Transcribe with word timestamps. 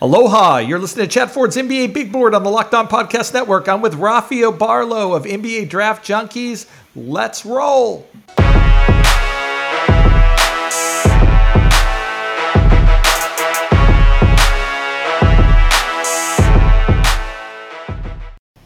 Aloha, 0.00 0.58
you're 0.58 0.78
listening 0.78 1.06
to 1.06 1.12
Chad 1.12 1.28
Ford's 1.28 1.56
NBA 1.56 1.92
Big 1.92 2.12
Board 2.12 2.32
on 2.32 2.44
the 2.44 2.50
Locked 2.50 2.72
On 2.72 2.86
Podcast 2.86 3.34
Network. 3.34 3.68
I'm 3.68 3.80
with 3.80 3.96
Rafael 3.96 4.52
Barlowe 4.52 5.16
of 5.16 5.24
NBA 5.24 5.68
Draft 5.68 6.06
Junkies. 6.06 6.68
Let's 6.94 7.44
roll. 7.44 8.08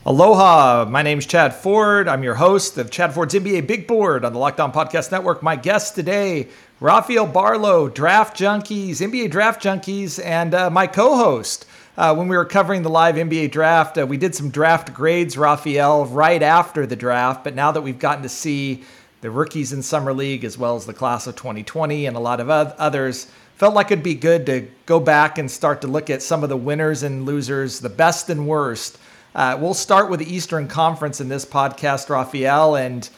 Aloha, 0.05 0.85
my 0.91 1.01
name's 1.01 1.25
Chad 1.25 1.55
Ford. 1.55 2.09
I'm 2.09 2.23
your 2.23 2.35
host 2.35 2.77
of 2.77 2.91
Chad 2.91 3.15
Ford's 3.15 3.33
NBA 3.33 3.67
Big 3.67 3.87
Board 3.87 4.27
on 4.27 4.35
the 4.35 4.39
Locked 4.39 4.61
On 4.61 4.71
Podcast 4.71 5.11
Network. 5.11 5.43
My 5.43 5.57
guest 5.57 5.95
today, 5.95 6.49
Rafael 6.83 7.29
Barlowe, 7.29 7.95
Draft 7.95 8.37
Junkies, 8.37 8.97
NBA 8.97 9.31
Draft 9.31 9.63
Junkies, 9.63 10.21
and 10.25 10.53
uh, 10.53 10.69
my 10.69 10.89
co 10.89 11.15
host. 11.17 11.65
Uh, 11.97 12.13
when 12.13 12.27
we 12.27 12.37
were 12.37 12.45
covering 12.45 12.83
the 12.83 12.91
live 12.91 13.15
NBA 13.15 13.53
draft, 13.53 13.99
uh, 13.99 14.05
we 14.05 14.17
did 14.17 14.35
some 14.35 14.51
draft 14.51 14.93
grades, 14.93 15.39
Rafael, 15.39 16.07
right 16.07 16.43
after 16.43 16.85
the 16.85 16.97
draft. 16.97 17.45
But 17.45 17.55
now 17.55 17.71
that 17.71 17.83
we've 17.83 18.01
gotten 18.01 18.25
to 18.25 18.29
see 18.29 18.83
the 19.21 19.31
rookies 19.31 19.73
in 19.73 19.81
Summer 19.81 20.13
League 20.13 20.43
as 20.43 20.59
well 20.59 20.75
as 20.75 20.85
the 20.85 20.93
class 20.93 21.29
of 21.29 21.37
2020 21.37 22.07
and 22.07 22.17
a 22.17 22.19
lot 22.19 22.41
of 22.41 22.51
others, 22.51 23.31
felt 23.55 23.75
like 23.75 23.93
it'd 23.93 24.03
be 24.03 24.17
good 24.17 24.45
to 24.47 24.67
go 24.85 24.99
back 24.99 25.39
and 25.39 25.49
start 25.49 25.83
to 25.83 25.87
look 25.87 26.11
at 26.11 26.21
some 26.21 26.43
of 26.43 26.49
the 26.49 26.57
winners 26.57 27.05
and 27.05 27.25
losers, 27.25 27.79
the 27.79 27.91
best 27.91 28.29
and 28.29 28.49
worst. 28.49 28.99
Uh, 29.37 29.57
we'll 29.61 29.73
start 29.73 30.11
with 30.11 30.19
the 30.19 30.35
Eastern 30.35 30.67
Conference 30.67 31.21
in 31.21 31.29
this 31.29 31.45
podcast, 31.45 32.09
Rafael, 32.09 32.75
and 32.75 33.09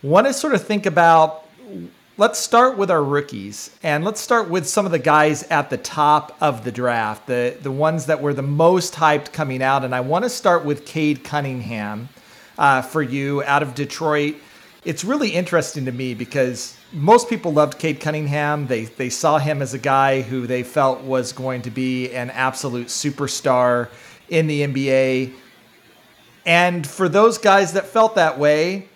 want 0.00 0.26
to 0.26 0.32
sort 0.32 0.54
of 0.54 0.66
think 0.66 0.86
about 0.86 1.44
let's 2.20 2.38
start 2.38 2.76
with 2.76 2.90
our 2.90 3.02
rookies 3.02 3.70
and 3.82 4.04
let's 4.04 4.20
start 4.20 4.50
with 4.50 4.68
some 4.68 4.84
of 4.84 4.92
the 4.92 4.98
guys 4.98 5.42
at 5.44 5.70
the 5.70 5.78
top 5.78 6.36
of 6.42 6.64
the 6.64 6.70
draft, 6.70 7.26
the 7.26 7.56
the 7.62 7.70
ones 7.70 8.04
that 8.04 8.20
were 8.20 8.34
the 8.34 8.42
most 8.42 8.92
hyped 8.92 9.32
coming 9.32 9.62
out. 9.62 9.86
And 9.86 9.94
I 9.94 10.00
want 10.00 10.26
to 10.26 10.28
start 10.28 10.62
with 10.62 10.84
Cade 10.84 11.24
Cunningham 11.24 12.10
uh, 12.58 12.82
for 12.82 13.00
you 13.00 13.42
out 13.44 13.62
of 13.62 13.74
Detroit. 13.74 14.36
It's 14.84 15.02
really 15.02 15.30
interesting 15.30 15.86
to 15.86 15.92
me 15.92 16.12
because 16.12 16.76
most 16.92 17.30
people 17.30 17.54
loved 17.54 17.78
Cade 17.78 18.00
Cunningham. 18.00 18.66
They 18.66 18.84
they 18.84 19.08
saw 19.08 19.38
him 19.38 19.62
as 19.62 19.72
a 19.72 19.78
guy 19.78 20.20
who 20.20 20.46
they 20.46 20.62
felt 20.62 21.00
was 21.00 21.32
going 21.32 21.62
to 21.62 21.70
be 21.70 22.12
an 22.12 22.28
absolute 22.28 22.88
superstar 22.88 23.88
in 24.28 24.46
the 24.46 24.60
NBA. 24.60 25.32
And 26.44 26.86
for 26.86 27.08
those 27.08 27.38
guys 27.38 27.72
that 27.72 27.86
felt 27.86 28.16
that 28.16 28.38
way, 28.38 28.89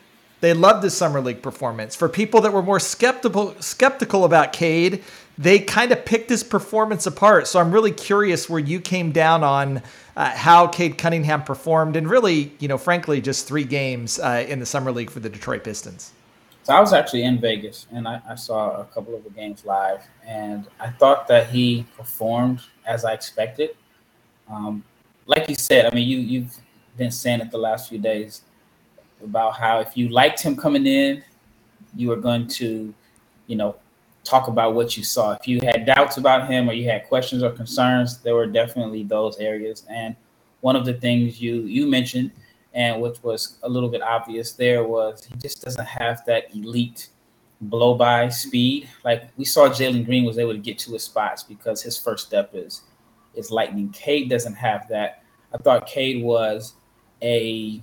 they 0.44 0.52
loved 0.52 0.84
his 0.84 0.94
summer 0.94 1.20
league 1.20 1.42
performance. 1.42 1.96
For 1.96 2.08
people 2.08 2.42
that 2.42 2.52
were 2.52 2.62
more 2.62 2.78
skeptical 2.78 3.54
skeptical 3.60 4.24
about 4.24 4.52
Cade, 4.52 5.02
they 5.38 5.58
kind 5.58 5.90
of 5.90 6.04
picked 6.04 6.28
his 6.28 6.44
performance 6.44 7.06
apart. 7.06 7.48
So 7.48 7.58
I'm 7.58 7.72
really 7.72 7.92
curious 7.92 8.48
where 8.48 8.60
you 8.60 8.80
came 8.80 9.10
down 9.10 9.42
on 9.42 9.82
uh, 10.16 10.30
how 10.30 10.66
Cade 10.66 10.98
Cunningham 10.98 11.42
performed, 11.42 11.96
and 11.96 12.08
really, 12.08 12.52
you 12.58 12.68
know, 12.68 12.78
frankly, 12.78 13.20
just 13.20 13.48
three 13.48 13.64
games 13.64 14.18
uh, 14.20 14.44
in 14.46 14.60
the 14.60 14.66
summer 14.66 14.92
league 14.92 15.10
for 15.10 15.20
the 15.20 15.30
Detroit 15.30 15.64
Pistons. 15.64 16.12
So 16.62 16.74
I 16.74 16.80
was 16.80 16.92
actually 16.92 17.24
in 17.24 17.40
Vegas, 17.40 17.86
and 17.90 18.06
I, 18.06 18.20
I 18.28 18.34
saw 18.36 18.80
a 18.80 18.84
couple 18.84 19.14
of 19.14 19.24
the 19.24 19.30
games 19.30 19.64
live, 19.64 20.02
and 20.26 20.66
I 20.78 20.90
thought 20.90 21.26
that 21.28 21.50
he 21.50 21.86
performed 21.96 22.60
as 22.86 23.04
I 23.04 23.12
expected. 23.12 23.70
Um, 24.48 24.84
like 25.26 25.48
you 25.48 25.54
said, 25.54 25.86
I 25.86 25.94
mean, 25.94 26.06
you 26.06 26.18
you've 26.18 26.56
been 26.96 27.10
saying 27.10 27.40
it 27.40 27.50
the 27.50 27.58
last 27.58 27.88
few 27.88 27.98
days 27.98 28.42
about 29.24 29.56
how 29.56 29.80
if 29.80 29.96
you 29.96 30.08
liked 30.08 30.40
him 30.40 30.56
coming 30.56 30.86
in, 30.86 31.22
you 31.96 32.08
were 32.08 32.16
going 32.16 32.46
to, 32.46 32.92
you 33.46 33.56
know, 33.56 33.76
talk 34.24 34.48
about 34.48 34.74
what 34.74 34.96
you 34.96 35.04
saw. 35.04 35.32
If 35.32 35.46
you 35.46 35.60
had 35.62 35.86
doubts 35.86 36.16
about 36.16 36.48
him 36.48 36.68
or 36.68 36.72
you 36.72 36.88
had 36.88 37.06
questions 37.06 37.42
or 37.42 37.50
concerns, 37.50 38.18
there 38.18 38.34
were 38.34 38.46
definitely 38.46 39.04
those 39.04 39.36
areas. 39.38 39.84
And 39.88 40.16
one 40.60 40.76
of 40.76 40.84
the 40.84 40.94
things 40.94 41.40
you 41.40 41.62
you 41.62 41.86
mentioned, 41.86 42.32
and 42.72 43.00
which 43.00 43.22
was 43.22 43.58
a 43.62 43.68
little 43.68 43.88
bit 43.88 44.02
obvious 44.02 44.52
there, 44.52 44.84
was 44.84 45.24
he 45.24 45.36
just 45.36 45.62
doesn't 45.62 45.86
have 45.86 46.24
that 46.26 46.54
elite 46.54 47.10
blow 47.60 47.94
by 47.94 48.28
speed. 48.28 48.88
Like 49.04 49.28
we 49.36 49.44
saw 49.44 49.68
Jalen 49.68 50.04
Green 50.04 50.24
was 50.24 50.38
able 50.38 50.52
to 50.52 50.58
get 50.58 50.78
to 50.80 50.92
his 50.92 51.04
spots 51.04 51.42
because 51.42 51.82
his 51.82 51.98
first 51.98 52.26
step 52.26 52.50
is 52.54 52.82
is 53.34 53.50
lightning. 53.50 53.90
Cade 53.90 54.30
doesn't 54.30 54.54
have 54.54 54.88
that. 54.88 55.22
I 55.52 55.58
thought 55.58 55.86
Cade 55.86 56.22
was 56.22 56.74
a 57.22 57.80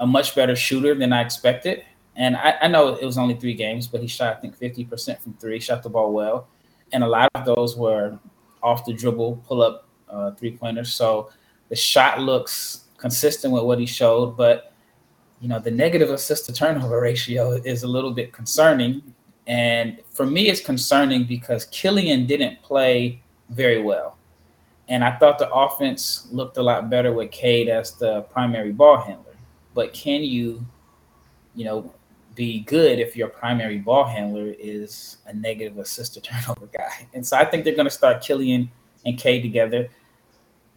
a 0.00 0.06
much 0.06 0.34
better 0.34 0.56
shooter 0.56 0.94
than 0.94 1.12
I 1.12 1.22
expected. 1.22 1.84
And 2.16 2.36
I, 2.36 2.56
I, 2.62 2.68
know 2.68 2.88
it 2.88 3.04
was 3.04 3.16
only 3.16 3.34
three 3.34 3.54
games, 3.54 3.86
but 3.86 4.00
he 4.02 4.06
shot, 4.06 4.36
I 4.36 4.40
think, 4.40 4.58
50% 4.58 5.20
from 5.20 5.32
three, 5.34 5.58
shot 5.60 5.82
the 5.82 5.88
ball 5.88 6.12
well. 6.12 6.48
And 6.92 7.02
a 7.02 7.06
lot 7.06 7.30
of 7.34 7.44
those 7.46 7.76
were 7.76 8.18
off 8.62 8.84
the 8.84 8.92
dribble, 8.92 9.44
pull 9.46 9.62
up 9.62 9.88
uh, 10.10 10.32
three 10.32 10.56
pointers. 10.56 10.92
So 10.92 11.30
the 11.68 11.76
shot 11.76 12.20
looks 12.20 12.84
consistent 12.98 13.52
with 13.52 13.64
what 13.64 13.78
he 13.78 13.86
showed. 13.86 14.36
But, 14.36 14.74
you 15.40 15.48
know, 15.48 15.58
the 15.58 15.70
negative 15.70 16.10
assist 16.10 16.46
to 16.46 16.52
turnover 16.52 17.00
ratio 17.02 17.52
is 17.52 17.82
a 17.82 17.88
little 17.88 18.12
bit 18.12 18.32
concerning. 18.32 19.02
And 19.46 20.00
for 20.10 20.26
me, 20.26 20.48
it's 20.48 20.60
concerning 20.60 21.24
because 21.24 21.64
Killian 21.66 22.26
didn't 22.26 22.62
play 22.62 23.22
very 23.48 23.80
well. 23.80 24.16
And 24.88 25.02
I 25.02 25.16
thought 25.16 25.38
the 25.38 25.50
offense 25.50 26.28
looked 26.30 26.58
a 26.58 26.62
lot 26.62 26.90
better 26.90 27.12
with 27.12 27.30
Cade 27.30 27.68
as 27.68 27.92
the 27.92 28.22
primary 28.22 28.72
ball 28.72 28.98
handler 28.98 29.31
but 29.74 29.92
can 29.92 30.22
you, 30.22 30.64
you 31.54 31.64
know, 31.64 31.94
be 32.34 32.60
good 32.60 32.98
if 32.98 33.16
your 33.16 33.28
primary 33.28 33.78
ball 33.78 34.04
handler 34.04 34.54
is 34.58 35.18
a 35.26 35.34
negative 35.34 35.78
assist 35.78 36.14
to 36.14 36.20
turnover 36.22 36.66
guy? 36.66 37.06
And 37.14 37.26
so 37.26 37.36
I 37.36 37.44
think 37.44 37.64
they're 37.64 37.74
going 37.74 37.86
to 37.86 37.90
start 37.90 38.22
Killian 38.22 38.70
and 39.04 39.18
Cade 39.18 39.42
together. 39.42 39.88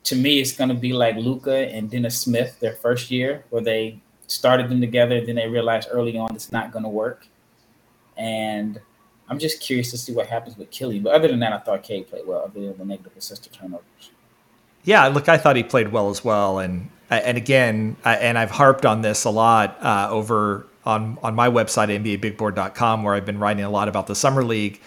To 0.05 0.15
me, 0.15 0.39
it's 0.39 0.51
going 0.51 0.69
to 0.69 0.75
be 0.75 0.93
like 0.93 1.15
Luka 1.15 1.67
and 1.69 1.89
Dennis 1.89 2.19
Smith 2.19 2.59
their 2.59 2.73
first 2.73 3.09
year, 3.09 3.45
where 3.49 3.63
they 3.63 3.99
started 4.27 4.69
them 4.69 4.81
together, 4.81 5.23
then 5.25 5.35
they 5.35 5.47
realized 5.47 5.87
early 5.91 6.17
on 6.17 6.35
it's 6.35 6.51
not 6.51 6.71
going 6.71 6.83
to 6.83 6.89
work. 6.89 7.27
And 8.17 8.79
I'm 9.29 9.39
just 9.39 9.59
curious 9.61 9.91
to 9.91 9.97
see 9.97 10.13
what 10.13 10.27
happens 10.27 10.57
with 10.57 10.69
Killian. 10.71 11.03
But 11.03 11.13
other 11.13 11.27
than 11.27 11.39
that, 11.39 11.53
I 11.53 11.59
thought 11.59 11.83
Cade 11.83 12.07
played 12.07 12.25
well, 12.25 12.43
other 12.45 12.59
than 12.59 12.77
the 12.77 12.85
negative 12.85 13.13
assist 13.17 13.43
to 13.43 13.49
turnovers. 13.51 14.11
Yeah, 14.83 15.07
look, 15.07 15.27
I 15.27 15.37
thought 15.37 15.55
he 15.55 15.63
played 15.63 15.91
well 15.91 16.09
as 16.09 16.23
well, 16.23 16.59
and 16.59 16.89
and 17.09 17.37
again, 17.37 17.97
and 18.03 18.37
I've 18.37 18.51
harped 18.51 18.85
on 18.85 19.01
this 19.01 19.25
a 19.25 19.29
lot 19.29 19.77
uh, 19.81 20.07
over 20.09 20.65
on 20.85 21.17
on 21.23 21.35
my 21.35 21.49
website 21.49 21.89
NBABigBoard.com, 22.03 23.03
where 23.03 23.13
I've 23.13 23.25
been 23.25 23.39
writing 23.39 23.63
a 23.63 23.69
lot 23.69 23.87
about 23.87 24.07
the 24.07 24.15
summer 24.15 24.43
league. 24.43 24.79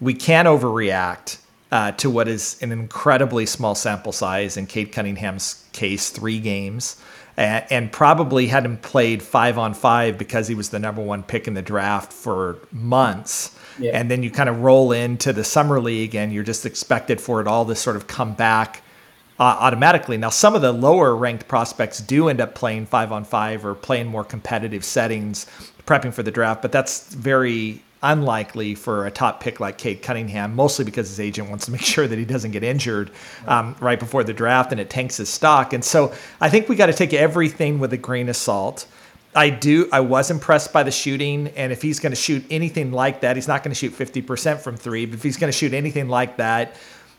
We 0.00 0.14
can't 0.14 0.46
overreact 0.46 1.38
uh, 1.72 1.92
to 1.92 2.10
what 2.10 2.28
is 2.28 2.60
an 2.62 2.72
incredibly 2.72 3.46
small 3.46 3.74
sample 3.74 4.12
size. 4.12 4.56
In 4.56 4.66
Cade 4.66 4.92
Cunningham's 4.92 5.64
case, 5.72 6.10
three 6.10 6.38
games, 6.38 7.02
and, 7.36 7.64
and 7.70 7.92
probably 7.92 8.46
hadn't 8.46 8.82
played 8.82 9.22
five 9.22 9.58
on 9.58 9.74
five 9.74 10.18
because 10.18 10.46
he 10.48 10.54
was 10.54 10.70
the 10.70 10.78
number 10.78 11.02
one 11.02 11.22
pick 11.22 11.48
in 11.48 11.54
the 11.54 11.62
draft 11.62 12.12
for 12.12 12.58
months. 12.72 13.56
Yeah. 13.78 13.92
And 13.92 14.10
then 14.10 14.22
you 14.22 14.30
kind 14.30 14.48
of 14.48 14.60
roll 14.60 14.92
into 14.92 15.32
the 15.32 15.44
summer 15.44 15.80
league, 15.80 16.14
and 16.14 16.32
you're 16.32 16.44
just 16.44 16.64
expected 16.64 17.20
for 17.20 17.40
it 17.40 17.46
all 17.46 17.66
to 17.66 17.74
sort 17.74 17.96
of 17.96 18.06
come 18.06 18.34
back 18.34 18.82
uh, 19.38 19.42
automatically. 19.42 20.16
Now, 20.16 20.30
some 20.30 20.54
of 20.54 20.62
the 20.62 20.72
lower 20.72 21.14
ranked 21.14 21.48
prospects 21.48 21.98
do 22.00 22.28
end 22.28 22.40
up 22.40 22.54
playing 22.54 22.86
five 22.86 23.12
on 23.12 23.24
five 23.24 23.64
or 23.64 23.74
playing 23.74 24.06
more 24.06 24.24
competitive 24.24 24.84
settings, 24.84 25.46
prepping 25.86 26.12
for 26.12 26.22
the 26.22 26.30
draft, 26.30 26.62
but 26.62 26.72
that's 26.72 27.14
very 27.14 27.82
unlikely 28.02 28.74
for 28.74 29.06
a 29.06 29.10
top 29.10 29.40
pick 29.40 29.58
like 29.58 29.78
Cade 29.78 30.02
Cunningham, 30.02 30.54
mostly 30.54 30.84
because 30.84 31.08
his 31.08 31.20
agent 31.20 31.48
wants 31.48 31.66
to 31.66 31.72
make 31.72 31.80
sure 31.94 32.06
that 32.06 32.18
he 32.18 32.24
doesn't 32.24 32.52
get 32.52 32.62
injured 32.62 33.10
um, 33.46 33.76
right 33.80 33.98
before 33.98 34.24
the 34.24 34.32
draft 34.32 34.72
and 34.72 34.80
it 34.80 34.90
tanks 34.90 35.16
his 35.16 35.28
stock. 35.28 35.72
And 35.72 35.84
so 35.84 36.12
I 36.40 36.48
think 36.48 36.68
we 36.68 36.76
got 36.76 36.86
to 36.86 36.92
take 36.92 37.12
everything 37.12 37.78
with 37.78 37.92
a 37.92 37.96
grain 37.96 38.28
of 38.28 38.36
salt. 38.36 38.86
I 39.34 39.50
do. 39.50 39.86
I 39.92 40.00
was 40.00 40.30
impressed 40.30 40.72
by 40.72 40.82
the 40.82 40.90
shooting, 40.90 41.48
and 41.48 41.70
if 41.70 41.82
he's 41.82 42.00
going 42.00 42.12
to 42.12 42.16
shoot 42.16 42.42
anything 42.50 42.90
like 42.90 43.20
that, 43.20 43.36
he's 43.36 43.46
not 43.46 43.62
going 43.62 43.74
to 43.74 43.74
shoot 43.74 43.92
50% 43.92 44.60
from 44.60 44.78
three. 44.78 45.04
But 45.04 45.16
if 45.16 45.22
he's 45.22 45.36
going 45.36 45.52
to 45.52 45.56
shoot 45.56 45.74
anything 45.74 46.08
like 46.08 46.38
that, 46.38 46.76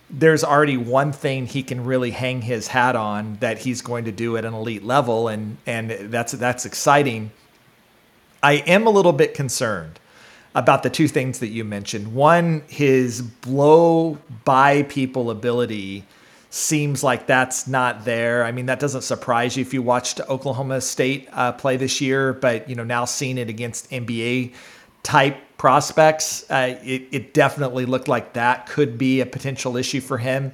there's 0.10 0.44
already 0.44 0.78
one 0.78 1.12
thing 1.12 1.46
he 1.46 1.64
can 1.64 1.84
really 1.84 2.12
hang 2.12 2.42
his 2.42 2.68
hat 2.68 2.96
on 2.96 3.36
that 3.42 3.60
he's 3.60 3.82
going 3.82 4.06
to 4.06 4.12
do 4.12 4.38
at 4.38 4.46
an 4.46 4.54
elite 4.54 4.84
level 4.84 5.28
and 5.28 5.58
and 5.66 5.92
that's 5.92 6.32
that's 6.34 6.66
exciting. 6.66 7.32
I 8.42 8.54
am 8.54 8.88
a 8.88 8.90
little 8.90 9.14
bit 9.14 9.34
concerned 9.34 10.00
about 10.56 10.84
the 10.84 10.90
two 10.90 11.08
things 11.08 11.40
that 11.40 11.50
you 11.50 11.64
mentioned. 11.64 12.14
One, 12.14 12.64
his 12.68 13.22
blow 13.22 14.18
by 14.46 14.84
people 14.84 15.30
ability 15.30 16.06
seems 16.50 17.04
like 17.04 17.28
that's 17.28 17.68
not 17.68 18.06
there. 18.06 18.44
I 18.44 18.52
mean, 18.52 18.68
that 18.68 18.80
doesn't 18.80 19.02
surprise 19.02 19.58
you 19.58 19.62
if 19.62 19.74
you 19.74 19.82
watched 19.82 20.22
Oklahoma 20.22 20.82
State 20.82 21.28
uh, 21.34 21.52
play 21.52 21.78
this 21.78 22.00
year, 22.00 22.34
but 22.34 22.70
you 22.70 22.76
know 22.76 22.84
now 22.84 23.06
seeing 23.06 23.38
it 23.38 23.50
against 23.50 23.90
NBA 23.92 24.54
type 25.04 25.38
prospects, 25.58 26.50
uh, 26.50 26.78
it, 26.84 27.08
it 27.12 27.34
definitely 27.34 27.86
looked 27.86 28.08
like 28.08 28.34
that 28.34 28.68
could 28.68 28.98
be 28.98 29.22
a 29.22 29.26
potential 29.26 29.76
issue 29.78 30.02
for 30.02 30.18
him. 30.18 30.52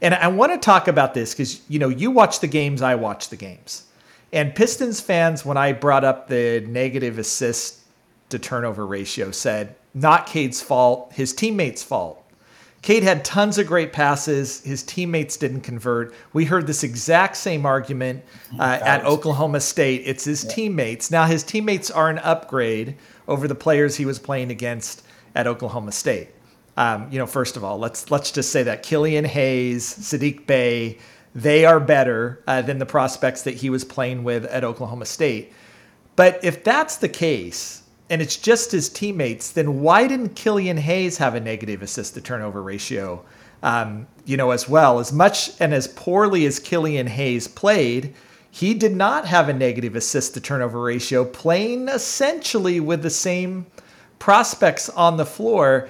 And 0.00 0.14
I 0.14 0.28
want 0.28 0.52
to 0.52 0.58
talk 0.58 0.88
about 0.88 1.14
this 1.14 1.32
because 1.32 1.62
you 1.68 1.78
know 1.78 1.88
you 1.88 2.10
watch 2.10 2.40
the 2.40 2.48
games, 2.48 2.82
I 2.82 2.96
watch 2.96 3.28
the 3.28 3.36
games, 3.36 3.84
and 4.32 4.54
Pistons 4.54 5.00
fans, 5.00 5.44
when 5.44 5.56
I 5.56 5.72
brought 5.72 6.04
up 6.04 6.28
the 6.28 6.64
negative 6.68 7.18
assist 7.18 7.80
to 8.30 8.38
turnover 8.38 8.86
ratio, 8.86 9.30
said 9.30 9.76
not 9.94 10.26
Cade's 10.26 10.60
fault, 10.60 11.12
his 11.12 11.32
teammates' 11.32 11.82
fault. 11.82 12.18
Cade 12.82 13.04
had 13.04 13.24
tons 13.24 13.58
of 13.58 13.68
great 13.68 13.92
passes. 13.92 14.60
His 14.64 14.82
teammates 14.82 15.36
didn't 15.36 15.60
convert. 15.60 16.12
We 16.32 16.44
heard 16.44 16.66
this 16.66 16.82
exact 16.82 17.36
same 17.36 17.64
argument 17.64 18.24
uh, 18.58 18.80
at 18.82 19.04
Oklahoma 19.04 19.60
State. 19.60 20.02
It's 20.04 20.24
his 20.24 20.42
yeah. 20.42 20.50
teammates. 20.50 21.08
Now, 21.08 21.26
his 21.26 21.44
teammates 21.44 21.92
are 21.92 22.10
an 22.10 22.18
upgrade 22.18 22.96
over 23.28 23.48
the 23.48 23.54
players 23.54 23.96
he 23.96 24.04
was 24.04 24.18
playing 24.18 24.50
against 24.50 25.02
at 25.34 25.46
Oklahoma 25.46 25.92
State. 25.92 26.28
Um, 26.76 27.08
you 27.10 27.18
know, 27.18 27.26
first 27.26 27.56
of 27.56 27.64
all, 27.64 27.78
let's 27.78 28.10
let's 28.10 28.30
just 28.30 28.50
say 28.50 28.62
that 28.62 28.82
Killian 28.82 29.24
Hayes, 29.24 29.84
Saddiq 29.84 30.46
Bey, 30.46 30.98
they 31.34 31.64
are 31.64 31.80
better 31.80 32.42
uh, 32.46 32.62
than 32.62 32.78
the 32.78 32.86
prospects 32.86 33.42
that 33.42 33.54
he 33.54 33.70
was 33.70 33.84
playing 33.84 34.24
with 34.24 34.44
at 34.46 34.64
Oklahoma 34.64 35.06
State. 35.06 35.52
But 36.16 36.44
if 36.44 36.64
that's 36.64 36.96
the 36.96 37.08
case, 37.08 37.82
and 38.10 38.20
it's 38.20 38.36
just 38.36 38.72
his 38.72 38.88
teammates, 38.88 39.52
then 39.52 39.80
why 39.80 40.06
didn't 40.06 40.34
Killian 40.34 40.76
Hayes 40.76 41.18
have 41.18 41.34
a 41.34 41.40
negative 41.40 41.82
assist 41.82 42.14
to 42.14 42.20
turnover 42.20 42.62
ratio? 42.62 43.24
Um, 43.62 44.06
you 44.24 44.36
know, 44.36 44.50
as 44.50 44.68
well 44.68 44.98
as 44.98 45.12
much 45.12 45.52
and 45.60 45.72
as 45.72 45.88
poorly 45.88 46.44
as 46.46 46.58
Killian 46.58 47.06
Hayes 47.06 47.48
played, 47.48 48.14
he 48.54 48.74
did 48.74 48.94
not 48.94 49.24
have 49.24 49.48
a 49.48 49.52
negative 49.54 49.96
assist 49.96 50.34
to 50.34 50.40
turnover 50.40 50.82
ratio, 50.82 51.24
playing 51.24 51.88
essentially 51.88 52.80
with 52.80 53.02
the 53.02 53.08
same 53.08 53.64
prospects 54.18 54.90
on 54.90 55.16
the 55.16 55.24
floor. 55.24 55.88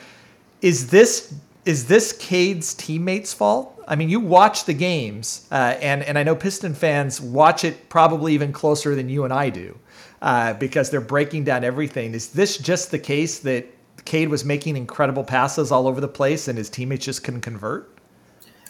Is 0.63 0.89
this 0.89 1.35
is 1.65 1.87
this 1.87 2.13
Cade's 2.13 2.73
teammates' 2.75 3.33
fault? 3.33 3.83
I 3.89 3.97
mean, 3.97 4.09
you 4.09 4.21
watch 4.21 4.65
the 4.65 4.75
games, 4.75 5.49
uh, 5.51 5.75
and 5.81 6.05
and 6.05 6.17
I 6.17 6.23
know 6.23 6.37
Piston 6.37 6.73
fans 6.73 7.21
watch 7.21 7.65
it 7.65 7.89
probably 7.89 8.33
even 8.33 8.53
closer 8.53 8.95
than 8.95 9.09
you 9.09 9.25
and 9.25 9.33
I 9.33 9.51
do 9.51 9.77
uh, 10.23 10.55
because 10.55 10.89
they're 10.89 11.01
breaking 11.01 11.43
down 11.43 11.65
everything. 11.65 12.15
Is 12.15 12.29
this 12.29 12.59
just 12.59 12.93
the 12.93 12.99
case 12.99 13.41
that 13.41 13.67
Cade 14.05 14.29
was 14.29 14.45
making 14.45 14.77
incredible 14.77 15.25
passes 15.25 15.73
all 15.73 15.89
over 15.89 16.01
the 16.01 16.07
place 16.07 16.47
and 16.47 16.57
his 16.57 16.71
teammates 16.71 17.07
just 17.07 17.25
couldn't 17.25 17.41
convert? 17.41 17.92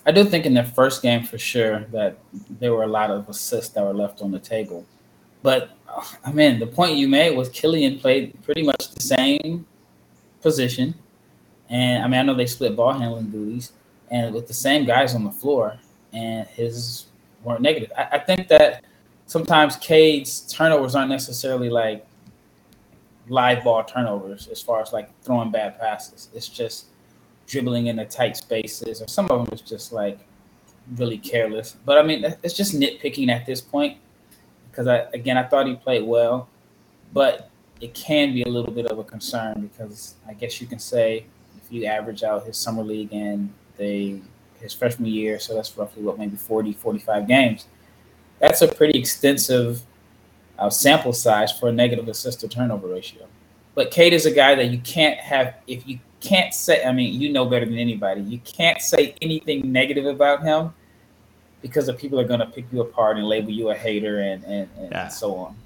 I 0.05 0.13
do 0.13 0.25
think 0.25 0.47
in 0.47 0.55
the 0.55 0.65
first 0.65 1.03
game 1.03 1.23
for 1.23 1.39
sure 1.39 1.81
that 1.93 2.19
there 2.49 2.73
were 2.73 2.83
a 2.83 2.89
lot 2.89 3.11
of 3.11 3.29
assists 3.29 3.73
that 3.75 3.85
were 3.85 3.95
left 3.95 4.21
on 4.21 4.31
the 4.33 4.39
table. 4.39 4.85
But 5.43 5.71
uh, 5.89 6.05
I 6.25 6.33
mean, 6.33 6.59
the 6.59 6.67
point 6.67 6.97
you 6.97 7.09
made 7.09 7.37
was 7.37 7.49
Killian 7.49 7.99
played 7.99 8.37
pretty 8.43 8.63
much 8.63 8.91
the 8.91 9.01
same 9.01 9.67
position. 10.41 10.95
And 11.69 12.03
I 12.03 12.09
mean, 12.09 12.21
I 12.21 12.23
know 12.23 12.35
they 12.35 12.47
split 12.47 12.77
ball 12.77 12.93
handling 12.93 13.31
duties 13.31 13.73
and 14.11 14.35
with 14.35 14.47
the 14.47 14.55
same 14.55 14.85
guys 14.85 15.15
on 15.15 15.25
the 15.25 15.31
floor, 15.31 15.79
and 16.13 16.47
his 16.49 17.07
weren't 17.43 17.63
negative. 17.63 17.91
I, 17.97 18.09
I 18.13 18.19
think 18.19 18.49
that 18.49 18.85
sometimes 19.27 19.77
Cade's 19.77 20.41
turnovers 20.53 20.95
aren't 20.95 21.11
necessarily 21.11 21.71
like 21.71 22.07
live 23.29 23.65
ball 23.65 23.83
turnovers 23.85 24.49
as 24.49 24.61
far 24.61 24.83
as 24.83 24.93
like 24.93 25.09
throwing 25.23 25.51
bad 25.51 25.81
passes. 25.81 26.29
It's 26.35 26.49
just 26.49 26.87
dribbling 27.47 27.87
in 27.87 27.97
the 27.97 28.05
tight 28.05 28.37
spaces, 28.37 29.03
or 29.03 29.09
some 29.09 29.29
of 29.31 29.45
them 29.45 29.53
is 29.53 29.61
just 29.61 29.93
like 29.93 30.19
really 30.97 31.19
careless. 31.19 31.77
But 31.85 31.99
I 31.99 32.03
mean, 32.03 32.25
it's 32.43 32.55
just 32.55 32.75
nitpicking 32.75 33.29
at 33.29 33.47
this 33.47 33.61
point 33.61 33.99
because 34.71 34.87
I 34.87 35.07
again 35.15 35.37
I 35.37 35.45
thought 35.45 35.67
he 35.67 35.75
played 35.77 36.05
well, 36.05 36.49
but 37.13 37.51
it 37.81 37.95
can 37.95 38.33
be 38.33 38.43
a 38.43 38.49
little 38.49 38.73
bit 38.73 38.87
of 38.87 38.99
a 38.99 39.05
concern 39.05 39.61
because 39.61 40.15
I 40.29 40.35
guess 40.35 40.61
you 40.61 40.67
can 40.67 40.79
say 40.79 41.27
if 41.57 41.73
you 41.73 41.85
average 41.87 42.23
out 42.23 42.47
his 42.47 42.57
summer 42.57 42.83
league 42.83 43.13
and 43.13 43.53
the 43.77 44.21
his 44.61 44.73
freshman 44.73 45.11
year, 45.11 45.41
so 45.41 45.55
that's 45.55 45.77
roughly 45.77 46.05
what 46.05 46.19
maybe 46.19 46.37
40, 46.37 46.73
45 46.73 47.27
games 47.27 47.67
that's 48.43 48.61
a 48.61 48.67
pretty 48.67 48.99
extensive 48.99 49.83
uh, 50.59 50.69
sample 50.69 51.13
size 51.13 51.53
for 51.53 51.69
a 51.69 51.73
negative 51.73 52.09
assist 52.09 52.41
to 52.41 52.49
turnover 52.49 52.89
ratio. 52.89 53.29
But 53.77 53.93
Cade 53.93 54.13
is 54.13 54.27
a 54.27 54.33
guy 54.33 54.57
that 54.57 54.67
you 54.67 54.79
can't 54.79 55.19
have 55.19 55.55
if 55.69 55.87
you 55.87 56.01
can't 56.23 56.55
say. 56.55 56.85
I 56.85 56.93
mean, 56.93 57.21
you 57.21 57.33
know 57.33 57.45
better 57.45 57.67
than 57.67 57.79
anybody. 57.79 58.23
You 58.23 58.39
can't 58.39 58.81
say 58.81 59.15
anything 59.21 59.73
negative 59.73 60.07
about 60.07 60.43
him 60.43 60.73
because 61.61 61.87
the 61.87 61.95
people 61.95 62.19
are 62.21 62.27
going 62.27 62.41
to 62.41 62.47
pick 62.47 62.65
you 62.73 62.81
apart 62.81 63.17
and 63.17 63.27
label 63.27 63.51
you 63.51 63.71
a 63.71 63.75
hater 63.75 64.21
and 64.21 64.45
and, 64.45 64.69
and 64.79 64.93
yeah. 64.93 65.09
so 65.09 65.37
on. 65.37 65.57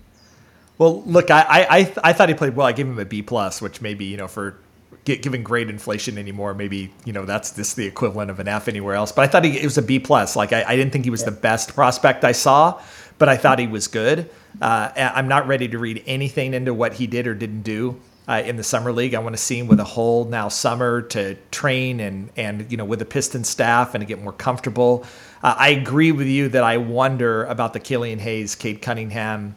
Well, 0.79 1.03
look, 1.05 1.31
I, 1.31 1.67
I 1.71 1.95
I 2.03 2.13
thought 2.13 2.29
he 2.29 2.35
played 2.35 2.57
well. 2.57 2.67
I 2.67 2.73
gave 2.73 2.87
him 2.87 2.99
a 2.99 3.05
B 3.05 3.23
plus, 3.23 3.63
which 3.63 3.81
maybe 3.81 4.05
you 4.05 4.17
know 4.17 4.29
for 4.29 4.59
given 5.05 5.43
grade 5.43 5.71
inflation 5.71 6.19
anymore, 6.19 6.53
maybe 6.53 6.93
you 7.05 7.13
know 7.13 7.25
that's 7.25 7.51
this 7.53 7.75
the 7.75 7.87
equivalent 7.87 8.31
of 8.31 8.41
an 8.41 8.49
F 8.49 8.69
anywhere 8.69 8.95
else. 8.95 9.13
But 9.13 9.23
I 9.23 9.27
thought 9.29 9.45
he, 9.45 9.59
it 9.59 9.65
was 9.65 9.79
a 9.79 9.83
B 9.83 9.99
plus. 9.99 10.37
Like 10.37 10.53
I, 10.53 10.65
I, 10.67 10.77
didn't 10.77 10.93
think 10.93 11.05
he 11.05 11.11
was 11.11 11.23
yeah. 11.23 11.31
the 11.31 11.37
best 11.37 11.75
prospect 11.75 12.25
I 12.25 12.33
saw, 12.33 12.81
but 13.19 13.29
I 13.29 13.37
thought 13.37 13.59
he 13.59 13.69
was 13.69 13.87
good. 13.87 14.29
Uh, 14.61 14.91
I'm 14.97 15.29
not 15.29 15.47
ready 15.47 15.69
to 15.69 15.79
read 15.79 16.03
anything 16.07 16.55
into 16.55 16.75
what 16.75 16.95
he 16.95 17.07
did 17.07 17.27
or 17.27 17.35
didn't 17.35 17.63
do. 17.63 18.01
Uh, 18.29 18.43
in 18.45 18.57
the 18.57 18.65
summer 18.65 18.91
league. 18.91 19.15
I 19.15 19.21
want 19.21 19.37
to 19.37 19.41
see 19.41 19.57
him 19.57 19.69
with 19.69 19.79
a 19.79 19.85
whole 19.85 20.25
now 20.25 20.49
summer 20.49 21.01
to 21.01 21.37
train 21.53 22.01
and 22.01 22.29
and 22.37 22.67
you 22.73 22.77
know 22.77 22.85
with 22.85 22.99
the 22.99 23.05
Piston 23.05 23.45
staff 23.45 23.95
and 23.95 24.03
to 24.03 24.05
get 24.05 24.21
more 24.21 24.33
comfortable. 24.33 25.07
Uh, 25.45 25.55
I 25.57 25.69
agree 25.69 26.11
with 26.11 26.27
you 26.27 26.49
that 26.49 26.65
I 26.65 26.79
wonder 26.79 27.45
about 27.45 27.73
the 27.73 27.79
Killian 27.79 28.19
Hayes, 28.19 28.57
Cade 28.57 28.83
Cunningham 28.83 29.55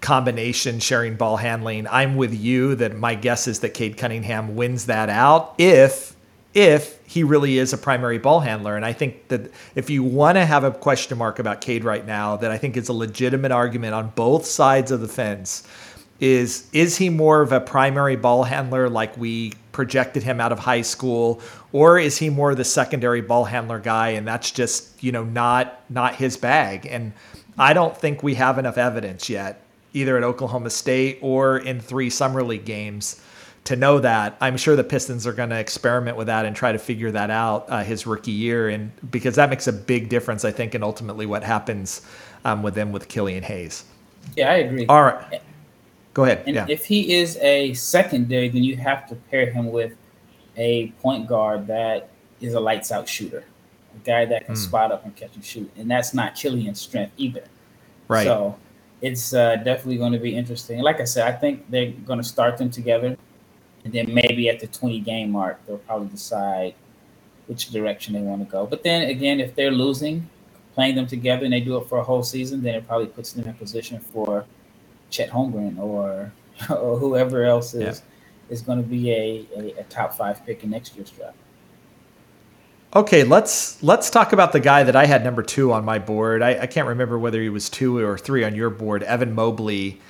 combination 0.00 0.78
sharing 0.78 1.16
ball 1.16 1.36
handling. 1.36 1.86
I'm 1.88 2.16
with 2.16 2.32
you 2.32 2.74
that 2.76 2.96
my 2.96 3.14
guess 3.14 3.48
is 3.48 3.60
that 3.60 3.74
Cade 3.74 3.96
Cunningham 3.96 4.56
wins 4.56 4.86
that 4.86 5.08
out 5.08 5.54
if 5.58 6.14
if 6.54 6.98
he 7.06 7.22
really 7.22 7.58
is 7.58 7.74
a 7.74 7.78
primary 7.78 8.16
ball 8.16 8.40
handler. 8.40 8.76
And 8.76 8.84
I 8.84 8.94
think 8.94 9.28
that 9.28 9.50
if 9.74 9.90
you 9.90 10.02
want 10.02 10.36
to 10.36 10.46
have 10.46 10.64
a 10.64 10.70
question 10.70 11.18
mark 11.18 11.38
about 11.38 11.60
Cade 11.60 11.84
right 11.84 12.06
now, 12.06 12.36
that 12.36 12.50
I 12.50 12.56
think 12.56 12.78
is 12.78 12.88
a 12.88 12.94
legitimate 12.94 13.52
argument 13.52 13.92
on 13.92 14.10
both 14.14 14.46
sides 14.46 14.90
of 14.90 15.02
the 15.02 15.08
fence 15.08 15.68
is 16.20 16.66
is 16.72 16.96
he 16.96 17.08
more 17.08 17.42
of 17.42 17.52
a 17.52 17.60
primary 17.60 18.16
ball 18.16 18.44
handler 18.44 18.88
like 18.88 19.16
we 19.16 19.52
projected 19.72 20.22
him 20.22 20.40
out 20.40 20.52
of 20.52 20.58
high 20.58 20.80
school 20.80 21.40
or 21.72 21.98
is 21.98 22.16
he 22.16 22.30
more 22.30 22.54
the 22.54 22.64
secondary 22.64 23.20
ball 23.20 23.44
handler 23.44 23.78
guy 23.78 24.08
and 24.10 24.26
that's 24.26 24.50
just 24.50 25.02
you 25.02 25.12
know 25.12 25.24
not 25.24 25.82
not 25.90 26.14
his 26.14 26.36
bag 26.36 26.86
and 26.86 27.12
I 27.58 27.72
don't 27.72 27.96
think 27.96 28.22
we 28.22 28.34
have 28.34 28.58
enough 28.58 28.78
evidence 28.78 29.28
yet 29.28 29.62
either 29.96 30.16
at 30.18 30.22
Oklahoma 30.22 30.70
State 30.70 31.18
or 31.22 31.58
in 31.58 31.80
three 31.80 32.10
summer 32.10 32.42
league 32.42 32.66
games 32.66 33.22
to 33.64 33.76
know 33.76 33.98
that. 33.98 34.36
I'm 34.40 34.56
sure 34.56 34.76
the 34.76 34.84
Pistons 34.84 35.26
are 35.26 35.32
going 35.32 35.48
to 35.48 35.58
experiment 35.58 36.16
with 36.16 36.26
that 36.26 36.44
and 36.44 36.54
try 36.54 36.72
to 36.72 36.78
figure 36.78 37.10
that 37.12 37.30
out 37.30 37.66
uh, 37.68 37.82
his 37.82 38.06
rookie 38.06 38.30
year, 38.30 38.68
and 38.68 38.92
because 39.10 39.36
that 39.36 39.50
makes 39.50 39.66
a 39.66 39.72
big 39.72 40.08
difference, 40.08 40.44
I 40.44 40.52
think, 40.52 40.74
and 40.74 40.84
ultimately 40.84 41.24
what 41.26 41.42
happens 41.42 42.02
um, 42.44 42.62
with 42.62 42.74
them 42.74 42.92
with 42.92 43.08
Killian 43.08 43.42
Hayes. 43.42 43.84
Yeah, 44.36 44.50
I 44.50 44.56
agree. 44.56 44.86
All 44.86 45.02
right, 45.02 45.40
go 46.16 46.24
ahead. 46.24 46.42
And 46.46 46.56
yeah. 46.56 46.66
if 46.66 46.86
he 46.86 47.14
is 47.14 47.36
a 47.42 47.74
secondary, 47.74 48.48
then 48.48 48.64
you 48.64 48.74
have 48.78 49.06
to 49.10 49.14
pair 49.30 49.50
him 49.50 49.70
with 49.70 49.92
a 50.56 50.88
point 51.02 51.28
guard 51.28 51.66
that 51.66 52.08
is 52.40 52.54
a 52.54 52.60
lights 52.60 52.90
out 52.90 53.06
shooter, 53.06 53.44
a 53.94 53.98
guy 53.98 54.24
that 54.24 54.46
can 54.46 54.54
mm. 54.54 54.58
spot 54.58 54.90
up 54.90 55.04
and 55.04 55.14
catch 55.14 55.34
and 55.34 55.44
shoot, 55.44 55.70
and 55.76 55.90
that's 55.90 56.14
not 56.14 56.34
Killian's 56.34 56.80
strength 56.80 57.12
either. 57.18 57.44
Right. 58.08 58.24
So 58.24 58.56
it's 59.02 59.34
uh, 59.34 59.56
definitely 59.56 59.98
going 59.98 60.12
to 60.12 60.18
be 60.18 60.34
interesting. 60.34 60.80
Like 60.80 61.00
I 61.00 61.04
said, 61.04 61.28
I 61.28 61.36
think 61.36 61.70
they're 61.70 61.92
going 61.92 62.18
to 62.18 62.24
start 62.24 62.56
them 62.56 62.70
together, 62.70 63.14
and 63.84 63.92
then 63.92 64.06
maybe 64.14 64.48
at 64.48 64.58
the 64.58 64.68
20 64.68 65.00
game 65.00 65.30
mark, 65.30 65.60
they'll 65.66 65.78
probably 65.78 66.08
decide 66.08 66.74
which 67.46 67.68
direction 67.70 68.14
they 68.14 68.22
want 68.22 68.40
to 68.42 68.50
go. 68.50 68.66
But 68.66 68.82
then 68.82 69.10
again, 69.10 69.38
if 69.38 69.54
they're 69.54 69.70
losing, 69.70 70.30
playing 70.72 70.94
them 70.94 71.06
together, 71.06 71.44
and 71.44 71.52
they 71.52 71.60
do 71.60 71.76
it 71.76 71.86
for 71.88 71.98
a 71.98 72.02
whole 72.02 72.22
season, 72.22 72.62
then 72.62 72.74
it 72.74 72.86
probably 72.86 73.08
puts 73.08 73.32
them 73.32 73.44
in 73.44 73.50
a 73.50 73.52
position 73.52 74.00
for 74.00 74.46
Chet 75.10 75.30
Holmgren 75.30 75.78
or 75.78 76.32
or 76.70 76.98
whoever 76.98 77.44
else 77.44 77.74
is 77.74 78.02
yeah. 78.02 78.52
is 78.52 78.62
going 78.62 78.82
to 78.82 78.88
be 78.88 79.10
a, 79.10 79.46
a, 79.56 79.80
a 79.80 79.82
top 79.84 80.14
five 80.14 80.44
pick 80.46 80.64
in 80.64 80.70
next 80.70 80.96
year's 80.96 81.10
draft. 81.10 81.36
Okay, 82.94 83.24
let's 83.24 83.82
let's 83.82 84.08
talk 84.08 84.32
about 84.32 84.52
the 84.52 84.60
guy 84.60 84.82
that 84.82 84.96
I 84.96 85.06
had 85.06 85.22
number 85.22 85.42
two 85.42 85.72
on 85.72 85.84
my 85.84 85.98
board. 85.98 86.40
I, 86.42 86.62
I, 86.62 86.66
can't 86.66 86.88
remember 86.88 87.18
whether 87.18 87.42
he 87.42 87.50
was 87.50 87.68
two 87.68 87.98
or 87.98 88.16
three 88.16 88.42
on 88.42 88.54
your 88.54 88.70
board. 88.70 89.02
Evan 89.02 89.34
Mobley 89.34 90.00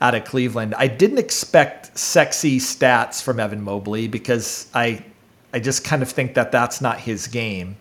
out 0.00 0.14
of 0.14 0.24
Cleveland. 0.24 0.74
I 0.76 0.86
didn't 0.86 1.18
expect 1.18 1.98
sexy 1.98 2.58
stats 2.58 3.22
from 3.22 3.40
Evan 3.40 3.62
Mobley 3.62 4.06
because 4.06 4.70
I 4.74 5.04
I 5.52 5.58
just 5.58 5.82
kind 5.84 6.02
of 6.02 6.10
think 6.10 6.34
that 6.34 6.52
that's 6.52 6.80
not 6.80 7.00
his 7.00 7.26
game. 7.26 7.76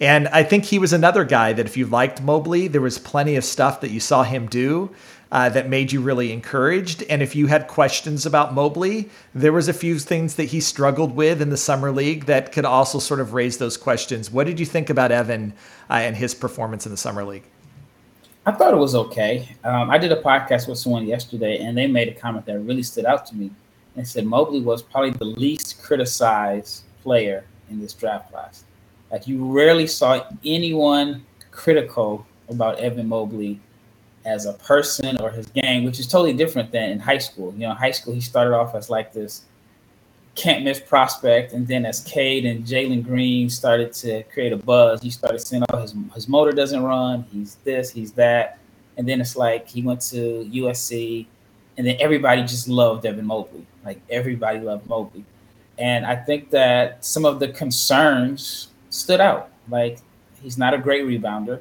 And 0.00 0.28
I 0.28 0.44
think 0.44 0.64
he 0.64 0.78
was 0.78 0.92
another 0.92 1.24
guy 1.24 1.52
that 1.52 1.66
if 1.66 1.76
you 1.76 1.84
liked 1.84 2.22
Mobley, 2.22 2.68
there 2.68 2.80
was 2.80 2.98
plenty 2.98 3.34
of 3.34 3.44
stuff 3.44 3.80
that 3.80 3.90
you 3.90 3.98
saw 3.98 4.22
him 4.22 4.46
do 4.46 4.90
uh, 5.30 5.48
that 5.50 5.68
made 5.68 5.92
you 5.92 6.00
really 6.00 6.32
encouraged. 6.32 7.02
And 7.04 7.22
if 7.22 7.36
you 7.36 7.46
had 7.46 7.68
questions 7.68 8.24
about 8.24 8.54
Mobley, 8.54 9.10
there 9.34 9.52
was 9.52 9.68
a 9.68 9.72
few 9.72 9.98
things 9.98 10.36
that 10.36 10.44
he 10.44 10.60
struggled 10.60 11.14
with 11.14 11.42
in 11.42 11.50
the 11.50 11.56
summer 11.56 11.90
league 11.90 12.26
that 12.26 12.52
could 12.52 12.64
also 12.64 12.98
sort 12.98 13.20
of 13.20 13.34
raise 13.34 13.58
those 13.58 13.76
questions. 13.76 14.30
What 14.30 14.46
did 14.46 14.58
you 14.58 14.66
think 14.66 14.90
about 14.90 15.12
Evan 15.12 15.52
uh, 15.90 15.94
and 15.94 16.16
his 16.16 16.34
performance 16.34 16.86
in 16.86 16.92
the 16.92 16.96
summer 16.96 17.24
league? 17.24 17.44
I 18.46 18.52
thought 18.52 18.72
it 18.72 18.78
was 18.78 18.94
okay. 18.94 19.54
Um, 19.64 19.90
I 19.90 19.98
did 19.98 20.10
a 20.10 20.22
podcast 20.22 20.68
with 20.68 20.78
someone 20.78 21.06
yesterday, 21.06 21.58
and 21.58 21.76
they 21.76 21.86
made 21.86 22.08
a 22.08 22.14
comment 22.14 22.46
that 22.46 22.58
really 22.60 22.82
stood 22.82 23.04
out 23.04 23.26
to 23.26 23.36
me. 23.36 23.50
They 23.94 24.04
said 24.04 24.24
Mobley 24.24 24.60
was 24.60 24.80
probably 24.80 25.10
the 25.10 25.26
least 25.26 25.82
criticized 25.82 26.84
player 27.02 27.44
in 27.68 27.78
this 27.78 27.92
draft 27.92 28.30
class. 28.30 28.64
Like 29.10 29.26
you 29.26 29.52
rarely 29.52 29.86
saw 29.86 30.24
anyone 30.44 31.26
critical 31.50 32.26
about 32.48 32.78
Evan 32.78 33.08
Mobley 33.08 33.60
as 34.28 34.46
a 34.46 34.52
person 34.52 35.20
or 35.20 35.30
his 35.30 35.46
gang, 35.46 35.84
which 35.84 35.98
is 35.98 36.06
totally 36.06 36.34
different 36.34 36.70
than 36.70 36.90
in 36.90 36.98
high 36.98 37.18
school. 37.18 37.52
You 37.54 37.60
know, 37.60 37.70
in 37.70 37.76
high 37.76 37.90
school 37.90 38.12
he 38.12 38.20
started 38.20 38.54
off 38.54 38.74
as 38.74 38.90
like 38.90 39.12
this 39.12 39.42
can't 40.34 40.64
miss 40.64 40.78
prospect. 40.78 41.52
And 41.52 41.66
then 41.66 41.84
as 41.84 42.00
Cade 42.00 42.44
and 42.44 42.64
Jalen 42.64 43.04
Green 43.04 43.50
started 43.50 43.92
to 43.94 44.22
create 44.24 44.52
a 44.52 44.56
buzz, 44.56 45.02
he 45.02 45.10
started 45.10 45.40
saying, 45.40 45.64
oh, 45.72 45.78
his, 45.78 45.94
his 46.14 46.28
motor 46.28 46.52
doesn't 46.52 46.82
run. 46.82 47.24
He's 47.32 47.56
this, 47.64 47.90
he's 47.90 48.12
that. 48.12 48.58
And 48.96 49.08
then 49.08 49.20
it's 49.20 49.36
like 49.36 49.68
he 49.68 49.82
went 49.82 50.00
to 50.12 50.48
USC, 50.52 51.26
and 51.76 51.86
then 51.86 51.96
everybody 52.00 52.42
just 52.42 52.68
loved 52.68 53.06
Evan 53.06 53.26
Mobley. 53.26 53.66
Like 53.84 54.00
everybody 54.10 54.60
loved 54.60 54.88
Mobley. 54.88 55.24
And 55.78 56.04
I 56.04 56.16
think 56.16 56.50
that 56.50 57.04
some 57.04 57.24
of 57.24 57.38
the 57.40 57.48
concerns 57.48 58.68
stood 58.90 59.20
out. 59.20 59.50
Like 59.68 59.98
he's 60.42 60.58
not 60.58 60.74
a 60.74 60.78
great 60.78 61.04
rebounder. 61.04 61.60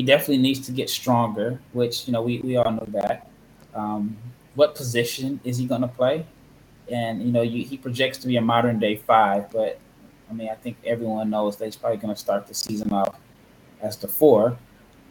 He 0.00 0.06
definitely 0.06 0.38
needs 0.38 0.60
to 0.66 0.72
get 0.72 0.88
stronger, 0.88 1.60
which, 1.72 2.06
you 2.06 2.12
know, 2.12 2.22
we, 2.22 2.40
we 2.40 2.56
all 2.56 2.72
know 2.72 2.86
that. 2.88 3.28
Um, 3.74 4.16
what 4.54 4.74
position 4.74 5.40
is 5.44 5.58
he 5.58 5.66
going 5.66 5.82
to 5.82 5.88
play? 5.88 6.24
and 6.90 7.22
you 7.22 7.32
know 7.32 7.42
you, 7.42 7.64
he 7.64 7.76
projects 7.76 8.18
to 8.18 8.26
be 8.26 8.36
a 8.36 8.40
modern 8.40 8.78
day 8.78 8.96
five, 8.96 9.50
but 9.50 9.78
I 10.28 10.32
mean 10.32 10.48
I 10.48 10.54
think 10.54 10.76
everyone 10.84 11.30
knows 11.30 11.56
that 11.56 11.64
he's 11.66 11.76
probably 11.76 11.98
going 11.98 12.14
to 12.14 12.20
start 12.20 12.46
the 12.46 12.54
season 12.54 12.92
off 12.92 13.16
as 13.80 13.96
the 13.96 14.08
four. 14.08 14.56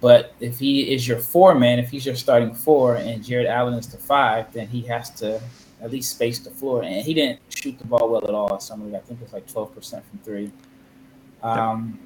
But 0.01 0.33
if 0.39 0.59
he 0.59 0.93
is 0.93 1.07
your 1.07 1.19
four 1.19 1.55
man, 1.55 1.79
if 1.79 1.89
he's 1.89 2.05
your 2.05 2.15
starting 2.15 2.53
four, 2.53 2.95
and 2.95 3.23
Jarrett 3.23 3.47
Allen 3.47 3.73
is 3.73 3.87
the 3.87 3.97
five, 3.97 4.51
then 4.53 4.67
he 4.67 4.81
has 4.83 5.09
to 5.15 5.41
at 5.81 5.91
least 5.91 6.11
space 6.11 6.39
the 6.39 6.51
floor. 6.51 6.83
And 6.83 7.05
he 7.05 7.13
didn't 7.13 7.39
shoot 7.49 7.77
the 7.77 7.85
ball 7.85 8.09
well 8.09 8.23
at 8.23 8.33
all. 8.33 8.59
Somebody, 8.59 8.95
I 8.95 8.99
think 8.99 9.21
it's 9.21 9.33
like 9.33 9.51
twelve 9.51 9.73
percent 9.75 10.05
from 10.09 10.19
three. 10.19 10.51
Um, 11.43 11.99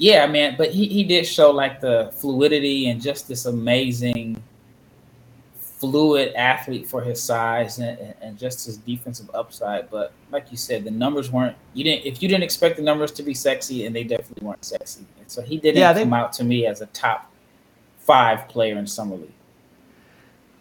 yeah, 0.00 0.26
man, 0.26 0.54
but 0.56 0.70
he, 0.70 0.88
he 0.88 1.04
did 1.04 1.26
show 1.26 1.50
like 1.50 1.78
the 1.78 2.10
fluidity 2.16 2.88
and 2.88 3.02
just 3.02 3.28
this 3.28 3.44
amazing 3.44 4.42
fluid 5.58 6.32
athlete 6.34 6.88
for 6.88 7.02
his 7.02 7.22
size 7.22 7.78
and, 7.80 8.14
and 8.22 8.38
just 8.38 8.64
his 8.64 8.78
defensive 8.78 9.30
upside. 9.34 9.90
But 9.90 10.14
like 10.32 10.50
you 10.50 10.56
said, 10.56 10.84
the 10.84 10.90
numbers 10.90 11.30
weren't 11.30 11.54
you 11.74 11.84
didn't 11.84 12.06
if 12.06 12.22
you 12.22 12.30
didn't 12.30 12.44
expect 12.44 12.78
the 12.78 12.82
numbers 12.82 13.12
to 13.12 13.22
be 13.22 13.34
sexy, 13.34 13.84
and 13.84 13.94
they 13.94 14.02
definitely 14.02 14.46
weren't 14.46 14.64
sexy. 14.64 15.04
And 15.20 15.30
so 15.30 15.42
he 15.42 15.58
didn't 15.58 15.76
yeah, 15.76 15.92
they, 15.92 16.04
come 16.04 16.14
out 16.14 16.32
to 16.34 16.44
me 16.44 16.64
as 16.64 16.80
a 16.80 16.86
top 16.86 17.30
five 17.98 18.48
player 18.48 18.78
in 18.78 18.86
summer 18.86 19.16
league. 19.16 19.34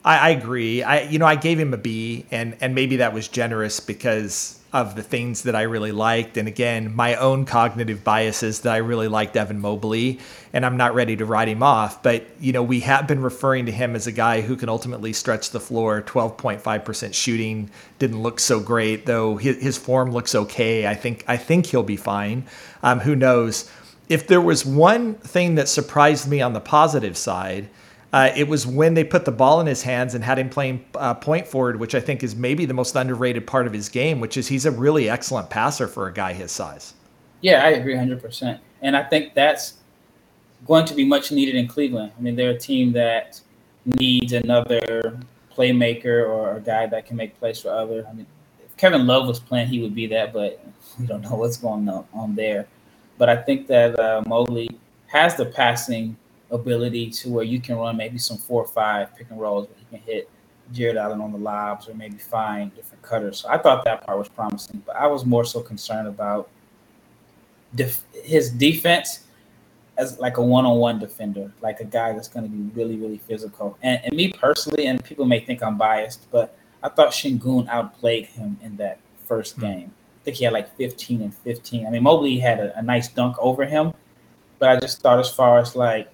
I, 0.03 0.17
I 0.17 0.29
agree. 0.29 0.83
I 0.83 1.01
you 1.01 1.19
know 1.19 1.25
I 1.25 1.35
gave 1.35 1.59
him 1.59 1.73
a 1.73 1.77
B, 1.77 2.25
and 2.31 2.55
and 2.61 2.75
maybe 2.75 2.97
that 2.97 3.13
was 3.13 3.27
generous 3.27 3.79
because 3.79 4.59
of 4.71 4.95
the 4.95 5.01
things 5.01 5.43
that 5.43 5.55
I 5.55 5.63
really 5.63 5.91
liked. 5.91 6.37
And 6.37 6.47
again, 6.47 6.95
my 6.95 7.15
own 7.15 7.45
cognitive 7.45 8.03
biases 8.03 8.61
that 8.61 8.73
I 8.73 8.77
really 8.77 9.07
liked 9.07 9.35
Evan 9.35 9.59
Mobley, 9.59 10.19
and 10.53 10.65
I'm 10.65 10.77
not 10.77 10.93
ready 10.93 11.15
to 11.15 11.25
write 11.25 11.47
him 11.47 11.63
off. 11.63 12.03
But, 12.03 12.27
you 12.39 12.53
know, 12.53 12.61
we 12.61 12.81
have 12.81 13.07
been 13.07 13.21
referring 13.21 13.65
to 13.65 13.71
him 13.71 13.95
as 13.95 14.05
a 14.05 14.11
guy 14.11 14.41
who 14.41 14.55
can 14.55 14.69
ultimately 14.69 15.11
stretch 15.11 15.49
the 15.49 15.59
floor. 15.59 16.03
12.5% 16.03 17.13
shooting 17.13 17.71
didn't 17.97 18.21
look 18.21 18.39
so 18.39 18.59
great, 18.59 19.07
though 19.07 19.37
his, 19.37 19.57
his 19.61 19.77
form 19.77 20.11
looks 20.11 20.35
okay. 20.35 20.85
I 20.85 20.93
think, 20.93 21.23
I 21.27 21.37
think 21.37 21.65
he'll 21.65 21.83
be 21.83 21.97
fine. 21.97 22.45
Um, 22.83 22.99
who 22.99 23.15
knows? 23.15 23.69
If 24.07 24.27
there 24.27 24.41
was 24.41 24.65
one 24.65 25.15
thing 25.15 25.55
that 25.55 25.67
surprised 25.67 26.27
me 26.27 26.41
on 26.41 26.53
the 26.53 26.59
positive 26.59 27.17
side, 27.17 27.69
uh, 28.11 28.31
it 28.35 28.47
was 28.47 28.65
when 28.65 28.95
they 28.95 29.03
put 29.03 29.25
the 29.25 29.31
ball 29.31 29.61
in 29.61 29.67
his 29.67 29.83
hands 29.83 30.15
and 30.15 30.23
had 30.23 30.39
him 30.39 30.49
playing 30.49 30.83
uh, 30.95 31.13
point 31.13 31.47
forward, 31.47 31.79
which 31.79 31.93
I 31.93 31.99
think 31.99 32.23
is 32.23 32.35
maybe 32.35 32.65
the 32.65 32.73
most 32.73 32.95
underrated 32.95 33.45
part 33.45 33.67
of 33.67 33.73
his 33.73 33.87
game, 33.87 34.19
which 34.19 34.35
is 34.35 34.47
he's 34.47 34.65
a 34.65 34.71
really 34.71 35.09
excellent 35.09 35.49
passer 35.49 35.87
for 35.87 36.07
a 36.07 36.13
guy 36.13 36.33
his 36.33 36.51
size. 36.51 36.95
Yeah, 37.41 37.63
I 37.63 37.69
agree 37.69 37.93
100%. 37.93 38.59
And 38.81 38.97
I 38.97 39.03
think 39.03 39.35
that's 39.35 39.75
going 40.65 40.85
to 40.85 40.95
be 40.95 41.05
much 41.05 41.31
needed 41.31 41.55
in 41.55 41.67
Cleveland. 41.67 42.11
I 42.17 42.21
mean, 42.21 42.35
they're 42.35 42.51
a 42.51 42.57
team 42.57 42.91
that 42.93 43.39
needs 43.85 44.33
another 44.33 45.19
playmaker 45.55 46.27
or 46.27 46.57
a 46.57 46.61
guy 46.61 46.87
that 46.87 47.05
can 47.05 47.15
make 47.15 47.37
plays 47.39 47.61
for 47.61 47.71
other. 47.71 48.05
I 48.09 48.13
mean, 48.13 48.25
if 48.65 48.75
Kevin 48.75 49.05
Love 49.05 49.27
was 49.27 49.39
playing, 49.39 49.67
he 49.67 49.81
would 49.81 49.93
be 49.93 50.07
that, 50.07 50.33
but 50.33 50.65
we 50.99 51.05
don't 51.05 51.21
know 51.21 51.35
what's 51.35 51.57
going 51.57 51.87
on, 51.87 52.05
on 52.13 52.33
there. 52.33 52.67
But 53.19 53.29
I 53.29 53.35
think 53.35 53.67
that 53.67 53.99
uh, 53.99 54.23
Mobley 54.25 54.69
has 55.07 55.35
the 55.35 55.45
passing– 55.45 56.17
ability 56.51 57.09
to 57.09 57.29
where 57.29 57.43
you 57.43 57.59
can 57.59 57.75
run 57.75 57.97
maybe 57.97 58.17
some 58.17 58.37
four 58.37 58.63
or 58.63 58.67
five 58.67 59.15
pick 59.15 59.29
and 59.29 59.39
rolls 59.39 59.67
where 59.67 59.77
he 59.77 59.97
can 59.97 60.05
hit 60.05 60.29
Jarrett 60.71 60.97
Allen 60.97 61.21
on 61.21 61.31
the 61.31 61.37
lobs 61.37 61.87
or 61.87 61.93
maybe 61.93 62.17
find 62.17 62.75
different 62.75 63.01
cutters. 63.01 63.39
So 63.39 63.49
I 63.49 63.57
thought 63.57 63.83
that 63.85 64.05
part 64.05 64.17
was 64.17 64.29
promising, 64.29 64.83
but 64.85 64.95
I 64.95 65.07
was 65.07 65.25
more 65.25 65.45
so 65.45 65.61
concerned 65.61 66.07
about 66.07 66.49
def- 67.75 68.05
his 68.23 68.49
defense 68.51 69.25
as 69.97 70.17
like 70.19 70.37
a 70.37 70.41
one-on-one 70.41 70.99
defender, 70.99 71.51
like 71.61 71.79
a 71.81 71.85
guy 71.85 72.13
that's 72.13 72.27
going 72.27 72.45
to 72.45 72.49
be 72.49 72.73
really, 72.73 72.95
really 72.95 73.17
physical. 73.17 73.77
And, 73.81 73.99
and 74.03 74.15
me 74.15 74.31
personally, 74.31 74.87
and 74.87 75.03
people 75.03 75.25
may 75.25 75.41
think 75.41 75.61
I'm 75.61 75.77
biased, 75.77 76.29
but 76.31 76.57
I 76.81 76.89
thought 76.89 77.11
Sengun 77.11 77.67
outplayed 77.67 78.27
him 78.27 78.57
in 78.63 78.77
that 78.77 78.99
1st 79.27 79.55
mm-hmm. 79.55 79.61
game. 79.61 79.91
I 80.21 80.23
think 80.23 80.37
he 80.37 80.45
had 80.45 80.53
like 80.53 80.75
15 80.77 81.21
and 81.21 81.33
15. 81.33 81.85
I 81.85 81.89
mean, 81.89 82.03
Mobley 82.03 82.39
had 82.39 82.59
a, 82.59 82.77
a 82.77 82.81
nice 82.81 83.09
dunk 83.09 83.35
over 83.39 83.65
him, 83.65 83.93
but 84.57 84.69
I 84.69 84.79
just 84.79 85.01
thought 85.01 85.19
as 85.19 85.29
far 85.29 85.59
as 85.59 85.75
like 85.75 86.09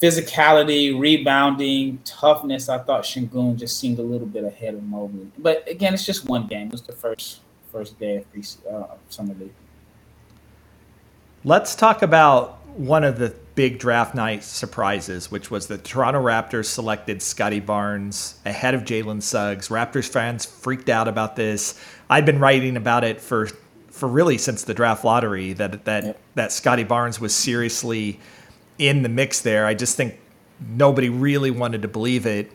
physicality, 0.00 0.98
rebounding, 0.98 1.98
toughness, 2.04 2.68
I 2.68 2.78
thought 2.78 3.04
Sengun 3.04 3.56
just 3.56 3.78
seemed 3.78 3.98
a 3.98 4.02
little 4.02 4.26
bit 4.26 4.44
ahead 4.44 4.74
of 4.74 4.82
Mobley. 4.84 5.30
But 5.38 5.68
again, 5.68 5.94
it's 5.94 6.06
just 6.06 6.28
one 6.28 6.46
game. 6.46 6.68
It 6.68 6.72
was 6.72 6.82
the 6.82 6.92
first 6.92 7.40
first 7.72 7.98
day 7.98 8.16
of 8.16 8.32
pre 8.32 8.42
uh, 8.70 8.84
summer 9.08 9.34
league. 9.34 9.52
Let's 11.44 11.74
talk 11.74 12.02
about 12.02 12.58
one 12.76 13.04
of 13.04 13.18
the 13.18 13.34
big 13.54 13.78
draft 13.78 14.14
night 14.14 14.44
surprises, 14.44 15.30
which 15.30 15.50
was 15.50 15.66
the 15.66 15.78
Toronto 15.78 16.22
Raptors 16.22 16.66
selected 16.66 17.20
Scottie 17.20 17.60
Barnes 17.60 18.38
ahead 18.46 18.74
of 18.74 18.82
Jalen 18.82 19.22
Suggs. 19.22 19.68
Raptors 19.68 20.08
fans 20.08 20.46
freaked 20.46 20.88
out 20.88 21.08
about 21.08 21.36
this. 21.36 21.80
I'd 22.08 22.24
been 22.24 22.38
writing 22.38 22.76
about 22.76 23.04
it 23.04 23.20
for 23.20 23.48
for 23.90 24.08
really 24.08 24.38
since 24.38 24.62
the 24.62 24.74
draft 24.74 25.04
lottery 25.04 25.54
that 25.54 25.84
that 25.84 26.04
yep. 26.04 26.20
that 26.34 26.52
Scottie 26.52 26.84
Barnes 26.84 27.20
was 27.20 27.34
seriously 27.34 28.20
in 28.78 29.02
the 29.02 29.08
mix 29.08 29.40
there. 29.40 29.66
I 29.66 29.74
just 29.74 29.96
think 29.96 30.18
nobody 30.60 31.08
really 31.08 31.50
wanted 31.50 31.82
to 31.82 31.88
believe 31.88 32.26
it. 32.26 32.50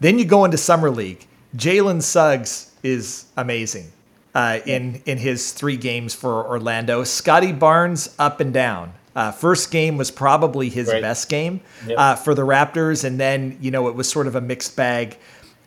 Then 0.00 0.18
you 0.18 0.24
go 0.24 0.44
into 0.44 0.58
summer 0.58 0.90
league. 0.90 1.26
Jalen 1.56 2.02
Suggs 2.02 2.72
is 2.82 3.26
amazing 3.36 3.90
uh, 4.34 4.60
in 4.66 5.02
in 5.06 5.18
his 5.18 5.52
three 5.52 5.76
games 5.76 6.14
for 6.14 6.46
Orlando. 6.46 7.04
Scottie 7.04 7.52
Barnes 7.52 8.14
up 8.18 8.40
and 8.40 8.52
down. 8.52 8.92
Uh, 9.14 9.32
first 9.32 9.70
game 9.70 9.96
was 9.96 10.10
probably 10.10 10.68
his 10.68 10.88
right. 10.88 11.00
best 11.00 11.30
game 11.30 11.62
yep. 11.86 11.98
uh, 11.98 12.14
for 12.14 12.34
the 12.34 12.42
Raptors, 12.42 13.04
and 13.04 13.18
then 13.18 13.56
you 13.60 13.70
know 13.70 13.88
it 13.88 13.94
was 13.94 14.08
sort 14.08 14.26
of 14.26 14.34
a 14.34 14.40
mixed 14.40 14.76
bag 14.76 15.16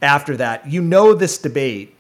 after 0.04 0.38
that. 0.38 0.68
You 0.68 0.82
know 0.82 1.16
this 1.16 1.40
debate 1.40 1.96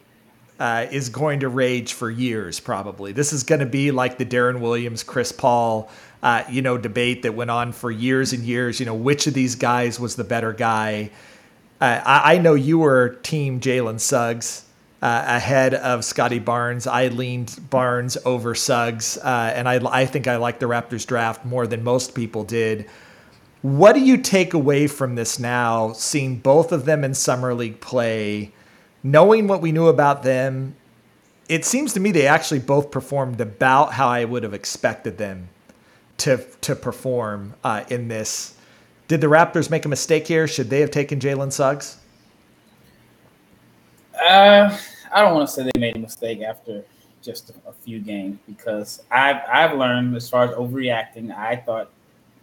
uh, 0.59 0.85
is 0.91 1.09
going 1.09 1.39
to 1.39 1.49
rage 1.49 1.93
for 1.93 2.09
years. 2.09 2.59
Probably 2.59 3.11
this 3.11 3.33
is 3.33 3.43
going 3.43 3.59
to 3.59 3.65
be 3.65 3.91
like 3.91 4.17
the 4.17 4.25
Deron 4.25 4.59
Williams, 4.59 5.03
Chris 5.03 5.31
Paul 5.31 5.89
uh, 6.21 6.43
you 6.49 6.61
know, 6.61 6.77
debate 6.77 7.21
that 7.23 7.33
went 7.33 7.49
on 7.49 7.71
for 7.71 7.89
years 7.91 8.33
and 8.33 8.43
years. 8.43 8.79
You 8.79 8.85
know, 8.85 8.95
which 8.95 9.27
of 9.27 9.33
these 9.33 9.55
guys 9.55 9.99
was 9.99 10.15
the 10.15 10.23
better 10.23 10.53
guy? 10.53 11.11
Uh, 11.79 12.01
I, 12.05 12.35
I, 12.35 12.37
know 12.39 12.55
you 12.55 12.79
were 12.79 13.09
team 13.23 13.61
Jalen 13.61 14.01
Suggs 14.01 14.65
uh, 15.01 15.23
ahead 15.27 15.73
of 15.73 16.03
Scottie 16.03 16.39
Barnes. 16.39 16.87
I 16.87 17.07
leaned 17.07 17.57
Barnes 17.69 18.17
over 18.25 18.53
Suggs, 18.53 19.17
uh, 19.17 19.53
and 19.55 19.69
I, 19.69 19.79
I 19.89 20.05
think 20.05 20.27
I 20.27 20.35
like 20.35 20.59
the 20.59 20.65
Raptors 20.65 21.07
draft 21.07 21.45
more 21.45 21.67
than 21.67 21.83
most 21.83 22.15
people 22.15 22.43
did. 22.43 22.89
What 23.61 23.93
do 23.93 24.01
you 24.01 24.17
take 24.17 24.53
away 24.53 24.87
from 24.87 25.15
this 25.15 25.39
now, 25.39 25.93
seeing 25.93 26.37
both 26.37 26.73
of 26.73 26.83
them 26.83 27.05
in 27.05 27.13
summer 27.13 27.53
league 27.53 27.79
play, 27.79 28.51
knowing 29.03 29.47
what 29.47 29.61
we 29.61 29.71
knew 29.71 29.87
about 29.87 30.23
them? 30.23 30.75
It 31.47 31.65
seems 31.65 31.93
to 31.93 31.99
me 31.99 32.11
they 32.11 32.27
actually 32.27 32.59
both 32.59 32.91
performed 32.91 33.41
about 33.41 33.93
how 33.93 34.07
I 34.07 34.25
would 34.25 34.43
have 34.43 34.53
expected 34.53 35.17
them 35.17 35.49
to 36.17 36.45
to 36.61 36.75
perform 36.75 37.55
uh, 37.63 37.83
in 37.89 38.07
this. 38.07 38.55
Did 39.07 39.21
the 39.21 39.27
Raptors 39.27 39.71
make 39.71 39.85
a 39.85 39.89
mistake 39.89 40.27
here? 40.27 40.47
Should 40.47 40.69
they 40.69 40.81
have 40.81 40.91
taken 40.91 41.19
Jalen 41.19 41.51
Suggs? 41.51 41.97
Uh, 44.13 44.77
I 45.11 45.21
don't 45.21 45.33
want 45.33 45.49
to 45.49 45.53
say 45.53 45.63
they 45.63 45.79
made 45.79 45.95
a 45.95 45.99
mistake 45.99 46.41
after 46.41 46.83
just 47.21 47.51
a, 47.65 47.73
few 47.73 47.99
games 47.99 48.37
because 48.45 49.01
I've 49.09 49.41
I've 49.51 49.77
learned 49.77 50.15
as 50.15 50.29
far 50.29 50.45
as 50.45 50.51
overreacting. 50.51 51.35
I 51.35 51.55
thought 51.55 51.89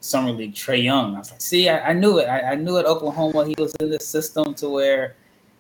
summer 0.00 0.30
league 0.30 0.54
Trae 0.54 0.82
Young. 0.82 1.14
I 1.14 1.18
was 1.18 1.30
like, 1.30 1.40
see, 1.40 1.68
I, 1.68 1.90
I 1.90 1.92
knew 1.92 2.18
it. 2.18 2.24
I, 2.24 2.52
I, 2.52 2.54
knew 2.54 2.78
at 2.78 2.84
Oklahoma 2.84 3.46
he 3.46 3.54
was 3.58 3.74
in 3.80 3.90
this 3.90 4.06
system 4.06 4.54
to 4.54 4.68
where 4.68 5.16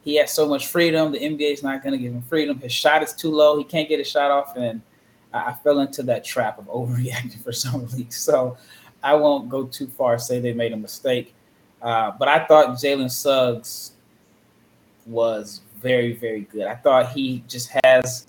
he 0.06 0.14
has 0.14 0.32
so 0.32 0.48
much 0.48 0.68
freedom. 0.68 1.10
The 1.10 1.18
NBA 1.18 1.52
is 1.52 1.62
not 1.64 1.82
going 1.82 1.92
to 1.92 1.98
give 1.98 2.12
him 2.12 2.22
freedom. 2.22 2.60
His 2.60 2.70
shot 2.70 3.02
is 3.02 3.12
too 3.12 3.32
low. 3.32 3.58
He 3.58 3.64
can't 3.64 3.88
get 3.88 3.98
a 3.98 4.04
shot 4.04 4.30
off, 4.30 4.56
and 4.56 4.80
I 5.34 5.52
fell 5.52 5.80
into 5.80 6.04
that 6.04 6.24
trap 6.24 6.58
of 6.58 6.66
overreacting 6.66 7.42
for 7.42 7.52
some 7.52 7.82
reason. 7.82 8.10
So 8.12 8.56
I 9.02 9.14
won't 9.14 9.48
go 9.48 9.66
too 9.66 9.88
far 9.88 10.16
say 10.20 10.38
they 10.38 10.52
made 10.52 10.72
a 10.72 10.76
mistake. 10.76 11.34
Uh, 11.82 12.12
but 12.16 12.28
I 12.28 12.46
thought 12.46 12.76
Jalen 12.76 13.10
Suggs 13.10 13.92
was 15.06 15.60
very, 15.82 16.12
very 16.12 16.42
good. 16.42 16.68
I 16.68 16.76
thought 16.76 17.10
he 17.10 17.42
just 17.48 17.70
has 17.82 18.28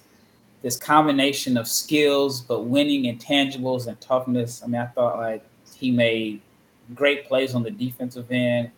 this 0.63 0.77
combination 0.77 1.57
of 1.57 1.67
skills, 1.67 2.41
but 2.41 2.63
winning 2.63 3.03
intangibles 3.03 3.85
and 3.85 4.01
toughness. 4.01 4.63
I 4.63 4.67
mean, 4.67 4.81
I 4.81 4.87
thought 4.87 5.17
like 5.17 5.43
he 5.75 5.91
made 5.91 6.41
great 6.95 7.27
plays 7.27 7.53
on 7.53 7.61
the 7.61 7.69
defensive 7.69 8.31
end. 8.31 8.71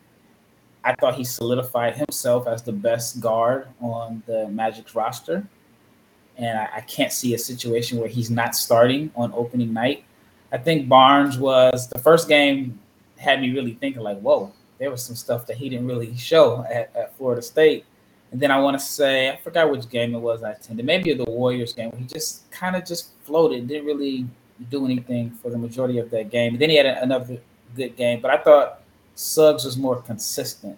I 0.84 0.96
thought 0.96 1.16
he 1.16 1.24
solidified 1.24 1.96
himself 1.96 2.48
as 2.48 2.64
the 2.64 2.72
best 2.72 3.20
guard 3.20 3.68
on 3.82 4.24
the 4.26 4.48
Magic's 4.48 4.96
roster. 4.96 5.46
And 6.38 6.58
I, 6.58 6.70
I, 6.78 6.82
can't 6.82 7.12
see 7.12 7.34
a 7.34 7.38
situation 7.38 8.00
where 8.00 8.08
he's 8.08 8.32
not 8.32 8.56
starting 8.56 9.12
on 9.16 9.34
opening 9.36 9.74
night. 9.74 10.06
I 10.54 10.58
think 10.58 10.88
Barnes 10.88 11.38
was 11.38 11.90
the 11.90 12.00
first 12.00 12.30
game 12.30 12.80
had 13.18 13.42
me 13.42 13.54
really 13.54 13.74
thinking 13.74 14.02
like, 14.02 14.20
whoa, 14.22 14.54
there 14.78 14.90
was 14.90 15.04
some 15.04 15.18
stuff 15.18 15.46
that 15.48 15.58
he 15.58 15.68
didn't 15.68 15.88
really 15.88 16.16
show 16.16 16.66
at, 16.72 16.96
at 16.96 17.18
Florida 17.18 17.42
State. 17.42 17.86
And 18.32 18.40
then 18.40 18.52
I 18.52 18.60
want 18.60 18.80
to 18.80 18.84
say, 18.84 19.30
I 19.30 19.38
forgot 19.38 19.70
which 19.70 19.90
game 19.90 20.16
it 20.16 20.20
was 20.20 20.42
I 20.42 20.52
attended, 20.52 20.86
maybe 20.86 21.14
the 21.14 21.26
Warriors 21.26 21.74
game 21.74 21.92
he 21.98 22.06
just 22.06 22.50
kind 22.52 22.76
of 22.76 22.86
just 22.86 23.12
floated, 23.24 23.68
didn't 23.68 23.86
really 23.86 24.26
do 24.70 24.86
anything 24.86 25.32
for 25.32 25.50
the 25.50 25.58
majority 25.58 25.98
of 25.98 26.10
that 26.12 26.30
game. 26.30 26.54
And 26.54 26.62
then 26.62 26.70
he 26.70 26.78
had 26.78 26.86
another 26.86 27.38
good 27.76 27.96
game, 27.98 28.22
but 28.22 28.32
I 28.32 28.38
thought 28.38 28.79
Suggs 29.20 29.66
was 29.66 29.76
more 29.76 30.02
consistent 30.02 30.78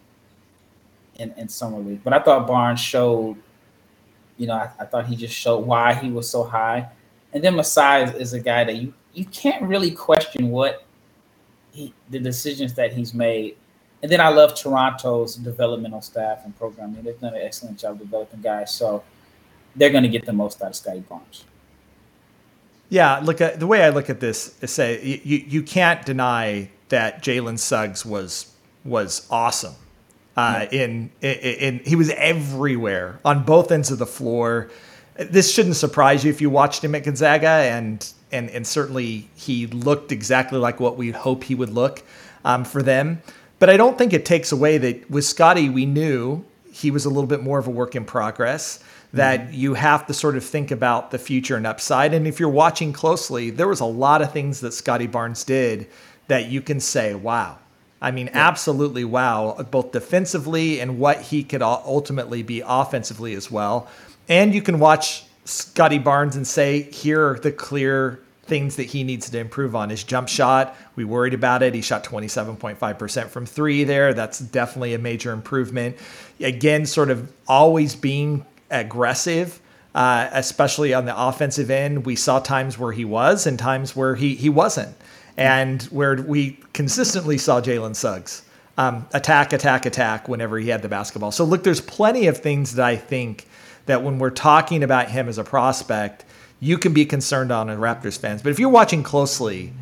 in, 1.20 1.32
in 1.38 1.48
summer 1.48 1.78
league. 1.78 2.04
But 2.04 2.14
I 2.14 2.20
thought 2.20 2.48
Barnes 2.48 2.80
showed, 2.80 3.38
you 4.36 4.48
know, 4.48 4.56
I, 4.56 4.72
I 4.80 4.86
thought 4.86 5.06
he 5.06 5.16
just 5.16 5.36
showed 5.36 5.60
why 5.60 5.94
he 5.94 6.10
was 6.10 6.28
so 6.28 6.44
high. 6.44 6.90
And 7.34 7.44
then 7.44 7.56
Masai 7.56 8.02
is, 8.20 8.34
a 8.34 8.40
guy 8.40 8.64
that 8.64 8.78
you 8.78 8.96
you 9.14 9.26
can't 9.26 9.62
really 9.62 9.92
question 9.92 10.50
what 10.50 10.86
he 11.72 11.94
the 12.10 12.20
decisions 12.20 12.74
that 12.74 12.94
he's 12.94 13.14
made. 13.14 13.58
And 14.02 14.12
then 14.12 14.20
I 14.20 14.30
love 14.30 14.56
Toronto's 14.56 15.36
developmental 15.36 16.02
staff 16.02 16.40
and 16.44 16.58
programming. 16.58 17.04
They've 17.04 17.20
done 17.20 17.36
an 17.36 17.42
excellent 17.44 17.78
job 17.78 18.00
developing 18.00 18.42
guys. 18.42 18.74
So 18.74 19.04
they're 19.76 19.92
going 19.92 20.04
to 20.04 20.10
get 20.10 20.26
the 20.26 20.34
most 20.34 20.60
out 20.64 20.70
of 20.70 20.76
Scottie 20.76 21.02
Barnes. 21.02 21.46
Yeah, 22.90 23.20
look 23.20 23.40
at 23.40 23.60
the 23.60 23.68
way 23.68 23.84
I 23.84 23.90
look 23.90 24.10
at 24.10 24.20
this 24.20 24.56
is 24.62 24.72
say 24.72 25.22
you 25.24 25.38
you 25.38 25.62
can't 25.62 26.04
deny 26.04 26.72
that 26.92 27.24
Jalen 27.24 27.58
Suggs 27.58 28.06
was 28.06 28.54
was 28.86 29.28
awesome. 29.30 29.76
Uh, 30.38 30.66
in, 30.72 31.12
in, 31.22 31.30
in 31.30 31.80
he 31.80 31.96
was 31.96 32.10
everywhere 32.12 33.20
on 33.26 33.44
both 33.44 33.72
ends 33.72 33.92
of 33.92 34.00
the 34.00 34.06
floor. 34.06 34.70
This 35.18 35.54
shouldn't 35.54 35.76
surprise 35.76 36.24
you 36.24 36.30
if 36.30 36.40
you 36.40 36.50
watched 36.50 36.84
him 36.84 36.96
at 36.96 37.04
Gonzaga, 37.04 37.50
and 37.50 38.08
and 38.32 38.50
and 38.50 38.66
certainly 38.66 39.30
he 39.36 39.68
looked 39.68 40.12
exactly 40.12 40.58
like 40.58 40.80
what 40.80 40.96
we 40.96 41.12
hope 41.12 41.44
he 41.44 41.56
would 41.56 41.70
look 41.70 42.04
um, 42.46 42.64
for 42.64 42.82
them. 42.82 43.22
But 43.60 43.70
I 43.70 43.78
don't 43.78 43.98
think 43.98 44.14
it 44.14 44.26
takes 44.26 44.52
away 44.52 44.78
that 44.78 45.10
with 45.12 45.26
Scottie, 45.26 45.70
we 45.70 45.86
knew 45.86 46.46
he 46.72 46.92
was 46.92 47.06
a 47.06 47.10
little 47.10 47.28
bit 47.28 47.44
more 47.44 47.60
of 47.60 47.68
a 47.68 47.72
work 47.72 47.96
in 47.96 48.06
progress 48.06 48.84
that 49.14 49.42
mm-hmm. 49.42 49.54
you 49.54 49.74
have 49.74 50.08
to 50.08 50.14
sort 50.14 50.38
of 50.38 50.44
think 50.44 50.72
about 50.72 51.12
the 51.12 51.20
future 51.20 51.58
and 51.58 51.68
upside. 51.68 52.14
And 52.14 52.26
if 52.26 52.40
you're 52.40 52.50
watching 52.50 52.94
closely, 52.94 53.50
there 53.50 53.68
was 53.68 53.82
a 53.82 53.86
lot 53.86 54.22
of 54.22 54.32
things 54.32 54.62
that 54.62 54.72
Scottie 54.72 55.08
Barnes 55.08 55.44
did 55.44 55.88
that 56.32 56.50
you 56.50 56.62
can 56.62 56.80
say, 56.80 57.14
wow. 57.14 57.60
I 58.02 58.12
mean, 58.12 58.28
yeah. 58.28 58.48
absolutely 58.48 59.04
wow, 59.04 59.62
both 59.70 59.92
defensively 59.92 60.80
and 60.80 60.98
what 60.98 61.22
he 61.22 61.44
could 61.44 61.62
ultimately 61.62 62.42
be 62.42 62.64
offensively 62.66 63.34
as 63.36 63.52
well. 63.52 63.90
And 64.30 64.56
you 64.56 64.62
can 64.62 64.80
watch 64.80 65.26
Scottie 65.44 66.00
Barnes 66.00 66.38
and 66.38 66.48
say, 66.48 66.84
here 66.84 67.28
are 67.32 67.40
the 67.40 67.52
clear 67.52 68.22
things 68.44 68.78
that 68.78 68.84
he 68.84 69.04
needs 69.04 69.30
to 69.30 69.40
improve 69.40 69.76
on. 69.76 69.90
His 69.90 70.06
jump 70.06 70.30
shot, 70.30 70.76
we 70.96 71.04
worried 71.04 71.34
about 71.34 71.64
it. 71.64 71.74
He 71.76 71.82
shot 71.82 72.06
27.5% 72.06 73.28
from 73.28 73.46
three 73.46 73.84
there. 73.84 74.14
That's 74.14 74.40
definitely 74.40 74.94
a 74.94 75.00
major 75.00 75.34
improvement. 75.34 75.98
Again, 76.40 76.86
sort 76.86 77.10
of 77.10 77.30
always 77.46 77.94
being 77.94 78.46
aggressive, 78.70 79.60
uh, 79.94 80.30
especially 80.32 80.94
on 80.94 81.06
the 81.06 81.22
offensive 81.22 81.70
end. 81.70 82.06
We 82.06 82.16
saw 82.16 82.40
times 82.40 82.78
where 82.80 82.94
he 82.94 83.06
was 83.06 83.46
and 83.46 83.60
times 83.60 83.96
where 83.96 84.16
he 84.16 84.36
he 84.36 84.50
wasn't, 84.50 84.96
and 85.38 85.84
where 85.84 86.16
we 86.16 86.60
consistently 86.74 87.38
saw 87.38 87.62
Jalen 87.62 87.96
Suggs 87.96 88.44
um, 88.78 89.08
attack, 89.14 89.54
attack, 89.54 89.86
attack 89.86 90.28
whenever 90.28 90.58
he 90.58 90.70
had 90.70 90.82
the 90.82 90.90
basketball. 90.90 91.32
So 91.32 91.44
look, 91.44 91.64
there's 91.64 91.82
plenty 91.82 92.28
of 92.28 92.38
things 92.38 92.76
that 92.76 92.86
I 92.86 92.96
think 92.96 93.48
that 93.86 94.04
when 94.04 94.20
we're 94.20 94.30
talking 94.30 94.84
about 94.84 95.10
him 95.10 95.28
as 95.28 95.38
a 95.38 95.44
prospect, 95.44 96.26
you 96.60 96.78
can 96.78 96.94
be 96.94 97.06
concerned 97.06 97.52
on 97.52 97.70
as 97.70 97.78
Raptors 97.78 98.18
fans. 98.18 98.42
But 98.42 98.52
if 98.52 98.60
you're 98.60 98.70
watching 98.70 99.04
closely, 99.04 99.74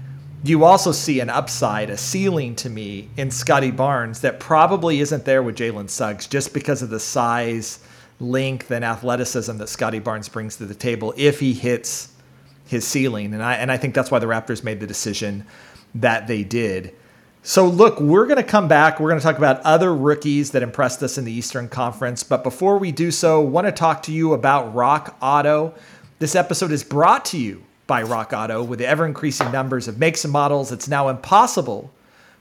you 0.44 0.64
also 0.64 0.92
see 0.92 1.20
an 1.20 1.30
upside, 1.30 1.90
a 1.90 1.98
ceiling 1.98 2.56
to 2.58 2.70
me 2.70 3.10
in 3.18 3.30
Scottie 3.30 3.72
Barnes 3.72 4.22
that 4.22 4.40
probably 4.40 5.02
isn't 5.02 5.26
there 5.26 5.44
with 5.44 5.58
Jalen 5.58 5.90
Suggs 5.90 6.28
just 6.28 6.54
because 6.54 6.82
of 6.82 6.90
the 6.90 7.00
size 7.00 7.80
length 8.20 8.72
and 8.72 8.84
athleticism 8.84 9.58
that 9.58 9.68
Scottie 9.68 10.00
Barnes 10.00 10.30
brings 10.30 10.58
to 10.58 10.66
the 10.66 10.76
table 10.76 11.14
if 11.18 11.40
he 11.40 11.54
hits 11.54 12.14
his 12.70 12.86
ceiling. 12.86 13.34
And 13.34 13.42
I 13.42 13.56
and 13.56 13.72
I 13.72 13.78
think 13.78 13.96
that's 13.96 14.12
why 14.12 14.20
the 14.20 14.28
Raptors 14.28 14.64
made 14.64 14.80
the 14.80 14.86
decision 14.86 15.44
that 15.96 16.28
they 16.28 16.44
did. 16.44 16.94
So 17.42 17.68
look, 17.68 18.00
we're 18.00 18.28
going 18.28 18.38
to 18.38 18.44
come 18.44 18.68
back. 18.68 19.00
We're 19.00 19.10
going 19.10 19.20
to 19.20 19.26
talk 19.26 19.40
about 19.40 19.62
other 19.62 19.96
rookies 19.96 20.52
that 20.52 20.62
impressed 20.62 21.02
us 21.02 21.18
in 21.18 21.26
the 21.26 21.32
Eastern 21.32 21.68
Conference, 21.68 22.22
but 22.22 22.44
before 22.44 22.78
we 22.78 22.92
do 22.92 23.10
so, 23.10 23.42
want 23.42 23.66
to 23.66 23.72
talk 23.72 24.04
to 24.04 24.12
you 24.12 24.34
about 24.34 24.76
Rock 24.76 25.18
Auto. 25.20 25.74
This 26.20 26.36
episode 26.36 26.72
is 26.72 26.84
brought 26.84 27.26
to 27.26 27.40
you 27.40 27.64
by 27.88 28.04
Rock 28.04 28.34
Auto 28.34 28.62
with 28.62 28.78
the 28.78 28.88
ever 28.88 29.04
increasing 29.04 29.52
numbers 29.52 29.88
of 29.88 29.98
makes 29.98 30.24
and 30.24 30.32
models. 30.32 30.72
It's 30.72 30.88
now 30.88 31.08
impossible 31.08 31.92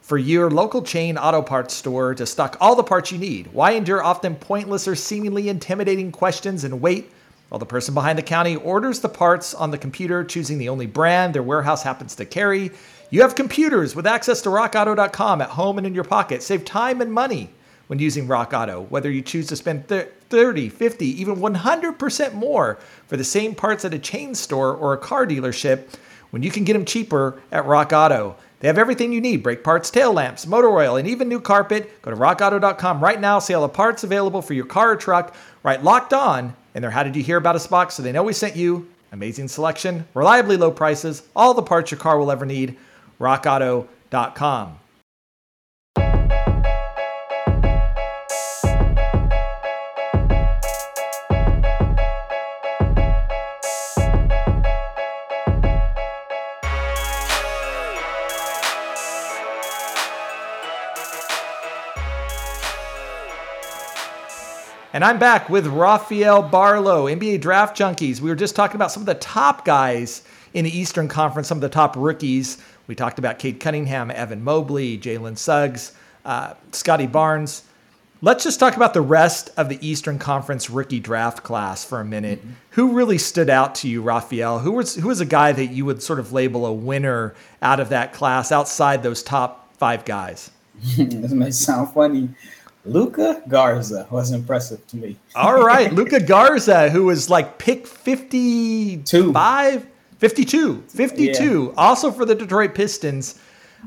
for 0.03 0.19
your 0.19 0.51
local 0.51 0.83
chain 0.83 1.17
auto 1.17 1.41
parts 1.41 1.73
store 1.73 2.14
to 2.17 2.27
stock 2.27 2.59
all 2.61 2.77
the 2.77 2.83
parts 2.83 3.11
you 3.11 3.19
need. 3.19 3.47
Why 3.55 3.71
endure 3.71 4.03
often 4.03 4.35
pointless 4.35 4.87
or 4.87 4.95
seemingly 4.95 5.49
intimidating 5.49 6.12
questions 6.12 6.64
and 6.64 6.83
wait 6.83 7.11
while 7.49 7.59
the 7.59 7.67
person 7.67 7.95
behind 7.95 8.19
the 8.19 8.23
counter 8.23 8.57
orders 8.57 9.01
the 9.01 9.09
parts 9.09 9.55
on 9.55 9.71
the 9.71 9.79
computer, 9.79 10.25
choosing 10.25 10.59
the 10.59 10.69
only 10.69 10.87
brand 10.87 11.35
their 11.35 11.43
warehouse 11.43 11.83
happens 11.83 12.15
to 12.17 12.25
carry? 12.25 12.71
You 13.11 13.23
have 13.23 13.35
computers 13.35 13.97
with 13.97 14.07
access 14.07 14.43
to 14.43 14.51
rockauto.com 14.51 15.41
at 15.41 15.51
home 15.51 15.79
and 15.79 15.87
in 15.87 15.95
your 15.95 16.05
pocket. 16.05 16.43
Save 16.43 16.65
time 16.65 17.01
and 17.01 17.13
money 17.13 17.51
when 17.87 17.99
using 17.99 18.27
Rock 18.27 18.53
Auto, 18.53 18.83
whether 18.91 19.11
you 19.11 19.23
choose 19.23 19.47
to 19.47 19.57
spend 19.57 19.89
30, 19.89 20.69
50, 20.69 21.07
even 21.21 21.37
100% 21.37 22.35
more 22.35 22.79
for 23.07 23.17
the 23.17 23.25
same 23.25 23.55
parts 23.55 23.85
at 23.85 23.95
a 23.95 23.99
chain 23.99 24.35
store 24.35 24.75
or 24.75 24.93
a 24.93 24.99
car 24.99 25.27
dealership 25.27 25.95
when 26.31 26.43
you 26.43 26.51
can 26.51 26.65
get 26.65 26.75
them 26.75 26.85
cheaper 26.85 27.41
at 27.51 27.65
Rock 27.65 27.93
Auto. 27.93 28.37
They 28.61 28.69
have 28.69 28.77
everything 28.77 29.13
you 29.13 29.21
need 29.21 29.43
brake 29.43 29.65
parts, 29.65 29.91
tail 29.91 30.13
lamps, 30.13 30.47
motor 30.47 30.69
oil, 30.69 30.97
and 30.97 31.09
even 31.09 31.29
new 31.29 31.41
carpet. 31.41 32.03
Go 32.03 32.11
to 32.11 32.17
rockauto.com 32.17 33.01
right 33.01 33.21
now, 33.21 33.39
see 33.39 33.55
all 33.55 33.63
the 33.63 33.69
parts 33.69 34.05
available 34.05 34.43
for 34.43 34.53
your 34.53 34.67
car 34.67 34.93
or 34.93 34.97
truck. 34.97 35.35
Write 35.63 35.83
locked 35.83 36.13
on 36.13 36.55
in 36.79 36.83
their 36.83 36.93
How 36.93 37.03
Did 37.03 37.17
You 37.17 37.25
Hear 37.25 37.38
About 37.38 37.57
Us 37.57 37.67
box 37.67 37.97
so 37.97 38.05
they 38.05 38.12
know 38.12 38.23
we 38.23 38.33
sent 38.33 38.55
you. 38.55 38.87
Amazing 39.11 39.49
selection, 39.49 40.07
reliably 40.14 40.57
low 40.57 40.71
prices, 40.71 41.25
all 41.35 41.53
the 41.53 41.62
parts 41.62 41.91
your 41.91 41.99
car 41.99 42.21
will 42.21 42.31
ever 42.31 42.47
need. 42.47 42.77
rockauto.com. 43.19 44.79
And 64.99 65.05
I'm 65.05 65.21
back 65.21 65.49
with 65.49 65.69
Rafael 65.69 66.43
Barlowe, 66.43 67.05
NBA 67.05 67.41
Draft 67.41 67.79
Junkies. 67.79 68.21
We 68.21 68.31
were 68.31 68.35
just 68.35 68.57
talking 68.57 68.75
about 68.75 68.91
some 68.91 69.01
of 69.01 69.07
the 69.07 69.15
top 69.15 69.65
guys 69.65 70.23
in 70.55 70.65
the 70.65 70.77
Eastern 70.77 71.07
Conference, 71.07 71.47
some 71.47 71.59
of 71.59 71.63
the 71.63 71.69
top 71.69 71.95
rookies. 71.95 72.59
We 72.89 72.97
talked 72.97 73.21
about 73.21 73.39
Cade 73.39 73.61
Cunningham, 73.61 74.11
Evan 74.11 74.43
Mobley, 74.43 74.99
Jalen 74.99 75.39
Suggs, 75.39 75.93
uh, 76.25 76.55
Scottie 76.73 77.07
Barnes. 77.07 77.63
Let's 78.23 78.43
just 78.43 78.59
talk 78.59 78.75
about 78.75 78.93
the 78.93 79.01
rest 79.01 79.51
of 79.57 79.69
the 79.69 79.79
Eastern 79.87 80.19
Conference 80.19 80.69
rookie 80.69 80.99
draft 80.99 81.45
class 81.45 81.85
for 81.85 82.01
a 82.01 82.05
minute. 82.05 82.41
Mm-hmm. 82.41 82.53
Who 82.71 82.91
really 82.95 83.19
stood 83.19 83.51
out 83.51 83.77
to 83.77 83.89
you, 83.89 84.03
Rafael? 84.03 84.59
Who 84.59 84.73
was 84.73 84.97
who 84.97 85.07
was 85.07 85.21
a 85.21 85.25
guy 85.25 85.53
that 85.53 85.67
you 85.67 85.85
would 85.85 86.03
sort 86.03 86.19
of 86.19 86.33
label 86.33 86.67
a 86.67 86.73
winner 86.73 87.37
out 87.63 87.79
of 87.79 87.91
that 87.91 88.15
class 88.15 88.51
outside 88.51 89.05
those 89.05 89.23
top 89.23 89.73
five 89.77 90.05
guys? 90.05 90.51
this 90.97 91.33
may 91.33 91.51
sound 91.51 91.93
funny, 91.93 92.29
Luka 92.88 93.42
Garza 93.48 94.07
was 94.11 94.31
impressive 94.31 94.85
to 94.88 94.96
me. 94.96 95.16
All 95.35 95.62
right, 95.62 95.92
Luka 95.98 96.20
Garza, 96.20 96.90
who 96.90 97.05
was 97.05 97.29
like 97.29 97.59
pick 97.59 97.87
52, 97.87 99.33
52, 100.18 100.83
52, 100.88 101.64
yeah. 101.64 101.72
also 101.77 102.11
for 102.11 102.24
the 102.24 102.35
Detroit 102.35 102.74
Pistons. 102.74 103.38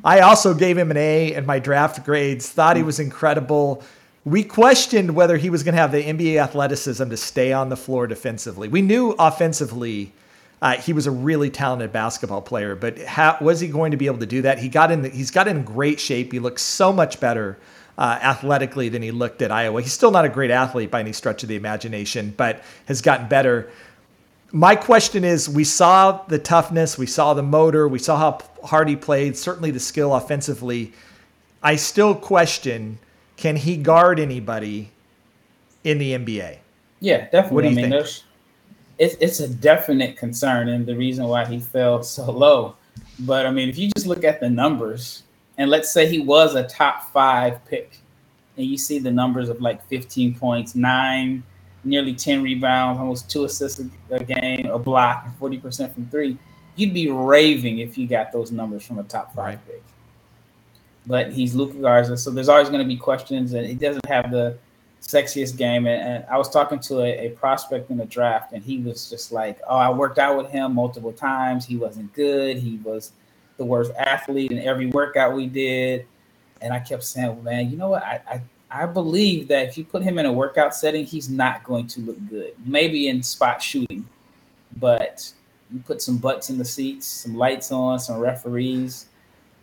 I 0.03 0.21
also 0.21 0.53
gave 0.53 0.77
him 0.77 0.91
an 0.91 0.97
A 0.97 1.33
in 1.33 1.45
my 1.45 1.59
draft 1.59 2.05
grades, 2.05 2.49
thought 2.49 2.77
he 2.77 2.83
was 2.83 2.99
incredible. 2.99 3.83
We 4.23 4.43
questioned 4.43 5.15
whether 5.15 5.35
he 5.35 5.49
was 5.49 5.63
going 5.63 5.73
to 5.75 5.81
have 5.81 5.91
the 5.91 6.03
NBA 6.03 6.41
athleticism 6.41 7.09
to 7.09 7.17
stay 7.17 7.51
on 7.51 7.69
the 7.69 7.75
floor 7.75 8.07
defensively. 8.07 8.67
We 8.67 8.81
knew 8.81 9.15
offensively 9.17 10.13
uh, 10.61 10.73
he 10.73 10.93
was 10.93 11.07
a 11.07 11.11
really 11.11 11.49
talented 11.49 11.91
basketball 11.91 12.41
player, 12.41 12.75
but 12.75 12.99
how, 12.99 13.35
was 13.41 13.59
he 13.59 13.67
going 13.67 13.91
to 13.91 13.97
be 13.97 14.05
able 14.05 14.19
to 14.19 14.27
do 14.27 14.43
that? 14.43 14.59
He 14.59 14.69
got 14.69 14.91
in. 14.91 15.01
The, 15.01 15.09
he's 15.09 15.31
got 15.31 15.47
in 15.47 15.63
great 15.63 15.99
shape. 15.99 16.31
He 16.31 16.39
looks 16.39 16.61
so 16.61 16.93
much 16.93 17.19
better 17.19 17.57
uh, 17.97 18.19
athletically 18.21 18.89
than 18.89 19.01
he 19.01 19.11
looked 19.11 19.41
at 19.41 19.51
Iowa. 19.51 19.81
He's 19.81 19.93
still 19.93 20.11
not 20.11 20.25
a 20.25 20.29
great 20.29 20.51
athlete 20.51 20.91
by 20.91 20.99
any 20.99 21.13
stretch 21.13 21.43
of 21.43 21.49
the 21.49 21.55
imagination, 21.55 22.33
but 22.35 22.63
has 22.85 23.01
gotten 23.01 23.27
better. 23.27 23.69
My 24.51 24.75
question 24.75 25.23
is 25.23 25.47
we 25.47 25.63
saw 25.63 26.23
the 26.27 26.39
toughness, 26.39 26.97
we 26.97 27.05
saw 27.05 27.33
the 27.33 27.43
motor, 27.43 27.87
we 27.87 27.99
saw 27.99 28.17
how 28.17 28.39
hard 28.65 28.89
he 28.89 28.95
played, 28.95 29.37
certainly 29.37 29.71
the 29.71 29.79
skill 29.79 30.13
offensively. 30.15 30.93
I 31.63 31.75
still 31.75 32.15
question 32.15 32.99
can 33.37 33.55
he 33.55 33.75
guard 33.75 34.19
anybody 34.19 34.91
in 35.83 35.97
the 35.97 36.13
NBA? 36.13 36.57
Yeah, 36.99 37.27
definitely. 37.29 37.55
What 37.55 37.61
do 37.63 37.69
you 37.69 37.79
I 37.79 37.89
mean, 37.89 38.03
think? 38.03 38.23
It's, 38.99 39.15
it's 39.19 39.39
a 39.39 39.47
definite 39.47 40.15
concern, 40.15 40.69
and 40.69 40.85
the 40.85 40.95
reason 40.95 41.25
why 41.25 41.45
he 41.45 41.59
fell 41.59 42.03
so 42.03 42.31
low. 42.31 42.75
But 43.17 43.47
I 43.47 43.51
mean, 43.51 43.67
if 43.67 43.79
you 43.79 43.89
just 43.89 44.05
look 44.05 44.23
at 44.23 44.39
the 44.39 44.49
numbers, 44.49 45.23
and 45.61 45.69
let's 45.69 45.91
say 45.91 46.07
he 46.07 46.19
was 46.19 46.55
a 46.55 46.63
top 46.63 47.13
five 47.13 47.63
pick, 47.65 47.99
and 48.57 48.65
you 48.65 48.79
see 48.79 48.97
the 48.97 49.11
numbers 49.11 49.47
of 49.47 49.61
like 49.61 49.87
15 49.89 50.33
points, 50.33 50.73
nine, 50.73 51.43
nearly 51.83 52.15
10 52.15 52.41
rebounds, 52.41 52.99
almost 52.99 53.29
two 53.29 53.45
assists 53.45 53.79
a 54.09 54.23
game, 54.23 54.65
a 54.65 54.79
block, 54.79 55.27
40% 55.39 55.93
from 55.93 56.07
three, 56.07 56.35
you'd 56.77 56.95
be 56.95 57.11
raving 57.11 57.77
if 57.77 57.95
you 57.95 58.07
got 58.07 58.31
those 58.31 58.51
numbers 58.51 58.83
from 58.83 58.97
a 58.97 59.03
top 59.03 59.35
five 59.35 59.45
right. 59.45 59.67
pick. 59.67 59.83
But 61.05 61.31
he's 61.31 61.53
Luka 61.53 61.77
Garza, 61.77 62.17
so 62.17 62.31
there's 62.31 62.49
always 62.49 62.69
going 62.69 62.81
to 62.81 62.87
be 62.87 62.97
questions, 62.97 63.53
and 63.53 63.67
he 63.67 63.75
doesn't 63.75 64.07
have 64.07 64.31
the 64.31 64.57
sexiest 64.99 65.57
game. 65.57 65.85
And, 65.85 66.01
and 66.01 66.25
I 66.25 66.39
was 66.39 66.49
talking 66.49 66.79
to 66.79 67.01
a, 67.01 67.27
a, 67.27 67.29
prospect 67.29 67.91
in 67.91 67.97
the 67.97 68.05
draft, 68.05 68.51
and 68.53 68.63
he 68.63 68.79
was 68.79 69.11
just 69.11 69.31
like, 69.31 69.59
"Oh, 69.67 69.77
I 69.77 69.91
worked 69.91 70.17
out 70.17 70.37
with 70.37 70.49
him 70.49 70.73
multiple 70.73 71.13
times. 71.13 71.67
He 71.67 71.77
wasn't 71.77 72.11
good. 72.13 72.57
He 72.57 72.77
was 72.83 73.11
the 73.61 73.65
worst 73.65 73.91
athlete 73.97 74.51
in 74.51 74.59
every 74.59 74.87
workout 74.87 75.35
we 75.35 75.47
did." 75.47 76.05
And 76.61 76.73
I 76.73 76.79
kept 76.79 77.03
saying, 77.03 77.43
"Man, 77.43 77.69
you 77.69 77.77
know 77.77 77.89
what? 77.89 78.03
I, 78.03 78.21
I 78.29 78.41
I 78.71 78.85
believe 78.85 79.49
that 79.49 79.67
if 79.67 79.77
you 79.77 79.83
put 79.83 80.01
him 80.01 80.17
in 80.17 80.25
a 80.25 80.31
workout 80.31 80.73
setting, 80.73 81.05
he's 81.05 81.29
not 81.29 81.63
going 81.63 81.87
to 81.87 82.01
look 82.01 82.17
good. 82.29 82.53
Maybe 82.65 83.09
in 83.09 83.21
spot 83.21 83.61
shooting, 83.61 84.07
but 84.77 85.31
you 85.71 85.79
put 85.79 86.01
some 86.01 86.17
butts 86.17 86.49
in 86.49 86.57
the 86.57 86.65
seats, 86.65 87.05
some 87.05 87.35
lights 87.35 87.71
on, 87.71 87.99
some 87.99 88.19
referees, 88.19 89.07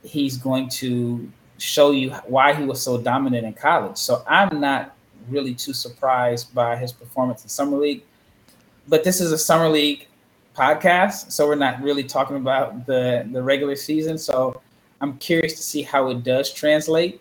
he's 0.03 0.37
going 0.37 0.69
to 0.69 1.31
show 1.59 1.91
you 1.91 2.11
why 2.27 2.55
he 2.55 2.65
was 2.65 2.83
so 2.83 3.01
dominant 3.01 3.47
in 3.47 3.53
college. 3.53 3.97
So 3.97 4.23
I'm 4.29 4.61
not 4.61 4.95
really 5.29 5.55
too 5.55 5.73
surprised 5.73 6.55
by 6.55 6.77
his 6.77 6.93
performance 6.93 7.43
in 7.43 7.49
summer 7.49 7.77
league. 7.77 8.03
But 8.87 9.05
this 9.05 9.21
is 9.21 9.33
a 9.33 9.39
summer 9.39 9.69
league 9.69 10.07
podcast, 10.59 11.31
so 11.31 11.47
we're 11.47 11.55
not 11.55 11.81
really 11.81 12.05
talking 12.05 12.37
about 12.37 12.87
the 12.87 13.29
the 13.33 13.42
regular 13.42 13.77
season. 13.77 14.18
So 14.18 14.61
I'm 15.01 15.16
curious 15.18 15.55
to 15.55 15.62
see 15.62 15.83
how 15.83 16.11
it 16.11 16.25
does 16.25 16.53
translate 16.53 17.21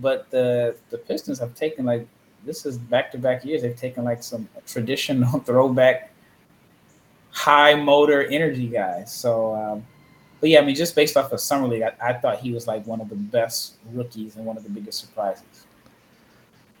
but 0.00 0.30
the 0.30 0.76
the 0.90 0.98
Pistons 0.98 1.38
have 1.38 1.54
taken 1.54 1.84
like 1.84 2.06
this 2.44 2.64
is 2.66 2.78
back 2.78 3.10
to 3.12 3.18
back 3.18 3.44
years. 3.44 3.62
They've 3.62 3.76
taken 3.76 4.04
like 4.04 4.22
some 4.22 4.48
traditional 4.66 5.40
throwback, 5.46 6.12
high 7.30 7.74
motor 7.74 8.24
energy 8.24 8.68
guys. 8.68 9.12
So, 9.12 9.54
um, 9.54 9.86
but 10.40 10.50
yeah, 10.50 10.60
I 10.60 10.64
mean, 10.64 10.74
just 10.74 10.94
based 10.94 11.16
off 11.16 11.32
of 11.32 11.40
summer 11.40 11.66
league, 11.66 11.82
I, 11.82 11.92
I 12.00 12.12
thought 12.14 12.38
he 12.38 12.52
was 12.52 12.66
like 12.66 12.86
one 12.86 13.00
of 13.00 13.08
the 13.08 13.16
best 13.16 13.74
rookies 13.92 14.36
and 14.36 14.46
one 14.46 14.56
of 14.56 14.62
the 14.62 14.70
biggest 14.70 15.00
surprises. 15.00 15.66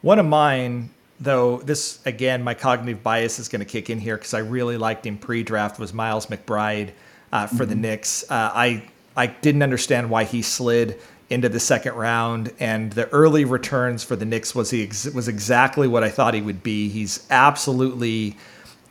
One 0.02 0.20
of 0.20 0.26
mine, 0.26 0.90
though, 1.20 1.58
this 1.58 2.00
again, 2.06 2.42
my 2.42 2.54
cognitive 2.54 3.02
bias 3.02 3.38
is 3.38 3.48
going 3.48 3.60
to 3.60 3.66
kick 3.66 3.90
in 3.90 3.98
here 3.98 4.16
because 4.16 4.34
I 4.34 4.40
really 4.40 4.76
liked 4.76 5.06
him 5.06 5.18
pre-draft. 5.18 5.78
Was 5.78 5.92
Miles 5.92 6.26
McBride 6.26 6.90
uh, 7.32 7.46
for 7.46 7.54
mm-hmm. 7.54 7.68
the 7.68 7.74
Knicks? 7.74 8.24
Uh, 8.30 8.50
I 8.54 8.84
I 9.16 9.26
didn't 9.26 9.62
understand 9.62 10.10
why 10.10 10.24
he 10.24 10.42
slid 10.42 11.00
into 11.30 11.48
the 11.48 11.60
second 11.60 11.94
round, 11.94 12.52
and 12.58 12.92
the 12.92 13.08
early 13.10 13.44
returns 13.44 14.02
for 14.02 14.16
the 14.16 14.24
Knicks 14.24 14.54
was 14.54 14.70
he 14.70 14.84
ex- 14.84 15.06
was 15.06 15.28
exactly 15.28 15.86
what 15.86 16.02
I 16.02 16.08
thought 16.08 16.34
he 16.34 16.40
would 16.40 16.62
be. 16.62 16.88
He's 16.88 17.26
absolutely 17.30 18.36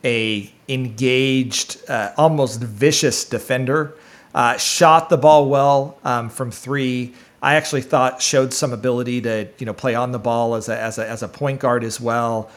a 0.04 0.52
engaged, 0.68 1.82
uh, 1.88 2.12
almost 2.16 2.60
vicious 2.60 3.24
defender. 3.24 3.94
Uh, 4.34 4.56
shot 4.56 5.08
the 5.08 5.16
ball 5.16 5.48
well 5.48 5.98
um, 6.04 6.28
from 6.28 6.50
three. 6.50 7.14
I 7.40 7.54
actually 7.54 7.82
thought 7.82 8.20
showed 8.20 8.52
some 8.52 8.72
ability 8.72 9.20
to 9.22 9.48
you 9.58 9.66
know 9.66 9.74
play 9.74 9.94
on 9.94 10.12
the 10.12 10.18
ball 10.18 10.54
as 10.54 10.68
a 10.68 10.78
as 10.78 10.98
a, 10.98 11.08
as 11.08 11.22
a 11.22 11.28
point 11.28 11.60
guard 11.60 11.84
as 11.84 12.00
well 12.00 12.50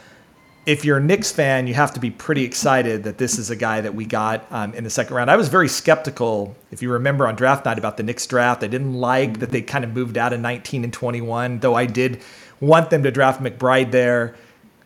if 0.65 0.85
you're 0.85 0.97
a 0.97 1.01
Knicks 1.01 1.31
fan, 1.31 1.65
you 1.65 1.73
have 1.73 1.93
to 1.93 1.99
be 1.99 2.11
pretty 2.11 2.43
excited 2.43 3.03
that 3.03 3.17
this 3.17 3.39
is 3.39 3.49
a 3.49 3.55
guy 3.55 3.81
that 3.81 3.95
we 3.95 4.05
got 4.05 4.45
um, 4.51 4.73
in 4.73 4.83
the 4.83 4.89
second 4.89 5.15
round. 5.15 5.31
I 5.31 5.35
was 5.35 5.49
very 5.49 5.67
skeptical, 5.67 6.55
if 6.69 6.81
you 6.81 6.91
remember 6.91 7.27
on 7.27 7.35
draft 7.35 7.65
night, 7.65 7.79
about 7.79 7.97
the 7.97 8.03
Knicks 8.03 8.27
draft. 8.27 8.63
I 8.63 8.67
didn't 8.67 8.93
like 8.93 9.39
that 9.39 9.49
they 9.49 9.61
kind 9.61 9.83
of 9.83 9.93
moved 9.93 10.17
out 10.17 10.33
of 10.33 10.39
19 10.39 10.83
and 10.83 10.93
21, 10.93 11.59
though 11.59 11.73
I 11.73 11.87
did 11.87 12.21
want 12.59 12.91
them 12.91 13.01
to 13.03 13.11
draft 13.11 13.41
McBride 13.41 13.91
there. 13.91 14.35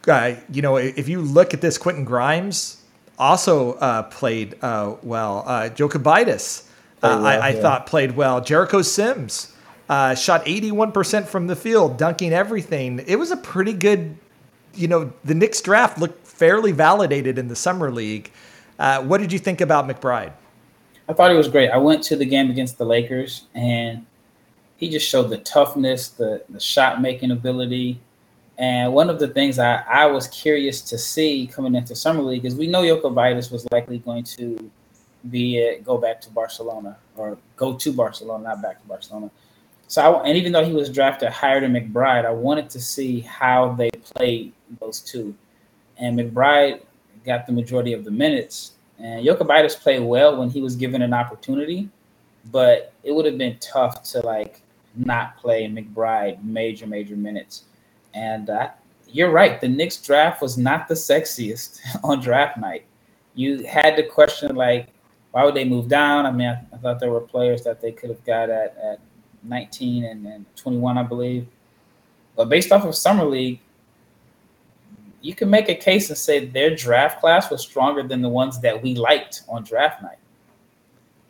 Uh, 0.07 0.35
you 0.49 0.61
know, 0.61 0.77
if 0.77 1.09
you 1.09 1.21
look 1.21 1.53
at 1.53 1.59
this, 1.59 1.77
Quentin 1.77 2.05
Grimes 2.05 2.81
also 3.19 3.73
uh, 3.73 4.03
played 4.03 4.55
uh, 4.61 4.95
well. 5.03 5.43
Uh, 5.45 5.69
Jokubaitis, 5.69 6.67
uh, 7.03 7.19
well, 7.19 7.25
I, 7.25 7.35
I 7.35 7.49
yeah. 7.49 7.61
thought 7.61 7.85
played 7.85 8.15
well. 8.15 8.39
Jericho 8.39 8.81
Sims. 8.81 9.51
Uh, 9.87 10.15
shot 10.15 10.43
81% 10.45 11.27
from 11.27 11.45
the 11.45 11.55
field, 11.55 11.97
dunking 11.97 12.33
everything. 12.33 13.03
It 13.05 13.17
was 13.17 13.29
a 13.29 13.37
pretty 13.37 13.73
good 13.73 14.17
you 14.75 14.87
know, 14.87 15.11
the 15.23 15.33
Knicks 15.33 15.61
draft 15.61 15.97
looked 15.97 16.25
fairly 16.27 16.71
validated 16.71 17.37
in 17.37 17.47
the 17.47 17.55
summer 17.55 17.91
league. 17.91 18.31
Uh, 18.77 19.01
what 19.03 19.19
did 19.19 19.31
you 19.31 19.39
think 19.39 19.61
about 19.61 19.87
McBride? 19.87 20.33
I 21.07 21.13
thought 21.13 21.31
he 21.31 21.37
was 21.37 21.47
great. 21.47 21.69
I 21.69 21.77
went 21.77 22.03
to 22.03 22.15
the 22.15 22.25
game 22.25 22.49
against 22.49 22.77
the 22.77 22.85
Lakers, 22.85 23.45
and 23.53 24.05
he 24.77 24.89
just 24.89 25.07
showed 25.07 25.29
the 25.29 25.37
toughness, 25.37 26.09
the 26.09 26.43
the 26.49 26.59
shot 26.59 27.01
making 27.01 27.31
ability. 27.31 27.99
And 28.57 28.93
one 28.93 29.09
of 29.09 29.19
the 29.19 29.27
things 29.27 29.59
I, 29.59 29.83
I 29.87 30.05
was 30.07 30.27
curious 30.27 30.81
to 30.81 30.97
see 30.97 31.47
coming 31.47 31.75
into 31.75 31.95
summer 31.95 32.21
league 32.21 32.45
is 32.45 32.55
we 32.55 32.67
know 32.67 32.81
Yoko 32.81 33.03
Jokubaitis 33.03 33.51
was 33.51 33.67
likely 33.71 33.99
going 33.99 34.23
to 34.23 34.71
be 35.29 35.57
it, 35.57 35.83
go 35.83 35.97
back 35.97 36.21
to 36.21 36.29
Barcelona 36.29 36.97
or 37.17 37.37
go 37.57 37.73
to 37.73 37.91
Barcelona, 37.91 38.43
not 38.43 38.61
back 38.61 38.81
to 38.81 38.87
Barcelona. 38.87 39.29
So, 39.87 40.01
I, 40.01 40.27
and 40.27 40.37
even 40.37 40.51
though 40.51 40.65
he 40.65 40.73
was 40.73 40.89
drafted 40.89 41.29
higher 41.29 41.61
than 41.61 41.73
McBride, 41.73 42.25
I 42.25 42.31
wanted 42.31 42.69
to 42.71 42.81
see 42.81 43.19
how 43.21 43.73
they 43.73 43.89
played 43.91 44.53
those 44.79 44.99
two. 44.99 45.35
And 45.97 46.17
McBride 46.17 46.81
got 47.25 47.45
the 47.45 47.53
majority 47.53 47.93
of 47.93 48.03
the 48.03 48.11
minutes. 48.11 48.73
And 48.99 49.25
Jokubaitis 49.25 49.79
played 49.79 50.01
well 50.01 50.37
when 50.37 50.49
he 50.49 50.61
was 50.61 50.75
given 50.75 51.01
an 51.01 51.13
opportunity, 51.13 51.89
but 52.51 52.93
it 53.03 53.13
would 53.13 53.25
have 53.25 53.37
been 53.37 53.57
tough 53.59 54.03
to 54.11 54.21
like 54.21 54.61
not 54.95 55.37
play 55.37 55.67
McBride 55.67 56.43
major, 56.43 56.87
major 56.87 57.15
minutes. 57.15 57.63
And 58.13 58.49
uh, 58.49 58.69
you're 59.07 59.31
right. 59.31 59.59
The 59.59 59.67
Knicks 59.67 59.97
draft 59.97 60.41
was 60.41 60.57
not 60.57 60.87
the 60.87 60.95
sexiest 60.95 61.79
on 62.03 62.21
draft 62.21 62.57
night. 62.57 62.85
You 63.35 63.63
had 63.63 63.95
to 63.97 64.03
question 64.03 64.55
like, 64.55 64.87
why 65.31 65.43
would 65.43 65.55
they 65.55 65.65
move 65.65 65.89
down? 65.89 66.25
I 66.25 66.31
mean, 66.31 66.47
I, 66.47 66.61
I 66.73 66.77
thought 66.77 66.99
there 66.99 67.11
were 67.11 67.21
players 67.21 67.63
that 67.63 67.81
they 67.81 67.91
could 67.91 68.09
have 68.09 68.23
got 68.23 68.49
at, 68.49 68.77
at 68.77 68.99
19 69.47 70.05
and, 70.05 70.25
and 70.25 70.45
21, 70.55 70.97
I 70.97 71.03
believe. 71.03 71.47
But 72.35 72.49
based 72.49 72.71
off 72.71 72.85
of 72.85 72.95
summer 72.95 73.25
league, 73.25 73.59
you 75.21 75.33
can 75.33 75.49
make 75.49 75.69
a 75.69 75.75
case 75.75 76.09
and 76.09 76.17
say 76.17 76.45
their 76.45 76.75
draft 76.75 77.19
class 77.19 77.49
was 77.49 77.61
stronger 77.61 78.03
than 78.03 78.21
the 78.21 78.29
ones 78.29 78.59
that 78.61 78.81
we 78.81 78.93
liked 78.93 79.43
on 79.49 79.63
draft 79.63 80.03
night. 80.03 80.17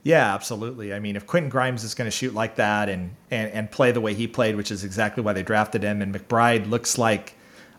Yeah, 0.04 0.36
absolutely. 0.36 0.94
I 0.94 1.00
mean, 1.00 1.16
if 1.16 1.26
Quentin 1.26 1.50
Grimes 1.50 1.84
is 1.84 1.96
going 1.96 2.06
to 2.06 2.16
shoot 2.16 2.34
like 2.34 2.58
that 2.58 2.90
and, 2.90 3.16
and 3.32 3.52
and 3.52 3.72
play 3.72 3.92
the 3.92 4.02
way 4.02 4.14
he 4.14 4.28
played, 4.28 4.56
which 4.56 4.70
is 4.70 4.84
exactly 4.84 5.24
why 5.24 5.34
they 5.34 5.42
drafted 5.42 5.82
him, 5.82 6.00
and 6.00 6.14
McBride 6.14 6.70
looks 6.70 7.00
like 7.00 7.36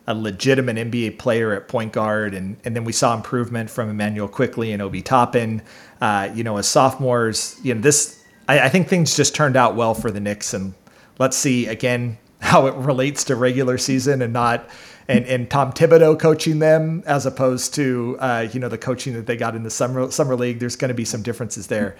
a 0.07 0.13
legitimate 0.13 0.75
NBA 0.75 1.19
player 1.19 1.53
at 1.53 1.69
point 1.69 1.93
guard, 1.93 2.33
and 2.33 2.57
and 2.65 2.75
then 2.75 2.83
we 2.83 2.91
saw 2.91 3.15
improvement 3.15 3.69
from 3.69 3.89
Immanuel 3.89 4.27
Quickley 4.27 4.73
and 4.73 4.81
Obi 4.81 5.01
Toppin. 5.01 5.61
Uh, 6.01 6.29
you 6.33 6.43
know, 6.43 6.57
as 6.57 6.67
sophomores, 6.67 7.57
you 7.63 7.73
know 7.73 7.79
this. 7.79 8.21
I, 8.47 8.61
I 8.61 8.69
think 8.69 8.87
things 8.87 9.15
just 9.15 9.35
turned 9.35 9.55
out 9.55 9.75
well 9.75 9.93
for 9.93 10.11
the 10.11 10.19
Knicks, 10.19 10.53
and 10.53 10.73
let's 11.19 11.37
see 11.37 11.67
again 11.67 12.17
how 12.39 12.67
it 12.67 12.75
relates 12.75 13.23
to 13.25 13.35
regular 13.35 13.77
season 13.77 14.21
and 14.21 14.31
not 14.31 14.69
and, 15.07 15.25
and 15.25 15.49
Tom 15.49 15.71
Thibodeau 15.71 16.19
coaching 16.19 16.59
them 16.59 17.01
as 17.05 17.25
opposed 17.25 17.73
to 17.75 18.17
uh, 18.19 18.47
you 18.51 18.59
know 18.59 18.69
the 18.69 18.77
coaching 18.77 19.13
that 19.13 19.25
they 19.25 19.37
got 19.37 19.55
in 19.55 19.63
the 19.63 19.69
summer 19.69 20.11
summer 20.11 20.35
league. 20.35 20.59
There's 20.59 20.75
going 20.75 20.89
to 20.89 20.95
be 20.95 21.05
some 21.05 21.21
differences 21.21 21.67
there. 21.67 21.95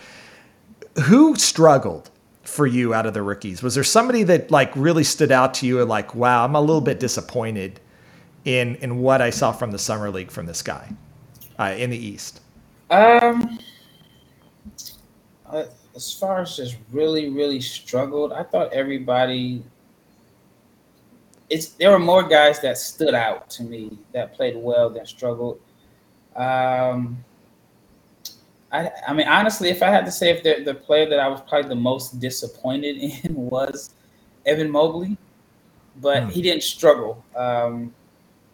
Who 1.06 1.36
struggled 1.36 2.10
for 2.44 2.66
you 2.66 2.94
out 2.94 3.06
of 3.06 3.14
the 3.14 3.22
rookies? 3.22 3.62
Was 3.62 3.76
there 3.76 3.84
somebody 3.84 4.24
that 4.24 4.52
like 4.52 4.76
really 4.76 5.04
stood 5.04 5.32
out 5.32 5.54
to 5.56 5.66
you 5.66 5.80
and 5.80 5.90
like, 5.90 6.16
wow, 6.16 6.44
I'm 6.44 6.56
a 6.56 6.62
little 6.62 6.82
bit 6.82 7.00
disappointed 7.00 7.80
in 8.46 8.76
in 8.76 9.00
what 9.00 9.22
I 9.22 9.30
saw 9.30 9.52
from 9.52 9.72
the 9.72 9.80
summer 9.80 10.10
league 10.10 10.32
from 10.32 10.46
this 10.46 10.62
guy 10.62 10.90
uh, 11.60 11.76
in 11.78 11.90
the 11.90 11.98
East? 11.98 12.42
Um, 12.90 13.60
as 15.98 16.14
far 16.14 16.42
as 16.42 16.56
just 16.56 16.78
really 16.92 17.30
really 17.30 17.60
struggled, 17.60 18.32
I 18.32 18.44
thought 18.44 18.72
everybody 18.72 19.64
it's 21.50 21.70
there 21.70 21.92
were 21.92 22.00
more 22.00 22.24
guys 22.24 22.62
that 22.62 22.78
stood 22.78 23.16
out 23.16 23.50
to 23.52 23.64
me 23.64 23.98
that 24.14 24.36
played 24.36 24.56
well 24.56 24.90
than 24.90 25.06
struggled. 25.06 25.60
Um, 26.36 27.24
I, 28.72 28.92
I 29.08 29.14
mean, 29.14 29.28
honestly, 29.28 29.70
if 29.70 29.82
I 29.82 29.90
had 29.90 30.06
to 30.06 30.12
say 30.12 30.30
if 30.30 30.44
the, 30.44 30.64
the 30.64 30.76
player 30.76 31.10
that 31.10 31.20
I 31.20 31.28
was 31.28 31.42
probably 31.42 31.70
the 31.70 31.76
most 31.76 32.20
disappointed 32.20 32.98
in 33.24 33.36
was 33.36 33.96
Evan 34.46 34.70
Mobley, 34.70 35.18
but 36.00 36.24
mm. 36.24 36.32
he 36.32 36.44
didn't 36.44 36.64
struggle. 36.64 37.24
Um, 37.36 37.92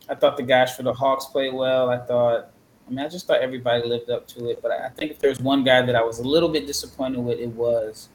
I 0.08 0.16
thought 0.16 0.38
the 0.38 0.44
guys 0.44 0.76
for 0.76 0.84
the 0.84 0.94
Hawks 0.94 1.26
played 1.26 1.54
well. 1.54 1.90
I 1.90 1.98
thought, 1.98 2.53
I 2.88 2.90
mean, 2.90 3.00
I 3.00 3.08
just 3.08 3.28
thought 3.28 3.42
everybody 3.42 3.88
lived 3.88 4.10
up 4.10 4.28
to 4.30 4.50
it. 4.50 4.62
But 4.62 4.72
I 4.72 4.90
think 4.90 5.12
if 5.12 5.20
there's 5.20 5.40
one 5.40 5.64
guy 5.64 5.82
that 5.86 5.96
I 5.96 6.04
was 6.04 6.20
a 6.20 6.28
little 6.28 6.50
bit 6.50 6.68
disappointed 6.68 7.20
with, 7.20 7.40
it 7.40 7.50
was 7.50 8.10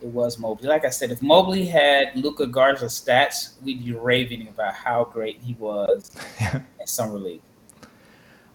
it 0.00 0.08
was 0.08 0.38
Mobley. 0.38 0.68
Like 0.68 0.84
I 0.84 0.90
said, 0.90 1.10
if 1.10 1.22
Mobley 1.22 1.66
had 1.66 2.16
Luka 2.16 2.46
Garza's 2.46 2.92
stats, 2.92 3.60
we'd 3.62 3.84
be 3.84 3.92
raving 3.92 4.48
about 4.48 4.74
how 4.74 5.04
great 5.04 5.40
he 5.42 5.54
was 5.54 6.10
in 6.40 6.86
summer 6.86 7.18
league. 7.18 7.42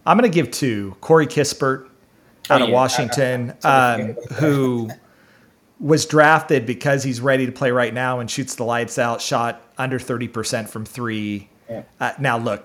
I'm 0.04 0.16
going 0.16 0.30
to 0.30 0.34
give 0.34 0.50
two. 0.50 0.96
Corey 1.00 1.26
Kispert 1.26 1.88
out 2.50 2.60
oh, 2.60 2.64
of 2.64 2.70
yeah. 2.70 2.74
Washington, 2.74 3.54
I, 3.64 3.68
I 3.68 4.02
um, 4.02 4.14
who 4.34 4.90
was 5.78 6.06
drafted 6.06 6.64
because 6.64 7.02
he's 7.02 7.20
ready 7.20 7.46
to 7.46 7.52
play 7.52 7.70
right 7.70 7.92
now 7.92 8.20
and 8.20 8.30
shoots 8.30 8.54
the 8.54 8.64
lights 8.64 8.98
out. 8.98 9.20
Shot 9.20 9.62
under 9.78 9.98
30% 9.98 10.68
from 10.68 10.84
three. 10.84 11.48
Yeah. 11.68 11.82
Uh, 12.00 12.12
now, 12.18 12.38
look, 12.38 12.64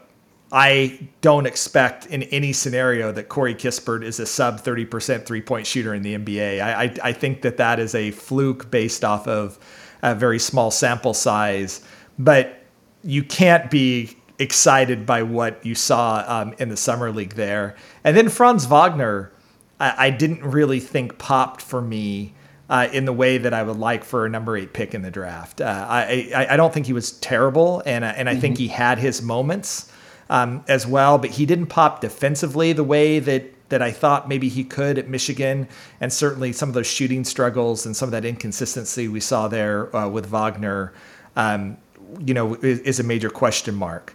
I 0.51 1.07
don't 1.21 1.45
expect 1.45 2.07
in 2.07 2.23
any 2.23 2.51
scenario 2.51 3.11
that 3.13 3.29
Corey 3.29 3.55
Kispert 3.55 4.03
is 4.03 4.19
a 4.19 4.25
sub 4.25 4.59
30% 4.59 5.25
three 5.25 5.41
point 5.41 5.65
shooter 5.65 5.93
in 5.93 6.03
the 6.03 6.17
NBA. 6.17 6.61
I, 6.61 6.83
I, 6.83 6.95
I, 7.03 7.13
think 7.13 7.41
that 7.43 7.57
that 7.57 7.79
is 7.79 7.95
a 7.95 8.11
fluke 8.11 8.69
based 8.69 9.05
off 9.05 9.27
of 9.29 9.57
a 10.03 10.13
very 10.13 10.39
small 10.39 10.69
sample 10.69 11.13
size, 11.13 11.81
but 12.19 12.63
you 13.01 13.23
can't 13.23 13.71
be 13.71 14.17
excited 14.39 15.05
by 15.05 15.23
what 15.23 15.65
you 15.65 15.73
saw 15.73 16.23
um, 16.27 16.53
in 16.59 16.67
the 16.67 16.77
summer 16.77 17.11
league 17.11 17.35
there. 17.35 17.75
And 18.03 18.17
then 18.17 18.27
Franz 18.27 18.65
Wagner, 18.65 19.31
I, 19.79 20.07
I 20.07 20.09
didn't 20.09 20.43
really 20.43 20.81
think 20.81 21.17
popped 21.17 21.61
for 21.61 21.81
me. 21.81 22.33
Uh, 22.69 22.87
in 22.93 23.03
the 23.03 23.11
way 23.11 23.37
that 23.37 23.53
I 23.53 23.63
would 23.63 23.75
like 23.75 24.05
for 24.05 24.25
a 24.25 24.29
number 24.29 24.55
eight 24.55 24.71
pick 24.71 24.93
in 24.93 25.01
the 25.01 25.11
draft, 25.11 25.59
uh, 25.59 25.85
I, 25.89 26.31
I, 26.33 26.53
I 26.53 26.55
don't 26.55 26.73
think 26.73 26.85
he 26.85 26.93
was 26.93 27.11
terrible, 27.19 27.83
and 27.85 28.05
and 28.05 28.29
I 28.29 28.31
mm-hmm. 28.31 28.39
think 28.39 28.57
he 28.57 28.69
had 28.69 28.97
his 28.97 29.21
moments 29.21 29.91
um, 30.31 30.63
as 30.69 30.87
well, 30.87 31.17
but 31.17 31.29
he 31.29 31.45
didn't 31.45 31.67
pop 31.67 31.99
defensively 31.99 32.73
the 32.73 32.85
way 32.85 33.19
that 33.19 33.53
that 33.69 33.81
I 33.81 33.91
thought 33.91 34.27
maybe 34.27 34.49
he 34.49 34.63
could 34.65 34.97
at 34.97 35.07
Michigan, 35.07 35.67
and 36.01 36.11
certainly 36.11 36.51
some 36.51 36.67
of 36.67 36.75
those 36.75 36.87
shooting 36.87 37.23
struggles 37.23 37.85
and 37.85 37.95
some 37.95 38.07
of 38.07 38.11
that 38.11 38.25
inconsistency 38.25 39.07
we 39.07 39.21
saw 39.21 39.47
there 39.47 39.95
uh, 39.95 40.09
with 40.09 40.25
Wagner, 40.25 40.93
um, 41.37 41.77
you 42.19 42.33
know, 42.33 42.55
is, 42.55 42.79
is, 42.79 42.99
a 42.99 43.03
major 43.03 43.29
question 43.29 43.73
mark. 43.73 44.13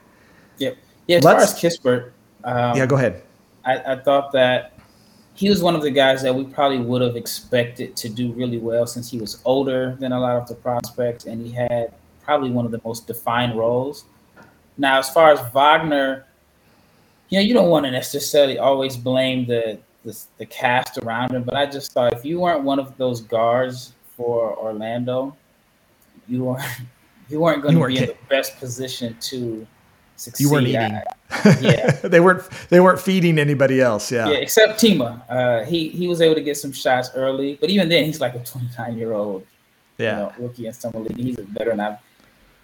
Yep. 0.58 0.76
Yeah. 1.06 1.16
As 1.16 1.24
Let's, 1.24 1.58
far 1.58 1.68
as 1.68 1.78
Kispert, 1.78 2.10
um, 2.44 2.76
yeah, 2.76 2.84
go 2.84 2.96
ahead. 2.96 3.22
I, 3.64 3.94
I 3.94 3.96
thought 3.96 4.30
that 4.32 4.78
he 5.34 5.48
was 5.48 5.62
one 5.62 5.74
of 5.74 5.80
the 5.80 5.90
guys 5.90 6.22
that 6.22 6.34
we 6.34 6.44
probably 6.44 6.78
would 6.78 7.00
have 7.00 7.16
expected 7.16 7.96
to 7.96 8.10
do 8.10 8.32
really 8.32 8.58
well 8.58 8.86
since 8.86 9.10
he 9.10 9.18
was 9.18 9.40
older 9.46 9.96
than 10.00 10.12
a 10.12 10.20
lot 10.20 10.36
of 10.36 10.48
the 10.48 10.54
prospects, 10.54 11.24
and 11.24 11.46
he 11.46 11.52
had 11.52 11.94
probably 12.22 12.50
one 12.50 12.66
of 12.66 12.72
the 12.72 12.80
most 12.84 13.06
defined 13.06 13.56
roles. 13.56 14.04
Now, 14.78 14.98
as 14.98 15.10
far 15.10 15.32
as 15.32 15.40
Wagner, 15.52 16.24
you 17.28 17.38
know, 17.38 17.42
you 17.42 17.54
don't 17.54 17.70
want 17.70 17.86
to 17.86 17.90
necessarily 17.90 18.58
always 18.58 18.96
blame 18.96 19.46
the, 19.46 19.78
the, 20.04 20.18
the 20.38 20.46
cast 20.46 20.98
around 20.98 21.32
him, 21.32 21.42
but 21.42 21.54
I 21.54 21.66
just 21.66 21.92
thought 21.92 22.12
if 22.12 22.24
you 22.24 22.40
weren't 22.40 22.62
one 22.62 22.78
of 22.78 22.96
those 22.96 23.20
guards 23.20 23.92
for 24.16 24.56
Orlando, 24.56 25.36
you 26.28 26.44
weren't 26.44 26.64
you 27.28 27.40
weren't 27.40 27.62
going 27.62 27.76
to 27.76 27.86
be 27.86 27.98
in 27.98 28.06
the 28.06 28.16
best 28.28 28.58
position 28.58 29.16
to 29.20 29.66
succeed. 30.16 30.44
You 30.44 30.50
weren't 30.50 30.68
eating. 30.68 31.00
yeah, 31.60 31.90
they 32.04 32.20
weren't 32.20 32.48
they 32.68 32.80
weren't 32.80 33.00
feeding 33.00 33.38
anybody 33.38 33.80
else. 33.80 34.12
Yeah, 34.12 34.28
yeah, 34.28 34.36
except 34.36 34.80
Tima. 34.80 35.22
Uh, 35.28 35.64
he 35.64 35.88
he 35.88 36.06
was 36.06 36.20
able 36.20 36.36
to 36.36 36.42
get 36.42 36.56
some 36.56 36.72
shots 36.72 37.10
early, 37.14 37.58
but 37.60 37.70
even 37.70 37.88
then, 37.88 38.04
he's 38.04 38.20
like 38.20 38.34
a 38.34 38.44
29 38.44 38.96
year 38.96 39.12
old. 39.12 39.44
Yeah, 39.98 40.12
you 40.12 40.16
know, 40.16 40.32
rookie 40.38 40.66
in 40.66 40.72
summer 40.72 41.00
league. 41.00 41.16
He's 41.16 41.38
a 41.38 41.42
veteran. 41.42 41.80
I've 41.80 41.98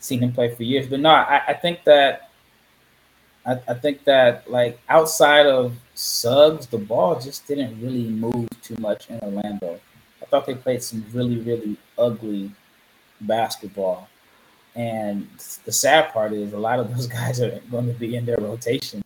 seen 0.03 0.23
him 0.23 0.33
play 0.33 0.55
for 0.55 0.63
years. 0.63 0.87
But 0.87 1.01
no, 1.01 1.11
I, 1.11 1.43
I 1.49 1.55
think 1.55 1.85
that 1.85 2.31
I, 3.47 3.59
I, 3.69 3.75
think 3.75 4.05
that 4.05 4.51
like 4.51 4.79
outside 4.89 5.47
of 5.47 5.75
Suggs, 5.95 6.67
the 6.67 6.79
ball 6.79 7.19
just 7.19 7.47
didn't 7.47 7.81
really 7.81 8.09
move 8.09 8.49
too 8.63 8.77
much 8.79 9.11
in 9.11 9.19
Orlando. 9.21 9.81
I 10.21 10.27
thought 10.27 10.47
they 10.47 10.55
played 10.55 10.83
some 10.83 11.05
really, 11.13 11.39
really 11.39 11.77
ugly 11.99 12.53
basketball. 13.21 14.09
And 14.75 15.29
the 15.65 15.73
sad 15.73 16.13
part 16.13 16.33
is 16.33 16.53
a 16.53 16.59
lot 16.59 16.79
of 16.79 16.91
those 16.95 17.07
guys 17.07 17.41
are 17.41 17.61
going 17.71 17.87
to 17.87 17.95
be 17.95 18.17
in 18.17 18.27
their 18.27 18.39
rotation. 18.39 19.03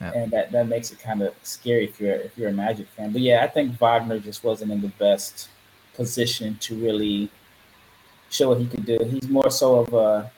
Yeah. 0.00 0.12
And 0.14 0.30
that, 0.30 0.52
that 0.52 0.68
makes 0.68 0.92
it 0.92 1.00
kind 1.00 1.22
of 1.22 1.34
scary 1.42 1.84
if 1.84 2.00
you're 2.00 2.14
if 2.14 2.38
you're 2.38 2.50
a 2.50 2.52
Magic 2.52 2.86
fan. 2.88 3.12
But 3.12 3.20
yeah, 3.20 3.42
I 3.42 3.48
think 3.48 3.76
Wagner 3.80 4.20
just 4.20 4.44
wasn't 4.44 4.70
in 4.70 4.80
the 4.80 4.92
best 4.98 5.48
position 5.94 6.56
to 6.60 6.76
really 6.76 7.30
show 8.30 8.48
what 8.48 8.58
he 8.58 8.66
could 8.66 8.84
do. 8.84 8.98
He's 9.10 9.28
more 9.28 9.50
so 9.50 9.80
of 9.80 9.94
a, 9.94 10.30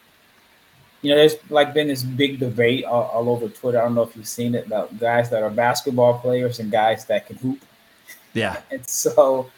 you 1.02 1.10
know, 1.10 1.16
there's 1.16 1.36
like 1.48 1.74
been 1.74 1.88
this 1.88 2.02
big 2.02 2.38
debate 2.38 2.84
all, 2.84 3.04
all, 3.04 3.28
over 3.30 3.48
Twitter. 3.48 3.78
I 3.78 3.82
don't 3.82 3.94
know 3.94 4.02
if 4.02 4.14
you've 4.16 4.28
seen 4.28 4.54
it 4.54 4.66
about 4.66 4.98
guys 4.98 5.30
that 5.30 5.42
are 5.42 5.50
basketball 5.50 6.18
players 6.18 6.58
and 6.58 6.70
guys 6.70 7.04
that 7.06 7.26
can 7.26 7.36
hoop. 7.36 7.60
Yeah. 8.34 8.60
and 8.70 8.86
so 8.86 9.50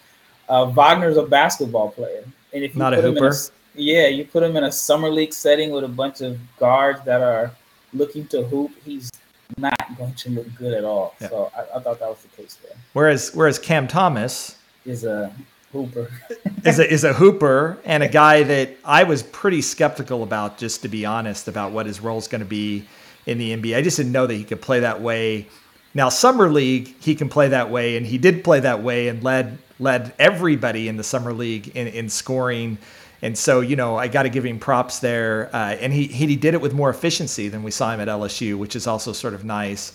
uh, 0.48 0.66
Wagner's 0.66 1.16
a 1.16 1.24
basketball 1.24 1.90
player, 1.90 2.24
and 2.52 2.64
if 2.64 2.74
you 2.74 2.78
not 2.78 2.94
put 2.94 3.04
a 3.04 3.08
hooper, 3.08 3.26
him 3.26 3.32
in 3.32 3.32
a, 3.32 3.82
yeah, 3.82 4.06
you 4.08 4.24
put 4.24 4.42
him 4.42 4.56
in 4.56 4.64
a 4.64 4.72
summer 4.72 5.10
league 5.10 5.32
setting 5.32 5.70
with 5.70 5.84
a 5.84 5.88
bunch 5.88 6.20
of 6.20 6.38
guards 6.58 7.02
that 7.04 7.22
are 7.22 7.52
looking 7.92 8.26
to 8.28 8.42
hoop, 8.44 8.70
he's 8.84 9.10
not 9.58 9.74
going 9.96 10.14
to 10.14 10.30
look 10.30 10.54
good 10.54 10.72
at 10.74 10.84
all. 10.84 11.14
Yeah. 11.20 11.28
So 11.28 11.52
I, 11.56 11.78
I 11.78 11.80
thought 11.80 12.00
that 12.00 12.08
was 12.08 12.22
the 12.22 12.42
case 12.42 12.58
there. 12.62 12.76
Whereas 12.92 13.32
whereas 13.34 13.58
Cam 13.58 13.86
Thomas 13.86 14.56
is 14.84 15.04
a 15.04 15.32
Hooper. 15.72 16.10
is 16.64 16.78
a 16.78 16.92
is 16.92 17.04
a 17.04 17.12
hooper 17.12 17.78
and 17.84 18.02
a 18.02 18.08
guy 18.08 18.42
that 18.42 18.76
I 18.84 19.04
was 19.04 19.22
pretty 19.22 19.62
skeptical 19.62 20.22
about, 20.22 20.58
just 20.58 20.82
to 20.82 20.88
be 20.88 21.04
honest, 21.06 21.48
about 21.48 21.72
what 21.72 21.86
his 21.86 22.00
role 22.00 22.18
is 22.18 22.28
going 22.28 22.42
to 22.42 22.46
be 22.46 22.86
in 23.26 23.38
the 23.38 23.56
NBA. 23.56 23.76
I 23.76 23.82
just 23.82 23.96
didn't 23.96 24.12
know 24.12 24.26
that 24.26 24.34
he 24.34 24.44
could 24.44 24.60
play 24.60 24.80
that 24.80 25.00
way. 25.00 25.48
Now, 25.94 26.08
summer 26.08 26.50
league, 26.50 26.94
he 27.00 27.14
can 27.14 27.28
play 27.28 27.48
that 27.48 27.70
way, 27.70 27.96
and 27.96 28.06
he 28.06 28.18
did 28.18 28.44
play 28.44 28.60
that 28.60 28.82
way, 28.82 29.08
and 29.08 29.22
led 29.22 29.58
led 29.78 30.14
everybody 30.18 30.88
in 30.88 30.96
the 30.96 31.04
summer 31.04 31.32
league 31.32 31.68
in, 31.68 31.88
in 31.88 32.08
scoring. 32.08 32.78
And 33.22 33.38
so, 33.38 33.60
you 33.60 33.76
know, 33.76 33.96
I 33.96 34.08
got 34.08 34.24
to 34.24 34.28
give 34.28 34.44
him 34.44 34.58
props 34.58 34.98
there. 34.98 35.48
Uh, 35.54 35.74
and 35.74 35.92
he, 35.92 36.06
he 36.06 36.34
did 36.36 36.54
it 36.54 36.60
with 36.60 36.74
more 36.74 36.90
efficiency 36.90 37.48
than 37.48 37.62
we 37.62 37.70
saw 37.70 37.92
him 37.92 38.00
at 38.00 38.08
LSU, 38.08 38.56
which 38.58 38.74
is 38.74 38.86
also 38.86 39.12
sort 39.12 39.32
of 39.32 39.44
nice. 39.44 39.92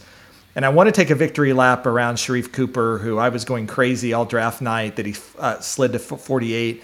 And 0.57 0.65
I 0.65 0.69
want 0.69 0.87
to 0.87 0.91
take 0.91 1.11
a 1.11 1.15
victory 1.15 1.53
lap 1.53 1.85
around 1.85 2.15
Sharife 2.15 2.51
Cooper, 2.51 2.97
who 2.97 3.19
I 3.19 3.29
was 3.29 3.45
going 3.45 3.67
crazy 3.67 4.13
all 4.13 4.25
draft 4.25 4.59
night 4.59 4.95
that 4.95 5.05
he 5.05 5.15
uh, 5.37 5.59
slid 5.59 5.93
to 5.93 5.99
48. 5.99 6.83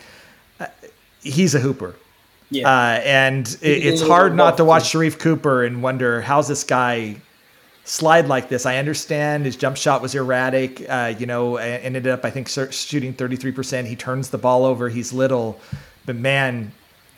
Uh, 0.60 0.68
he's 1.24 1.56
a 1.56 1.60
hooper. 1.60 1.96
Yeah. 2.52 2.70
Uh, 2.70 3.02
and 3.04 3.48
it, 3.64 3.84
it's 3.84 4.04
hard 4.04 4.36
not 4.36 4.58
to 4.58 4.64
watch 4.64 4.84
Sharife 4.84 5.18
Cooper 5.18 5.64
and 5.64 5.82
wonder 5.82 6.22
how's 6.22 6.48
this 6.48 6.64
guy 6.64 7.16
slide 7.84 8.28
like 8.28 8.48
this. 8.48 8.68
I 8.68 8.78
understand 8.78 9.44
his 9.44 9.56
jump 9.56 9.76
shot 9.76 10.04
was 10.04 10.14
erratic. 10.14 10.88
Uh, 10.88 11.16
you 11.18 11.26
know, 11.26 11.56
ended 11.56 12.06
up 12.06 12.24
I 12.24 12.30
think 12.30 12.50
shooting 12.50 13.12
33%. 13.12 13.88
He 13.88 13.96
turns 13.96 14.30
the 14.30 14.38
ball 14.38 14.66
over. 14.66 14.88
He's 14.88 15.12
little, 15.12 15.60
but 16.06 16.16
man, 16.16 16.72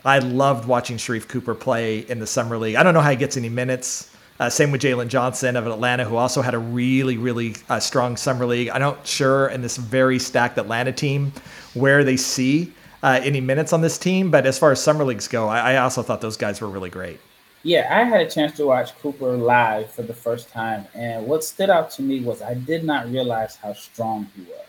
I 0.06 0.20
loved 0.20 0.70
watching 0.70 0.96
Sharife 0.96 1.28
Cooper 1.28 1.54
play 1.54 2.00
in 2.00 2.20
the 2.20 2.28
summer 2.28 2.58
league. 2.58 2.78
I 2.78 2.84
don't 2.84 2.94
know 2.94 3.02
how 3.02 3.12
he 3.12 3.18
gets 3.18 3.36
any 3.36 3.50
minutes. 3.50 4.14
Uh, 4.38 4.50
same 4.50 4.69
with 4.71 4.82
Jalen 4.82 5.08
Johnson 5.08 5.56
of 5.56 5.65
Atlanta, 5.65 6.04
who 6.04 6.17
also 6.17 6.41
had 6.41 6.54
a 6.54 6.60
really, 6.60 7.17
really 7.17 7.56
uh, 7.69 7.80
strong 7.80 8.17
summer 8.17 8.45
league. 8.45 8.69
I'm 8.69 8.82
not 8.82 9.08
sure 9.08 9.48
in 9.48 9.62
this 9.62 9.78
very 9.78 10.19
stacked 10.19 10.58
Atlanta 10.58 10.91
team 10.91 11.32
where 11.74 12.04
they 12.04 12.17
see 12.17 12.74
uh, 13.02 13.21
any 13.24 13.39
minutes 13.39 13.71
on 13.71 13.82
this 13.82 13.98
team, 13.98 14.30
but 14.32 14.45
as 14.45 14.60
far 14.60 14.74
as 14.74 14.82
summer 14.82 15.06
leagues 15.06 15.28
go, 15.30 15.48
I, 15.48 15.74
I, 15.74 15.78
also 15.78 16.02
thought 16.02 16.19
those 16.19 16.36
guys 16.36 16.60
were 16.60 16.67
really 16.67 16.89
great. 16.89 17.19
Yeah, 17.63 17.88
I 17.89 18.04
had 18.04 18.21
a 18.21 18.30
chance 18.30 18.58
to 18.58 18.65
watch 18.65 18.98
Cooper 19.00 19.38
live 19.38 19.89
for 19.91 20.02
the 20.02 20.13
first 20.13 20.50
time, 20.50 20.86
and 20.93 21.26
what 21.26 21.43
stood 21.43 21.69
out 21.69 21.89
to 21.91 22.02
me 22.02 22.21
was 22.21 22.41
I 22.41 22.56
did 22.56 22.84
not 22.84 23.10
realize 23.10 23.56
how 23.56 23.74
strong 23.74 24.30
he 24.36 24.41
was. 24.43 24.67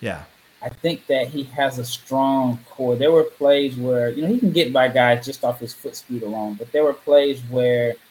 Yeah. 0.00 0.24
I 0.60 0.70
think 0.70 1.06
that 1.06 1.28
he 1.28 1.44
has 1.44 1.78
a 1.78 1.84
strong 1.84 2.58
core. 2.68 2.96
There 2.96 3.12
were 3.12 3.22
plays 3.22 3.76
where, 3.76 4.10
you 4.10 4.22
know, 4.22 4.28
he 4.28 4.40
can 4.40 4.50
get 4.50 4.72
by 4.72 4.88
guys 4.88 5.24
just 5.24 5.44
off 5.44 5.60
his 5.60 5.72
foot 5.72 5.94
speed 5.94 6.24
alone, 6.24 6.54
but 6.54 6.72
there 6.72 6.82
were 6.82 6.94
plays 6.94 7.40
where– 7.42 7.94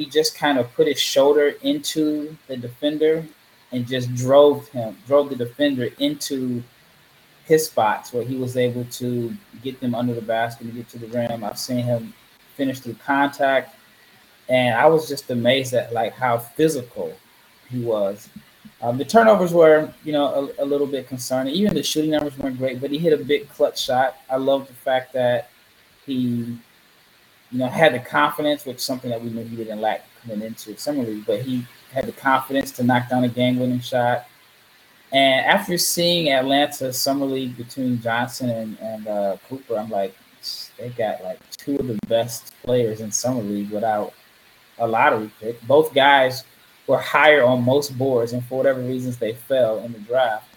he 0.00 0.06
just 0.06 0.34
kind 0.34 0.58
of 0.58 0.72
put 0.72 0.86
his 0.86 0.98
shoulder 0.98 1.52
into 1.60 2.34
the 2.46 2.56
defender 2.56 3.22
and 3.70 3.86
just 3.86 4.14
drove 4.14 4.66
him, 4.68 4.96
drove 5.06 5.28
the 5.28 5.36
defender 5.36 5.90
into 5.98 6.62
his 7.44 7.66
spots 7.66 8.10
where 8.10 8.24
he 8.24 8.36
was 8.36 8.56
able 8.56 8.84
to 8.84 9.36
get 9.62 9.78
them 9.78 9.94
under 9.94 10.14
the 10.14 10.22
basket 10.22 10.64
and 10.64 10.74
get 10.74 10.88
to 10.88 10.98
the 10.98 11.06
rim. 11.08 11.44
I've 11.44 11.58
seen 11.58 11.84
him 11.84 12.14
finish 12.56 12.80
through 12.80 12.94
contact, 12.94 13.76
and 14.48 14.74
I 14.74 14.86
was 14.86 15.06
just 15.06 15.30
amazed 15.30 15.74
at 15.74 15.92
like 15.92 16.14
how 16.14 16.38
physical 16.38 17.12
he 17.68 17.80
was. 17.80 18.30
Um, 18.80 18.96
the 18.96 19.04
turnovers 19.04 19.52
were, 19.52 19.92
you 20.02 20.12
know, 20.12 20.50
a, 20.58 20.64
a, 20.64 20.66
little 20.66 20.86
bit 20.86 21.08
concerning. 21.08 21.54
Even 21.54 21.74
the 21.74 21.82
shooting 21.82 22.12
numbers 22.12 22.38
weren't 22.38 22.56
great, 22.56 22.80
but 22.80 22.90
he 22.90 22.96
hit 22.96 23.12
a 23.12 23.22
big 23.22 23.50
clutch 23.50 23.84
shot. 23.84 24.16
I 24.30 24.36
love 24.36 24.66
the 24.66 24.72
fact 24.72 25.12
that 25.12 25.50
he 26.06 26.56
you 27.50 27.58
know, 27.58 27.66
had 27.66 27.94
the 27.94 27.98
confidence, 27.98 28.64
which 28.64 28.76
is 28.76 28.82
something 28.84 29.10
that 29.10 29.22
we 29.22 29.30
knew 29.30 29.44
he 29.44 29.56
didn't 29.56 29.80
lack 29.80 30.04
coming 30.22 30.42
into 30.42 30.76
summer 30.78 31.02
league, 31.02 31.26
but 31.26 31.42
he 31.42 31.66
had 31.92 32.06
the 32.06 32.12
confidence 32.12 32.70
to 32.72 32.84
knock 32.84 33.08
down 33.08 33.24
a 33.24 33.28
game-winning 33.28 33.80
shot. 33.80 34.26
And 35.12 35.44
after 35.44 35.76
seeing 35.76 36.30
Atlanta 36.30 36.92
summer 36.92 37.26
league 37.26 37.56
between 37.56 38.00
Johnson 38.00 38.50
and, 38.50 38.78
and 38.80 39.06
uh, 39.08 39.36
Cooper, 39.48 39.76
I'm 39.76 39.90
like, 39.90 40.14
they 40.78 40.90
got 40.90 41.22
like 41.22 41.38
two 41.58 41.76
of 41.76 41.88
the 41.88 41.98
best 42.06 42.54
players 42.62 43.00
in 43.00 43.10
summer 43.10 43.42
league 43.42 43.70
without 43.70 44.14
a 44.78 44.86
lottery 44.86 45.30
pick. 45.40 45.60
Both 45.62 45.92
guys 45.92 46.44
were 46.86 46.98
higher 46.98 47.42
on 47.44 47.64
most 47.64 47.98
boards, 47.98 48.32
and 48.32 48.44
for 48.44 48.58
whatever 48.58 48.80
reasons, 48.80 49.18
they 49.18 49.34
fell 49.34 49.80
in 49.80 49.92
the 49.92 49.98
draft. 49.98 50.48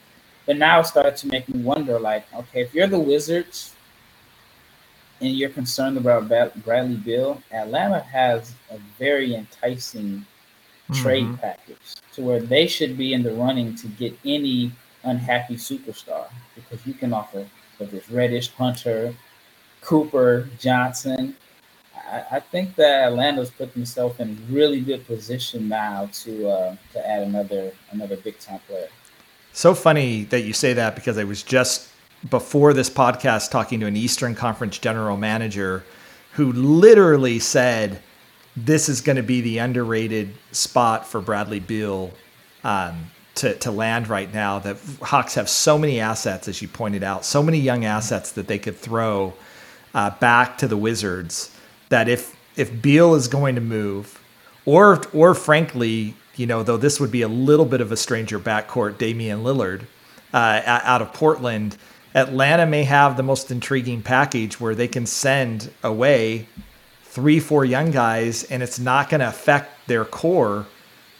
But 0.45 0.57
now 0.57 0.79
it 0.81 0.85
started 0.85 1.17
to 1.17 1.27
make 1.27 1.49
me 1.49 1.61
wonder, 1.63 1.99
like, 1.99 2.25
okay, 2.33 2.61
if 2.61 2.73
you're 2.73 2.87
the 2.87 2.99
Wizards 2.99 3.73
and 5.23 5.37
you're 5.37 5.49
concerned 5.49 5.97
about 5.97 6.27
Bradley 6.27 6.97
Beal, 6.97 7.41
Atlanta 7.51 8.01
has 8.01 8.53
a 8.69 8.77
very 8.99 9.33
enticing 9.33 10.25
mm-hmm. 10.89 11.01
trade 11.01 11.39
package 11.39 11.95
to 12.13 12.21
where 12.21 12.41
they 12.41 12.67
should 12.67 12.97
be 12.97 13.13
in 13.13 13.23
the 13.23 13.33
running 13.33 13.73
to 13.75 13.87
get 13.87 14.13
any 14.25 14.73
unhappy 15.03 15.55
superstar 15.55 16.25
because 16.55 16.85
you 16.85 16.93
can 16.93 17.13
offer 17.13 17.47
whether 17.77 17.97
it's 17.97 18.09
Reddish, 18.11 18.51
Hunter, 18.51 19.15
Cooper, 19.81 20.49
Johnson. 20.59 21.35
I, 21.95 22.23
I 22.31 22.39
think 22.41 22.75
that 22.75 23.07
Atlanta's 23.07 23.49
put 23.49 23.73
themselves 23.73 24.19
in 24.19 24.37
really 24.49 24.81
good 24.81 25.07
position 25.07 25.69
now 25.69 26.09
to 26.11 26.49
uh, 26.49 26.75
to 26.91 27.09
add 27.09 27.23
another 27.23 27.71
another 27.91 28.17
big 28.17 28.39
time 28.39 28.59
player. 28.67 28.89
So 29.53 29.73
funny 29.73 30.25
that 30.25 30.41
you 30.41 30.51
say 30.51 30.73
that 30.73 30.95
because 30.95 31.17
I 31.17 31.23
was 31.23 31.43
just 31.43 31.89
before 32.29 32.73
this 32.73 32.89
podcast 32.89 33.51
talking 33.51 33.79
to 33.81 33.85
an 33.85 33.97
Eastern 33.97 34.35
Conference 34.35 34.77
general 34.77 35.17
manager 35.17 35.83
who 36.33 36.51
literally 36.51 37.39
said 37.39 38.01
this 38.55 38.89
is 38.89 39.01
going 39.01 39.15
to 39.15 39.23
be 39.23 39.41
the 39.41 39.57
underrated 39.57 40.33
spot 40.51 41.07
for 41.07 41.21
Bradley 41.21 41.59
Beal 41.59 42.11
um, 42.63 43.11
to, 43.35 43.55
to 43.55 43.71
land 43.71 44.07
right 44.07 44.31
now. 44.33 44.59
That 44.59 44.77
Hawks 45.01 45.35
have 45.35 45.49
so 45.49 45.77
many 45.77 45.99
assets, 45.99 46.47
as 46.47 46.61
you 46.61 46.67
pointed 46.67 47.03
out, 47.03 47.25
so 47.25 47.41
many 47.43 47.59
young 47.59 47.85
assets 47.85 48.31
that 48.33 48.47
they 48.47 48.59
could 48.59 48.77
throw 48.77 49.33
uh, 49.93 50.11
back 50.11 50.57
to 50.59 50.67
the 50.67 50.77
Wizards. 50.77 51.55
That 51.89 52.07
if 52.07 52.35
if 52.55 52.81
Beal 52.81 53.15
is 53.15 53.27
going 53.27 53.55
to 53.55 53.61
move, 53.61 54.19
or 54.65 55.01
or 55.13 55.33
frankly, 55.33 56.15
you 56.35 56.45
know, 56.45 56.63
though 56.63 56.77
this 56.77 56.99
would 56.99 57.11
be 57.11 57.21
a 57.23 57.27
little 57.27 57.65
bit 57.65 57.81
of 57.81 57.91
a 57.91 57.97
stranger 57.97 58.39
backcourt, 58.39 58.97
Damian 58.97 59.43
Lillard 59.43 59.85
uh, 60.33 60.61
out 60.65 61.01
of 61.01 61.13
Portland. 61.13 61.77
Atlanta 62.15 62.65
may 62.65 62.83
have 62.83 63.17
the 63.17 63.23
most 63.23 63.49
intriguing 63.49 64.01
package 64.01 64.59
where 64.59 64.75
they 64.75 64.87
can 64.87 65.05
send 65.05 65.71
away 65.83 66.47
three, 67.03 67.39
four 67.39 67.65
young 67.65 67.91
guys, 67.91 68.43
and 68.45 68.61
it's 68.61 68.79
not 68.79 69.09
going 69.09 69.19
to 69.21 69.27
affect 69.27 69.87
their 69.87 70.05
core 70.05 70.65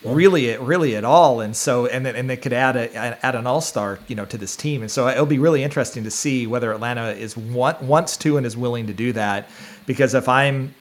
really, 0.04 0.56
really 0.58 0.96
at 0.96 1.04
all. 1.04 1.40
And 1.40 1.56
so, 1.56 1.86
and 1.86 2.06
and 2.06 2.30
they 2.30 2.38
could 2.38 2.54
add 2.54 2.76
a 2.76 2.94
add 2.96 3.36
an 3.36 3.48
all 3.48 3.62
star, 3.62 4.00
you 4.08 4.16
know, 4.16 4.26
to 4.26 4.38
this 4.38 4.56
team. 4.56 4.82
And 4.82 4.92
so 4.92 5.08
it'll 5.08 5.26
be 5.26 5.40
really 5.40 5.64
interesting 5.64 6.04
to 6.04 6.12
see 6.12 6.46
whether 6.46 6.72
Atlanta 6.72 7.12
is 7.12 7.38
want, 7.38 7.82
wants 7.82 8.18
to 8.18 8.38
and 8.38 8.46
is 8.46 8.58
willing 8.58 8.88
to 8.88 8.94
do 8.94 9.14
that. 9.14 9.50
Because 9.86 10.14
if 10.14 10.28
I'm 10.28 10.74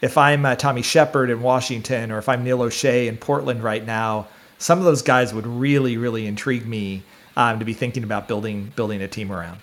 if 0.00 0.16
I'm 0.16 0.46
uh, 0.46 0.54
Tommy 0.56 0.82
Sheppard 0.82 1.30
in 1.30 1.42
Washington, 1.42 2.10
or 2.10 2.18
if 2.18 2.28
I'm 2.28 2.44
Neil 2.44 2.58
Olshey 2.58 3.06
in 3.06 3.18
Portland 3.18 3.62
right 3.62 3.84
now, 3.84 4.28
some 4.58 4.78
of 4.78 4.84
those 4.84 5.02
guys 5.02 5.34
would 5.34 5.46
really, 5.46 5.96
really 5.96 6.26
intrigue 6.26 6.66
me 6.66 7.02
um, 7.36 7.58
to 7.58 7.64
be 7.64 7.72
thinking 7.72 8.04
about 8.04 8.28
building 8.28 8.72
building 8.76 9.02
a 9.02 9.08
team 9.08 9.32
around. 9.32 9.60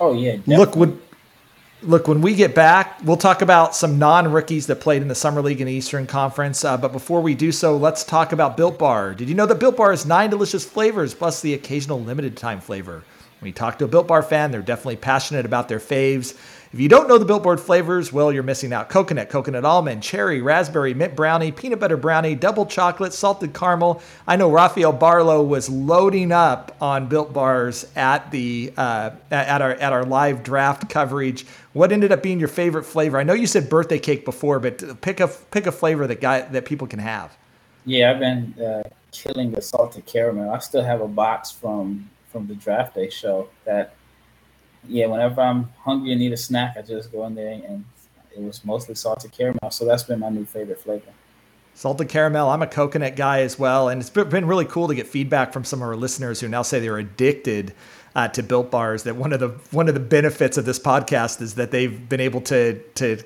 Oh 0.00 0.12
yeah, 0.12 0.36
definitely. 0.36 0.56
look 0.56 0.76
would 0.76 1.00
look, 1.82 2.08
when 2.08 2.20
we 2.20 2.34
get 2.34 2.54
back, 2.54 2.98
we'll 3.04 3.16
talk 3.16 3.42
about 3.42 3.74
some 3.74 3.98
non 3.98 4.30
rookies 4.30 4.66
that 4.68 4.80
played 4.80 5.02
in 5.02 5.08
the 5.08 5.14
Summer 5.14 5.42
League 5.42 5.60
and 5.60 5.68
Eastern 5.68 6.06
Conference. 6.06 6.64
Uh, 6.64 6.76
but 6.76 6.92
before 6.92 7.20
we 7.20 7.34
do 7.34 7.52
so, 7.52 7.76
let's 7.76 8.04
talk 8.04 8.32
about 8.32 8.56
Built 8.56 8.78
Bar. 8.78 9.14
Did 9.14 9.28
you 9.28 9.34
know 9.34 9.46
that 9.46 9.58
Built 9.58 9.76
Bar 9.76 9.90
has 9.90 10.06
nine 10.06 10.30
delicious 10.30 10.64
flavors 10.64 11.14
plus 11.14 11.40
the 11.40 11.54
occasional 11.54 12.00
limited 12.00 12.36
time 12.36 12.60
flavor? 12.60 13.02
When 13.40 13.48
you 13.48 13.52
talk 13.52 13.78
to 13.78 13.84
a 13.84 13.88
Built 13.88 14.06
Bar 14.06 14.22
fan, 14.22 14.52
they're 14.52 14.62
definitely 14.62 14.96
passionate 14.96 15.44
about 15.44 15.68
their 15.68 15.80
faves. 15.80 16.36
If 16.72 16.80
you 16.80 16.88
don't 16.88 17.06
know 17.06 17.18
the 17.18 17.26
Built 17.26 17.42
Bar 17.42 17.58
flavors, 17.58 18.14
well, 18.14 18.32
you're 18.32 18.42
missing 18.42 18.72
out. 18.72 18.88
Coconut, 18.88 19.28
coconut 19.28 19.66
almond, 19.66 20.02
cherry, 20.02 20.40
raspberry, 20.40 20.94
mint 20.94 21.14
brownie, 21.14 21.52
peanut 21.52 21.78
butter 21.78 21.98
brownie, 21.98 22.34
double 22.34 22.64
chocolate, 22.64 23.12
salted 23.12 23.52
caramel. 23.52 24.00
I 24.26 24.36
know 24.36 24.50
Rafael 24.50 24.94
Barlowe 24.94 25.46
was 25.46 25.68
loading 25.68 26.32
up 26.32 26.74
on 26.80 27.08
Built 27.08 27.34
Bars 27.34 27.86
at 27.94 28.30
the 28.30 28.72
uh, 28.78 29.10
at 29.30 29.60
our 29.60 29.72
at 29.72 29.92
our 29.92 30.04
live 30.04 30.42
draft 30.42 30.88
coverage. 30.88 31.44
What 31.74 31.92
ended 31.92 32.10
up 32.10 32.22
being 32.22 32.38
your 32.38 32.48
favorite 32.48 32.84
flavor? 32.84 33.18
I 33.18 33.22
know 33.22 33.34
you 33.34 33.46
said 33.46 33.68
birthday 33.68 33.98
cake 33.98 34.24
before, 34.24 34.58
but 34.58 35.02
pick 35.02 35.20
a 35.20 35.28
pick 35.28 35.66
a 35.66 35.72
flavor 35.72 36.06
that 36.06 36.22
guy 36.22 36.40
that 36.40 36.64
people 36.64 36.86
can 36.86 37.00
have. 37.00 37.36
Yeah, 37.84 38.12
I've 38.12 38.18
been 38.18 38.54
uh, 38.58 38.88
killing 39.10 39.50
the 39.50 39.60
salted 39.60 40.06
caramel. 40.06 40.50
I 40.50 40.58
still 40.60 40.82
have 40.82 41.02
a 41.02 41.08
box 41.08 41.50
from 41.50 42.08
from 42.30 42.46
the 42.46 42.54
draft 42.54 42.94
day 42.94 43.10
show 43.10 43.50
that 43.66 43.94
yeah, 44.88 45.06
whenever 45.06 45.40
I'm 45.40 45.64
hungry 45.84 46.12
and 46.12 46.20
need 46.20 46.32
a 46.32 46.36
snack, 46.36 46.76
I 46.76 46.82
just 46.82 47.12
go 47.12 47.26
in 47.26 47.34
there 47.34 47.52
and 47.52 47.84
it 48.36 48.40
was 48.42 48.64
mostly 48.64 48.94
salted 48.94 49.32
caramel. 49.32 49.70
So 49.70 49.84
that's 49.84 50.02
been 50.02 50.20
my 50.20 50.30
new 50.30 50.44
favorite 50.44 50.80
flavor. 50.80 51.12
Salted 51.74 52.08
caramel. 52.08 52.50
I'm 52.50 52.62
a 52.62 52.66
coconut 52.66 53.16
guy 53.16 53.40
as 53.40 53.58
well, 53.58 53.88
and 53.88 54.00
it's 54.00 54.10
been 54.10 54.46
really 54.46 54.66
cool 54.66 54.88
to 54.88 54.94
get 54.94 55.06
feedback 55.06 55.54
from 55.54 55.64
some 55.64 55.80
of 55.80 55.88
our 55.88 55.96
listeners 55.96 56.38
who 56.40 56.48
now 56.48 56.60
say 56.60 56.80
they're 56.80 56.98
addicted 56.98 57.72
uh, 58.14 58.28
to 58.28 58.42
Built 58.42 58.70
Bars. 58.70 59.04
That 59.04 59.16
one 59.16 59.32
of 59.32 59.40
the 59.40 59.48
one 59.70 59.88
of 59.88 59.94
the 59.94 60.00
benefits 60.00 60.58
of 60.58 60.66
this 60.66 60.78
podcast 60.78 61.40
is 61.40 61.54
that 61.54 61.70
they've 61.70 62.08
been 62.08 62.20
able 62.20 62.42
to 62.42 62.78
to 62.96 63.22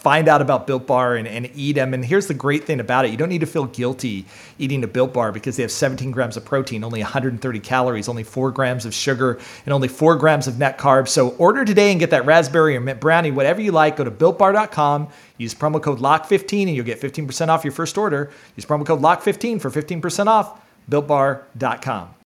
find 0.00 0.28
out 0.28 0.40
about 0.40 0.66
Built 0.66 0.86
Bar 0.86 1.16
and, 1.16 1.28
and 1.28 1.50
eat 1.54 1.74
them. 1.74 1.92
And 1.92 2.04
here's 2.04 2.26
the 2.26 2.34
great 2.34 2.64
thing 2.64 2.80
about 2.80 3.04
it 3.04 3.10
you 3.10 3.16
don't 3.16 3.28
need 3.28 3.40
to 3.40 3.46
feel 3.46 3.66
guilty 3.66 4.24
eating 4.58 4.82
a 4.82 4.86
Built 4.86 5.12
Bar 5.12 5.30
because 5.30 5.56
they 5.56 5.62
have 5.62 5.70
17 5.70 6.10
grams 6.10 6.36
of 6.36 6.44
protein, 6.44 6.82
only 6.84 7.00
130 7.00 7.60
calories, 7.60 8.08
only 8.08 8.24
4 8.24 8.50
grams 8.50 8.86
of 8.86 8.94
sugar, 8.94 9.38
and 9.66 9.72
only 9.74 9.88
4 9.88 10.16
grams 10.16 10.46
of 10.46 10.58
net 10.58 10.78
carbs. 10.78 11.08
So 11.08 11.30
order 11.30 11.64
today 11.64 11.90
and 11.90 12.00
get 12.00 12.10
that 12.10 12.24
raspberry 12.24 12.76
or 12.76 12.80
mint 12.80 13.00
brownie, 13.00 13.30
whatever 13.30 13.60
you 13.60 13.72
like. 13.72 13.96
Go 13.96 14.04
to 14.04 14.10
builtbar.com, 14.10 15.08
use 15.36 15.54
promo 15.54 15.82
code 15.82 15.98
LOCK15, 15.98 16.62
and 16.68 16.76
you'll 16.76 16.84
get 16.84 17.00
15% 17.00 17.48
off 17.48 17.64
your 17.64 17.72
first 17.72 17.98
order. 17.98 18.30
Use 18.56 18.64
promo 18.64 18.86
code 18.86 19.00
LOCK15 19.00 19.60
for 19.60 19.70
15% 19.70 20.26
off. 20.26 20.60
BuiltBar.com. 20.90 22.19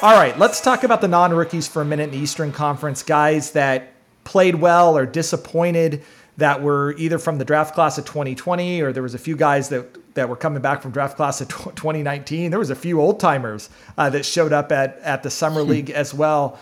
All 0.00 0.14
right, 0.14 0.38
let's 0.38 0.60
talk 0.60 0.84
about 0.84 1.00
the 1.00 1.08
non 1.08 1.32
rookies 1.32 1.66
for 1.66 1.82
a 1.82 1.84
minute 1.84 2.04
in 2.04 2.10
the 2.12 2.18
Eastern 2.18 2.52
Conference. 2.52 3.02
Guys 3.02 3.50
that 3.50 3.94
played 4.22 4.54
well 4.54 4.96
or 4.96 5.04
disappointed 5.04 6.04
that 6.36 6.62
were 6.62 6.94
either 6.98 7.18
from 7.18 7.38
the 7.38 7.44
draft 7.44 7.74
class 7.74 7.98
of 7.98 8.04
2020 8.04 8.80
or 8.80 8.92
there 8.92 9.02
was 9.02 9.14
a 9.14 9.18
few 9.18 9.34
guys 9.34 9.70
that, 9.70 10.14
that 10.14 10.28
were 10.28 10.36
coming 10.36 10.62
back 10.62 10.82
from 10.82 10.92
draft 10.92 11.16
class 11.16 11.40
of 11.40 11.48
2019. 11.48 12.48
There 12.48 12.60
was 12.60 12.70
a 12.70 12.76
few 12.76 13.00
old 13.00 13.18
timers 13.18 13.70
uh, 13.96 14.08
that 14.10 14.24
showed 14.24 14.52
up 14.52 14.70
at, 14.70 15.00
at 15.00 15.24
the 15.24 15.30
Summer 15.30 15.64
hmm. 15.64 15.70
League 15.70 15.90
as 15.90 16.14
well. 16.14 16.60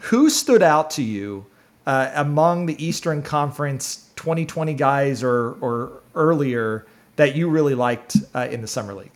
Who 0.00 0.28
stood 0.28 0.60
out 0.60 0.90
to 0.92 1.04
you 1.04 1.46
uh, 1.86 2.10
among 2.16 2.66
the 2.66 2.84
Eastern 2.84 3.22
Conference 3.22 4.10
2020 4.16 4.74
guys 4.74 5.22
or, 5.22 5.52
or 5.60 6.00
earlier 6.16 6.84
that 7.14 7.36
you 7.36 7.48
really 7.48 7.76
liked 7.76 8.16
uh, 8.34 8.48
in 8.50 8.60
the 8.60 8.66
Summer 8.66 8.92
League? 8.92 9.12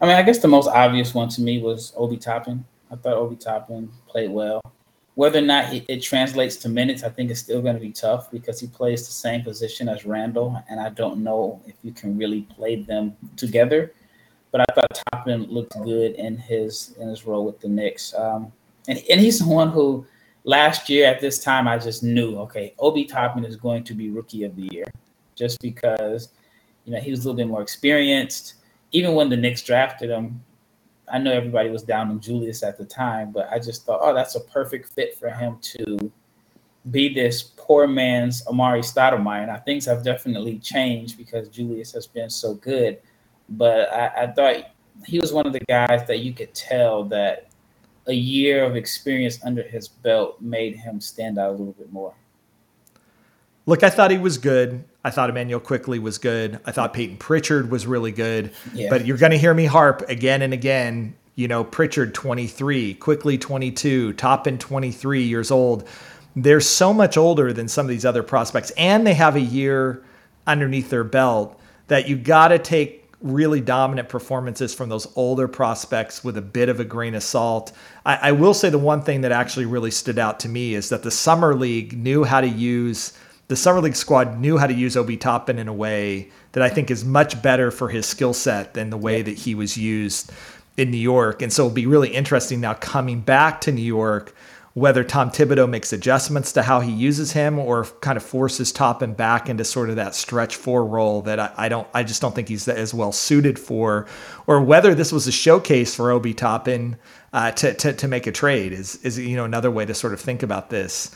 I 0.00 0.06
mean, 0.06 0.16
I 0.16 0.22
guess 0.22 0.38
the 0.38 0.48
most 0.48 0.68
obvious 0.68 1.14
one 1.14 1.28
to 1.30 1.42
me 1.42 1.60
was 1.60 1.92
Obi 1.96 2.16
Toppin. 2.16 2.64
I 2.90 2.96
thought 2.96 3.14
Obi 3.14 3.36
Toppin 3.36 3.90
played 4.08 4.30
well. 4.30 4.60
Whether 5.14 5.40
or 5.40 5.42
not 5.42 5.74
it, 5.74 5.84
it 5.88 6.02
translates 6.02 6.56
to 6.56 6.70
minutes, 6.70 7.02
I 7.02 7.10
think 7.10 7.30
it's 7.30 7.40
still 7.40 7.60
going 7.60 7.74
to 7.74 7.80
be 7.80 7.92
tough 7.92 8.30
because 8.30 8.58
he 8.58 8.66
plays 8.66 9.06
the 9.06 9.12
same 9.12 9.42
position 9.42 9.88
as 9.88 10.06
Randle, 10.06 10.62
and 10.70 10.80
I 10.80 10.88
don't 10.88 11.22
know 11.22 11.60
if 11.66 11.74
you 11.82 11.92
can 11.92 12.16
really 12.16 12.42
play 12.42 12.76
them 12.76 13.14
together. 13.36 13.92
But 14.52 14.62
I 14.62 14.74
thought 14.74 15.02
Toppin 15.12 15.44
looked 15.44 15.78
good 15.82 16.14
in 16.14 16.38
his 16.38 16.94
in 16.98 17.08
his 17.08 17.26
role 17.26 17.44
with 17.44 17.60
the 17.60 17.68
Knicks, 17.68 18.14
um, 18.14 18.50
and 18.88 19.00
and 19.10 19.20
he's 19.20 19.38
the 19.38 19.46
one 19.46 19.70
who 19.70 20.06
last 20.44 20.88
year 20.88 21.06
at 21.06 21.20
this 21.20 21.38
time 21.44 21.68
I 21.68 21.78
just 21.78 22.02
knew 22.02 22.38
okay, 22.38 22.74
Obi 22.78 23.04
Toppin 23.04 23.44
is 23.44 23.56
going 23.56 23.84
to 23.84 23.94
be 23.94 24.10
Rookie 24.10 24.44
of 24.44 24.56
the 24.56 24.68
Year, 24.72 24.86
just 25.36 25.60
because 25.60 26.30
you 26.84 26.92
know 26.92 26.98
he 27.00 27.10
was 27.10 27.20
a 27.20 27.28
little 27.28 27.36
bit 27.36 27.46
more 27.46 27.62
experienced 27.62 28.54
even 28.92 29.14
when 29.14 29.28
the 29.28 29.36
Knicks 29.36 29.62
drafted 29.62 30.10
him, 30.10 30.42
I 31.12 31.18
know 31.18 31.32
everybody 31.32 31.70
was 31.70 31.82
down 31.82 32.10
on 32.10 32.20
Julius 32.20 32.62
at 32.62 32.78
the 32.78 32.84
time, 32.84 33.32
but 33.32 33.48
I 33.50 33.58
just 33.58 33.84
thought, 33.84 34.00
oh, 34.02 34.14
that's 34.14 34.36
a 34.36 34.40
perfect 34.40 34.92
fit 34.92 35.18
for 35.18 35.28
him 35.30 35.58
to 35.62 36.12
be 36.90 37.12
this 37.12 37.42
poor 37.56 37.86
man's 37.86 38.44
Amar'e 38.46 38.80
Stoudemire. 38.80 39.46
Now 39.46 39.58
things 39.58 39.84
have 39.86 40.02
definitely 40.04 40.58
changed 40.58 41.18
because 41.18 41.48
Julius 41.48 41.92
has 41.92 42.06
been 42.06 42.30
so 42.30 42.54
good, 42.54 42.98
but 43.50 43.92
I, 43.92 44.24
I 44.24 44.26
thought 44.28 44.64
he 45.06 45.18
was 45.18 45.32
one 45.32 45.46
of 45.46 45.52
the 45.52 45.60
guys 45.60 46.06
that 46.06 46.20
you 46.20 46.32
could 46.32 46.54
tell 46.54 47.04
that 47.04 47.48
a 48.06 48.14
year 48.14 48.64
of 48.64 48.76
experience 48.76 49.38
under 49.44 49.62
his 49.62 49.88
belt 49.88 50.40
made 50.40 50.76
him 50.76 51.00
stand 51.00 51.38
out 51.38 51.50
a 51.50 51.52
little 51.52 51.74
bit 51.74 51.92
more. 51.92 52.14
Look, 53.66 53.82
I 53.82 53.90
thought 53.90 54.10
he 54.10 54.18
was 54.18 54.38
good. 54.38 54.84
I 55.04 55.10
thought 55.10 55.30
Immanuel 55.30 55.60
Quickley 55.60 55.98
was 55.98 56.18
good. 56.18 56.60
I 56.66 56.72
thought 56.72 56.92
Payton 56.92 57.16
Pritchard 57.16 57.70
was 57.70 57.86
really 57.86 58.12
good. 58.12 58.52
Yeah. 58.74 58.90
But 58.90 59.06
you're 59.06 59.16
going 59.16 59.32
to 59.32 59.38
hear 59.38 59.54
me 59.54 59.64
harp 59.64 60.02
again 60.08 60.42
and 60.42 60.52
again. 60.52 61.14
You 61.36 61.48
know, 61.48 61.64
Pritchard 61.64 62.12
23, 62.12 62.94
Quickley 62.94 63.38
22, 63.38 64.12
Toppin 64.14 64.58
23 64.58 65.22
years 65.22 65.50
old. 65.50 65.88
They're 66.36 66.60
so 66.60 66.92
much 66.92 67.16
older 67.16 67.52
than 67.52 67.66
some 67.66 67.86
of 67.86 67.90
these 67.90 68.04
other 68.04 68.22
prospects, 68.22 68.70
and 68.72 69.06
they 69.06 69.14
have 69.14 69.36
a 69.36 69.40
year 69.40 70.04
underneath 70.46 70.90
their 70.90 71.04
belt 71.04 71.58
that 71.86 72.08
you 72.08 72.16
got 72.16 72.48
to 72.48 72.58
take 72.58 73.00
really 73.20 73.60
dominant 73.60 74.08
performances 74.08 74.74
from 74.74 74.88
those 74.88 75.06
older 75.16 75.46
prospects 75.48 76.24
with 76.24 76.36
a 76.36 76.42
bit 76.42 76.68
of 76.68 76.80
a 76.80 76.84
grain 76.84 77.14
of 77.14 77.22
salt. 77.22 77.72
I, 78.06 78.16
I 78.16 78.32
will 78.32 78.54
say 78.54 78.70
the 78.70 78.78
one 78.78 79.02
thing 79.02 79.22
that 79.22 79.32
actually 79.32 79.66
really 79.66 79.90
stood 79.90 80.18
out 80.18 80.40
to 80.40 80.48
me 80.48 80.74
is 80.74 80.88
that 80.88 81.02
the 81.02 81.10
summer 81.10 81.54
league 81.54 81.96
knew 81.96 82.24
how 82.24 82.40
to 82.40 82.48
use 82.48 83.12
the 83.50 83.56
summer 83.56 83.80
league 83.80 83.96
squad 83.96 84.38
knew 84.38 84.58
how 84.58 84.68
to 84.68 84.72
use 84.72 84.96
Obi 84.96 85.16
Toppin 85.16 85.58
in 85.58 85.66
a 85.66 85.72
way 85.72 86.30
that 86.52 86.62
I 86.62 86.68
think 86.68 86.88
is 86.88 87.04
much 87.04 87.42
better 87.42 87.72
for 87.72 87.88
his 87.88 88.06
skill 88.06 88.32
set 88.32 88.74
than 88.74 88.90
the 88.90 88.96
way 88.96 89.22
that 89.22 89.36
he 89.36 89.56
was 89.56 89.76
used 89.76 90.30
in 90.76 90.92
New 90.92 90.96
York. 90.96 91.42
And 91.42 91.52
so 91.52 91.64
it'll 91.64 91.74
be 91.74 91.84
really 91.84 92.10
interesting 92.10 92.60
now 92.60 92.74
coming 92.74 93.20
back 93.20 93.60
to 93.62 93.72
New 93.72 93.82
York 93.82 94.36
whether 94.74 95.02
Tom 95.02 95.30
Thibodeau 95.30 95.68
makes 95.68 95.92
adjustments 95.92 96.52
to 96.52 96.62
how 96.62 96.78
he 96.78 96.92
uses 96.92 97.32
him 97.32 97.58
or 97.58 97.84
kind 98.00 98.16
of 98.16 98.22
forces 98.22 98.70
Toppin 98.70 99.14
back 99.14 99.48
into 99.48 99.64
sort 99.64 99.90
of 99.90 99.96
that 99.96 100.14
stretch 100.14 100.54
four 100.54 100.86
role 100.86 101.22
that 101.22 101.40
I, 101.40 101.52
I, 101.56 101.68
don't 101.68 101.88
I 101.92 102.04
just 102.04 102.22
don't 102.22 102.34
think 102.34 102.48
he's 102.48 102.68
as 102.68 102.94
well 102.94 103.10
suited 103.10 103.58
for, 103.58 104.06
or 104.46 104.62
whether 104.62 104.94
this 104.94 105.10
was 105.10 105.26
a 105.26 105.32
showcase 105.32 105.94
for 105.94 106.12
Obi 106.12 106.34
Toppin 106.34 106.96
uh, 107.32 107.50
to, 107.52 107.74
to 107.74 107.92
to 107.94 108.08
make 108.08 108.26
a 108.26 108.32
trade 108.32 108.72
is 108.72 108.96
is 109.04 109.18
you 109.18 109.36
know 109.36 109.44
another 109.44 109.70
way 109.70 109.86
to 109.86 109.94
sort 109.94 110.12
of 110.12 110.20
think 110.20 110.42
about 110.42 110.70
this 110.70 111.14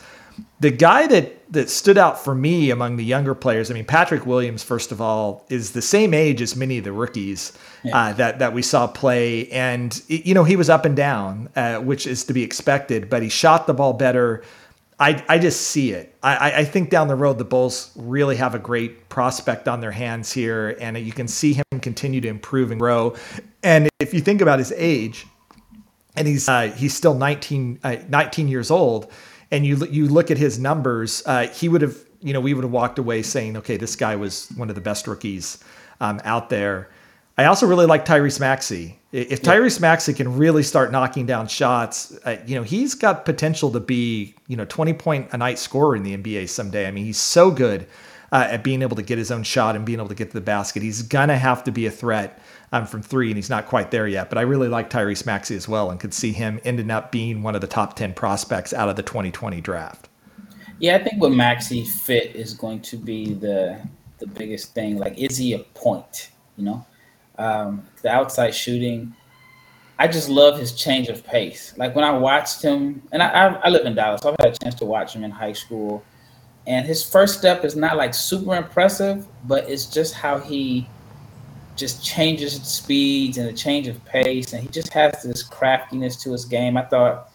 the 0.59 0.71
guy 0.71 1.07
that 1.07 1.51
that 1.51 1.69
stood 1.69 1.97
out 1.97 2.23
for 2.23 2.33
me 2.33 2.69
among 2.71 2.97
the 2.97 3.03
younger 3.03 3.35
players, 3.35 3.69
I 3.69 3.73
mean, 3.73 3.85
Patrick 3.85 4.25
Williams, 4.25 4.63
first 4.63 4.91
of 4.91 4.99
all, 4.99 5.45
is 5.49 5.71
the 5.71 5.81
same 5.81 6.13
age 6.13 6.41
as 6.41 6.55
many 6.55 6.77
of 6.77 6.83
the 6.83 6.91
rookies 6.91 7.57
yeah. 7.83 7.97
uh, 7.97 8.13
that 8.13 8.39
that 8.39 8.53
we 8.53 8.61
saw 8.61 8.87
play, 8.87 9.47
and 9.49 10.01
you 10.07 10.33
know 10.33 10.43
he 10.43 10.55
was 10.55 10.69
up 10.69 10.85
and 10.85 10.95
down, 10.95 11.49
uh, 11.55 11.77
which 11.77 12.07
is 12.07 12.23
to 12.25 12.33
be 12.33 12.43
expected. 12.43 13.09
But 13.09 13.21
he 13.21 13.29
shot 13.29 13.67
the 13.67 13.73
ball 13.73 13.93
better. 13.93 14.43
I, 14.97 15.21
I 15.27 15.39
just 15.39 15.59
see 15.59 15.91
it. 15.91 16.15
I, 16.23 16.61
I 16.61 16.63
think 16.63 16.89
down 16.89 17.09
the 17.09 17.15
road 17.15 17.37
the 17.37 17.43
Bulls 17.43 17.91
really 17.97 18.37
have 18.37 18.55
a 18.55 18.59
great 18.59 19.09
prospect 19.09 19.67
on 19.67 19.81
their 19.81 19.91
hands 19.91 20.31
here, 20.31 20.77
and 20.79 20.97
you 20.97 21.11
can 21.11 21.27
see 21.27 21.51
him 21.51 21.81
continue 21.81 22.21
to 22.21 22.29
improve 22.29 22.71
and 22.71 22.79
grow. 22.79 23.13
And 23.61 23.89
if 23.99 24.13
you 24.13 24.21
think 24.21 24.39
about 24.39 24.57
his 24.57 24.71
age, 24.71 25.27
and 26.15 26.27
he's 26.27 26.47
uh, 26.47 26.73
he's 26.77 26.95
still 26.95 27.13
19, 27.13 27.79
uh, 27.83 27.97
19 28.07 28.47
years 28.47 28.71
old 28.71 29.11
and 29.55 29.65
you 29.65 29.85
you 29.85 30.09
look 30.09 30.29
at 30.29 30.37
his 30.37 30.59
numbers, 30.59 31.23
uh, 31.25 31.47
he 31.47 31.69
would 31.69 31.81
have 31.81 31.97
you 32.21 32.33
know 32.33 32.41
we 32.41 32.53
would 32.53 32.63
have 32.63 32.71
walked 32.71 32.99
away 32.99 33.21
saying, 33.21 33.55
okay, 33.57 33.77
this 33.77 33.95
guy 33.95 34.15
was 34.15 34.49
one 34.57 34.69
of 34.69 34.75
the 34.75 34.81
best 34.81 35.07
rookies 35.07 35.63
um, 36.01 36.19
out 36.25 36.49
there. 36.49 36.89
I 37.37 37.45
also 37.45 37.65
really 37.65 37.85
like 37.85 38.05
Tyrese 38.05 38.39
Maxey. 38.39 38.99
If 39.11 39.41
Tyrese 39.41 39.79
Maxey 39.79 40.13
can 40.13 40.37
really 40.37 40.63
start 40.63 40.91
knocking 40.91 41.25
down 41.25 41.47
shots, 41.47 42.17
uh, 42.25 42.37
you 42.45 42.55
know 42.55 42.63
he's 42.63 42.95
got 42.95 43.23
potential 43.23 43.71
to 43.71 43.79
be 43.79 44.35
you 44.47 44.57
know 44.57 44.65
20 44.65 44.93
point 44.93 45.29
a 45.31 45.37
night 45.37 45.57
scorer 45.57 45.95
in 45.95 46.03
the 46.03 46.17
NBA 46.17 46.49
someday. 46.49 46.85
I 46.85 46.91
mean 46.91 47.05
he's 47.05 47.17
so 47.17 47.49
good 47.49 47.87
uh, 48.31 48.47
at 48.49 48.63
being 48.63 48.81
able 48.81 48.95
to 48.95 49.03
get 49.03 49.17
his 49.17 49.31
own 49.31 49.43
shot 49.43 49.75
and 49.75 49.85
being 49.85 49.99
able 49.99 50.09
to 50.09 50.15
get 50.15 50.29
to 50.29 50.33
the 50.33 50.41
basket. 50.41 50.83
He's 50.83 51.01
gonna 51.01 51.37
have 51.37 51.63
to 51.65 51.71
be 51.71 51.85
a 51.85 51.91
threat 51.91 52.39
um, 52.71 52.85
from 52.85 53.01
three, 53.01 53.27
and 53.29 53.37
he's 53.37 53.49
not 53.49 53.67
quite 53.67 53.91
there 53.91 54.07
yet. 54.07 54.29
But 54.29 54.37
I 54.37 54.41
really 54.41 54.67
like 54.67 54.89
Tyrese 54.89 55.25
Maxey 55.25 55.55
as 55.55 55.67
well, 55.67 55.91
and 55.91 55.99
could 55.99 56.13
see 56.13 56.31
him 56.31 56.59
ending 56.63 56.91
up 56.91 57.11
being 57.11 57.43
one 57.43 57.55
of 57.55 57.61
the 57.61 57.67
top 57.67 57.95
ten 57.95 58.13
prospects 58.13 58.73
out 58.73 58.89
of 58.89 58.95
the 58.95 59.03
2020 59.03 59.61
draft. 59.61 60.09
Yeah, 60.79 60.97
I 60.97 61.03
think 61.03 61.21
with 61.21 61.33
Maxey 61.33 61.85
fit 61.85 62.35
is 62.35 62.53
going 62.53 62.81
to 62.81 62.97
be 62.97 63.33
the 63.33 63.79
the 64.19 64.27
biggest 64.27 64.73
thing. 64.73 64.97
Like, 64.97 65.17
is 65.17 65.37
he 65.37 65.53
a 65.53 65.59
point? 65.59 66.31
You 66.57 66.65
know, 66.65 66.85
um, 67.37 67.85
the 68.01 68.09
outside 68.09 68.51
shooting. 68.51 69.13
I 69.97 70.07
just 70.09 70.27
love 70.27 70.59
his 70.59 70.73
change 70.73 71.07
of 71.07 71.23
pace. 71.23 71.73
Like 71.77 71.95
when 71.95 72.03
I 72.03 72.11
watched 72.11 72.61
him, 72.61 73.01
and 73.13 73.23
I, 73.23 73.29
I, 73.29 73.53
I 73.53 73.69
live 73.69 73.85
in 73.85 73.95
Dallas, 73.95 74.21
so 74.21 74.29
I've 74.29 74.35
had 74.45 74.53
a 74.53 74.57
chance 74.57 74.75
to 74.75 74.85
watch 74.85 75.15
him 75.15 75.23
in 75.23 75.31
high 75.31 75.53
school. 75.53 76.03
And 76.67 76.85
his 76.85 77.07
first 77.07 77.37
step 77.37 77.63
is 77.63 77.75
not 77.75 77.97
like 77.97 78.13
super 78.13 78.55
impressive, 78.55 79.25
but 79.47 79.69
it's 79.69 79.85
just 79.85 80.13
how 80.13 80.39
he 80.39 80.87
just 81.75 82.03
changes 82.03 82.53
speeds 82.63 83.37
and 83.37 83.49
a 83.49 83.53
change 83.53 83.87
of 83.87 84.03
pace, 84.05 84.53
and 84.53 84.63
he 84.63 84.69
just 84.69 84.93
has 84.93 85.21
this 85.23 85.43
craftiness 85.43 86.15
to 86.23 86.31
his 86.31 86.45
game. 86.45 86.77
I 86.77 86.83
thought, 86.83 87.29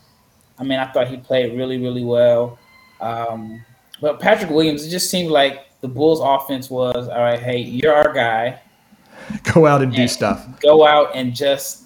I 0.59 0.65
mean, 0.65 0.79
I 0.79 0.91
thought 0.91 1.09
he 1.09 1.17
played 1.17 1.57
really, 1.57 1.79
really 1.79 2.05
well. 2.05 2.59
Um, 3.01 3.65
but 4.01 4.19
Patrick 4.19 4.51
Williams, 4.51 4.85
it 4.85 4.91
just 4.91 5.11
seemed 5.11 5.31
like 5.31 5.67
the 5.81 5.89
Bulls' 5.89 6.21
offense 6.21 6.71
was 6.71 7.09
all 7.09 7.21
right. 7.21 7.39
Hey, 7.39 7.59
you're 7.59 7.95
our 7.95 8.13
guy. 8.13 8.61
Go 9.55 9.67
out 9.67 9.83
and, 9.83 9.93
and 9.93 9.97
do 9.97 10.09
stuff. 10.09 10.47
Go 10.61 10.87
out 10.87 11.11
and 11.15 11.35
just 11.35 11.85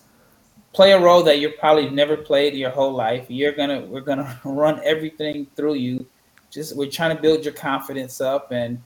play 0.73 0.93
a 0.93 1.01
role 1.01 1.23
that 1.25 1.41
you've 1.41 1.59
probably 1.59 1.91
never 1.91 2.17
played 2.17 2.55
your 2.55 2.71
whole 2.71 2.93
life. 2.93 3.27
You're 3.29 3.53
gonna, 3.53 3.83
we're 3.83 4.01
gonna 4.01 4.41
run 4.45 4.81
everything 4.85 5.47
through 5.57 5.75
you. 5.75 6.07
Just 6.55 6.77
we're 6.77 6.91
trying 6.91 7.15
to 7.15 7.21
build 7.21 7.45
your 7.45 7.55
confidence 7.55 8.21
up 8.21 8.53
and 8.53 8.81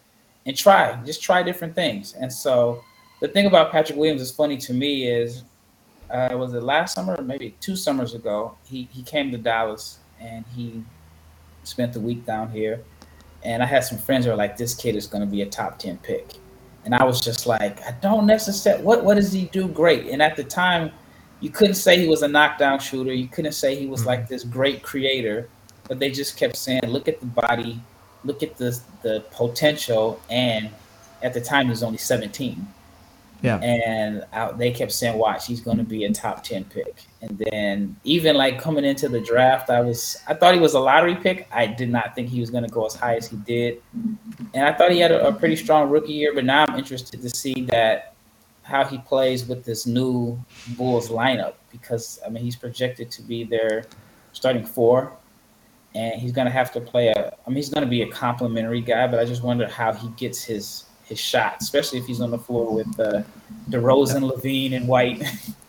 and 0.46 0.56
try, 0.56 0.98
just 1.04 1.22
try 1.22 1.42
different 1.42 1.74
things. 1.74 2.14
And 2.14 2.32
so 2.32 2.82
the 3.20 3.28
thing 3.28 3.46
about 3.46 3.70
Patrick 3.70 3.98
Williams 3.98 4.22
is 4.22 4.30
funny 4.30 4.56
to 4.56 4.72
me 4.72 5.06
is, 5.06 5.44
uh, 6.10 6.30
was 6.32 6.54
it 6.54 6.62
last 6.62 6.94
summer 6.94 7.16
or 7.16 7.22
maybe 7.22 7.54
two 7.60 7.76
summers 7.76 8.14
ago? 8.14 8.56
He 8.64 8.88
he 8.90 9.02
came 9.02 9.30
to 9.32 9.38
Dallas 9.38 9.98
and 10.20 10.44
he 10.56 10.82
spent 11.64 11.92
the 11.92 12.00
week 12.00 12.24
down 12.24 12.50
here, 12.50 12.82
and 13.44 13.62
I 13.62 13.66
had 13.66 13.84
some 13.84 13.98
friends 13.98 14.24
who 14.24 14.30
were 14.30 14.36
like, 14.36 14.56
"This 14.56 14.74
kid 14.74 14.96
is 14.96 15.06
going 15.06 15.20
to 15.20 15.30
be 15.30 15.42
a 15.42 15.46
top 15.46 15.78
ten 15.78 15.98
pick," 15.98 16.34
and 16.86 16.94
I 16.94 17.04
was 17.04 17.20
just 17.20 17.46
like, 17.46 17.82
"I 17.82 17.92
don't 18.00 18.26
necessarily. 18.26 18.82
What 18.82 19.04
what 19.04 19.14
does 19.14 19.32
he 19.32 19.44
do 19.46 19.68
great?" 19.68 20.06
And 20.06 20.22
at 20.22 20.36
the 20.36 20.44
time, 20.44 20.90
you 21.40 21.50
couldn't 21.50 21.74
say 21.74 21.98
he 21.98 22.08
was 22.08 22.22
a 22.22 22.28
knockdown 22.28 22.78
shooter. 22.78 23.12
You 23.12 23.28
couldn't 23.28 23.52
say 23.52 23.76
he 23.76 23.86
was 23.86 24.06
like 24.06 24.28
this 24.28 24.44
great 24.44 24.82
creator, 24.82 25.48
but 25.88 25.98
they 25.98 26.10
just 26.10 26.36
kept 26.36 26.56
saying, 26.56 26.82
"Look 26.86 27.08
at 27.08 27.20
the 27.20 27.26
body, 27.26 27.80
look 28.24 28.42
at 28.42 28.56
the 28.56 28.78
the 29.02 29.24
potential," 29.32 30.20
and 30.30 30.70
at 31.22 31.34
the 31.34 31.40
time 31.40 31.66
he 31.66 31.70
was 31.70 31.82
only 31.82 31.98
17 31.98 32.66
yeah. 33.40 33.58
And 33.58 34.24
I, 34.32 34.50
they 34.52 34.72
kept 34.72 34.92
saying, 34.92 35.16
watch, 35.16 35.46
he's 35.46 35.60
going 35.60 35.76
to 35.76 35.84
be 35.84 36.04
a 36.04 36.12
top 36.12 36.42
10 36.42 36.64
pick. 36.64 37.04
And 37.22 37.38
then 37.38 37.96
even 38.04 38.36
like 38.36 38.60
coming 38.60 38.84
into 38.84 39.08
the 39.08 39.20
draft, 39.20 39.70
I 39.70 39.80
was, 39.80 40.16
I 40.26 40.34
thought 40.34 40.54
he 40.54 40.60
was 40.60 40.74
a 40.74 40.80
lottery 40.80 41.14
pick. 41.14 41.48
I 41.52 41.66
did 41.66 41.90
not 41.90 42.14
think 42.14 42.28
he 42.28 42.40
was 42.40 42.50
going 42.50 42.64
to 42.64 42.70
go 42.70 42.86
as 42.86 42.94
high 42.94 43.16
as 43.16 43.28
he 43.28 43.36
did. 43.36 43.80
And 44.54 44.64
I 44.64 44.72
thought 44.72 44.90
he 44.90 44.98
had 44.98 45.12
a, 45.12 45.28
a 45.28 45.32
pretty 45.32 45.56
strong 45.56 45.88
rookie 45.88 46.12
year, 46.12 46.34
but 46.34 46.44
now 46.44 46.64
I'm 46.66 46.78
interested 46.78 47.22
to 47.22 47.30
see 47.30 47.62
that 47.70 48.14
how 48.62 48.84
he 48.84 48.98
plays 48.98 49.46
with 49.46 49.64
this 49.64 49.86
new 49.86 50.38
Bulls 50.76 51.08
lineup 51.08 51.54
because 51.72 52.20
I 52.26 52.28
mean 52.28 52.44
he's 52.44 52.56
projected 52.56 53.10
to 53.12 53.22
be 53.22 53.44
their 53.44 53.84
starting 54.32 54.66
four, 54.66 55.12
and 55.98 56.20
he's 56.20 56.30
going 56.30 56.44
to 56.44 56.52
have 56.52 56.70
to 56.72 56.80
play 56.80 57.08
a. 57.08 57.36
I 57.46 57.50
mean 57.50 57.56
he's 57.56 57.70
going 57.70 57.84
to 57.84 57.90
be 57.90 58.02
a 58.02 58.08
complimentary 58.08 58.80
guy, 58.80 59.08
but 59.08 59.18
I 59.18 59.24
just 59.24 59.42
wonder 59.42 59.66
how 59.66 59.92
he 59.92 60.08
gets 60.10 60.44
his 60.44 60.84
his 61.04 61.18
shot, 61.18 61.56
especially 61.60 61.98
if 61.98 62.06
he's 62.06 62.20
on 62.20 62.30
the 62.30 62.38
floor 62.38 62.72
with 62.72 63.00
uh, 63.00 63.22
DeRozan, 63.68 64.30
LaVine, 64.30 64.74
and 64.74 64.86
White. 64.86 65.22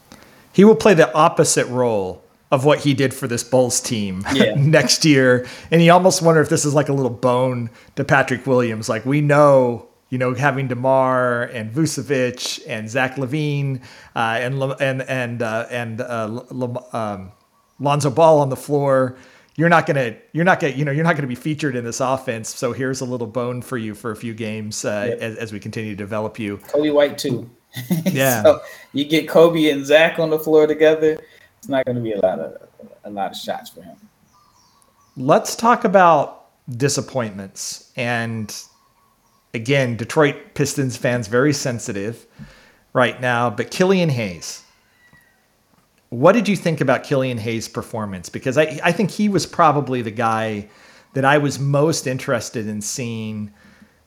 he 0.54 0.64
will 0.64 0.76
play 0.76 0.94
the 0.94 1.12
opposite 1.14 1.66
role 1.68 2.22
of 2.52 2.66
what 2.66 2.80
he 2.80 2.94
did 2.94 3.14
for 3.14 3.28
this 3.28 3.44
Bulls 3.44 3.80
team 3.80 4.24
yeah. 4.34 4.54
next 4.56 5.04
year, 5.04 5.48
and 5.72 5.82
you 5.82 5.92
almost 5.92 6.22
wonder 6.22 6.42
if 6.42 6.50
this 6.50 6.64
is 6.64 6.76
like 6.76 6.90
a 6.90 6.94
little 6.94 7.10
bone 7.10 7.70
to 7.96 8.04
Patrick 8.04 8.46
Williams. 8.46 8.88
Like 8.88 9.06
we 9.06 9.22
know 9.22 9.88
you 10.12 10.18
know, 10.18 10.34
having 10.34 10.68
DeMar 10.68 11.44
and 11.44 11.72
Vucevic 11.72 12.60
and 12.68 12.90
Zach 12.90 13.16
LaVine 13.18 13.80
uh, 14.16 14.40
and 14.42 14.60
and 14.82 15.02
and 15.04 15.42
uh, 15.44 15.68
and 15.70 16.02
uh, 16.02 16.44
um, 16.94 17.32
Lonzo 17.80 18.10
Ball 18.10 18.40
on 18.40 18.50
the 18.50 18.56
floor 18.56 19.16
you're 19.60 19.68
not 19.68 19.86
gonna 19.86 20.16
you're 20.32 20.46
not 20.46 20.62
gonna 20.62 20.74
you 20.74 20.86
know 20.86 20.92
you're 20.92 21.04
not 21.04 21.18
gonna 21.18 21.28
be 21.28 21.36
featured 21.36 21.76
in 21.76 21.84
this 21.84 22.00
offense. 22.00 22.56
So 22.56 22.72
here's 22.72 23.02
a 23.02 23.06
little 23.06 23.28
bone 23.28 23.62
for 23.62 23.78
you 23.78 23.94
for 23.94 24.12
a 24.12 24.16
few 24.16 24.34
games 24.34 24.86
uh, 24.86 25.08
yep. 25.10 25.20
as, 25.20 25.36
as 25.36 25.52
we 25.52 25.60
continue 25.60 25.92
to 25.92 25.98
develop 25.98 26.40
you. 26.40 26.58
Coby 26.60 26.94
White 26.94 27.18
too. 27.18 27.50
Yeah. 28.06 28.42
so 28.42 28.62
you 28.94 29.06
get 29.06 29.28
Coby 29.28 29.72
and 29.72 29.86
Zach 29.86 30.18
on 30.18 30.32
the 30.32 30.40
floor 30.40 30.66
together. 30.66 31.20
It's 31.60 31.68
not 31.68 31.86
to 31.86 31.94
be 31.94 32.14
a 32.14 32.20
lot 32.20 32.40
of 32.40 32.68
a 33.04 33.10
lot 33.10 33.32
of 33.32 33.38
shots 33.38 33.70
for 33.70 33.82
him. 33.82 33.98
Let's 35.18 35.58
talk 35.58 35.84
about 35.84 36.48
disappointments 36.78 37.92
and 37.98 38.56
again, 39.54 39.98
Detroit 39.98 40.54
Pistons 40.54 40.96
fans 40.96 41.28
very 41.28 41.52
sensitive 41.52 42.26
right 42.94 43.20
now, 43.20 43.50
but 43.50 43.72
Killian 43.72 44.10
Hayes 44.10 44.64
what 46.10 46.34
did 46.34 46.48
you 46.48 46.56
think 46.56 46.82
about 46.82 47.04
Killian 47.04 47.38
Hayes' 47.38 47.68
performance? 47.68 48.30
Because 48.30 48.58
I, 48.58 48.80
I 48.84 48.92
think 48.92 49.12
he 49.12 49.30
was 49.30 49.46
probably 49.46 50.02
the 50.02 50.12
guy 50.12 50.68
that 51.14 51.26
I 51.26 51.38
was 51.38 51.60
most 51.60 52.08
interested 52.08 52.68
in 52.68 52.82
seeing 52.82 53.54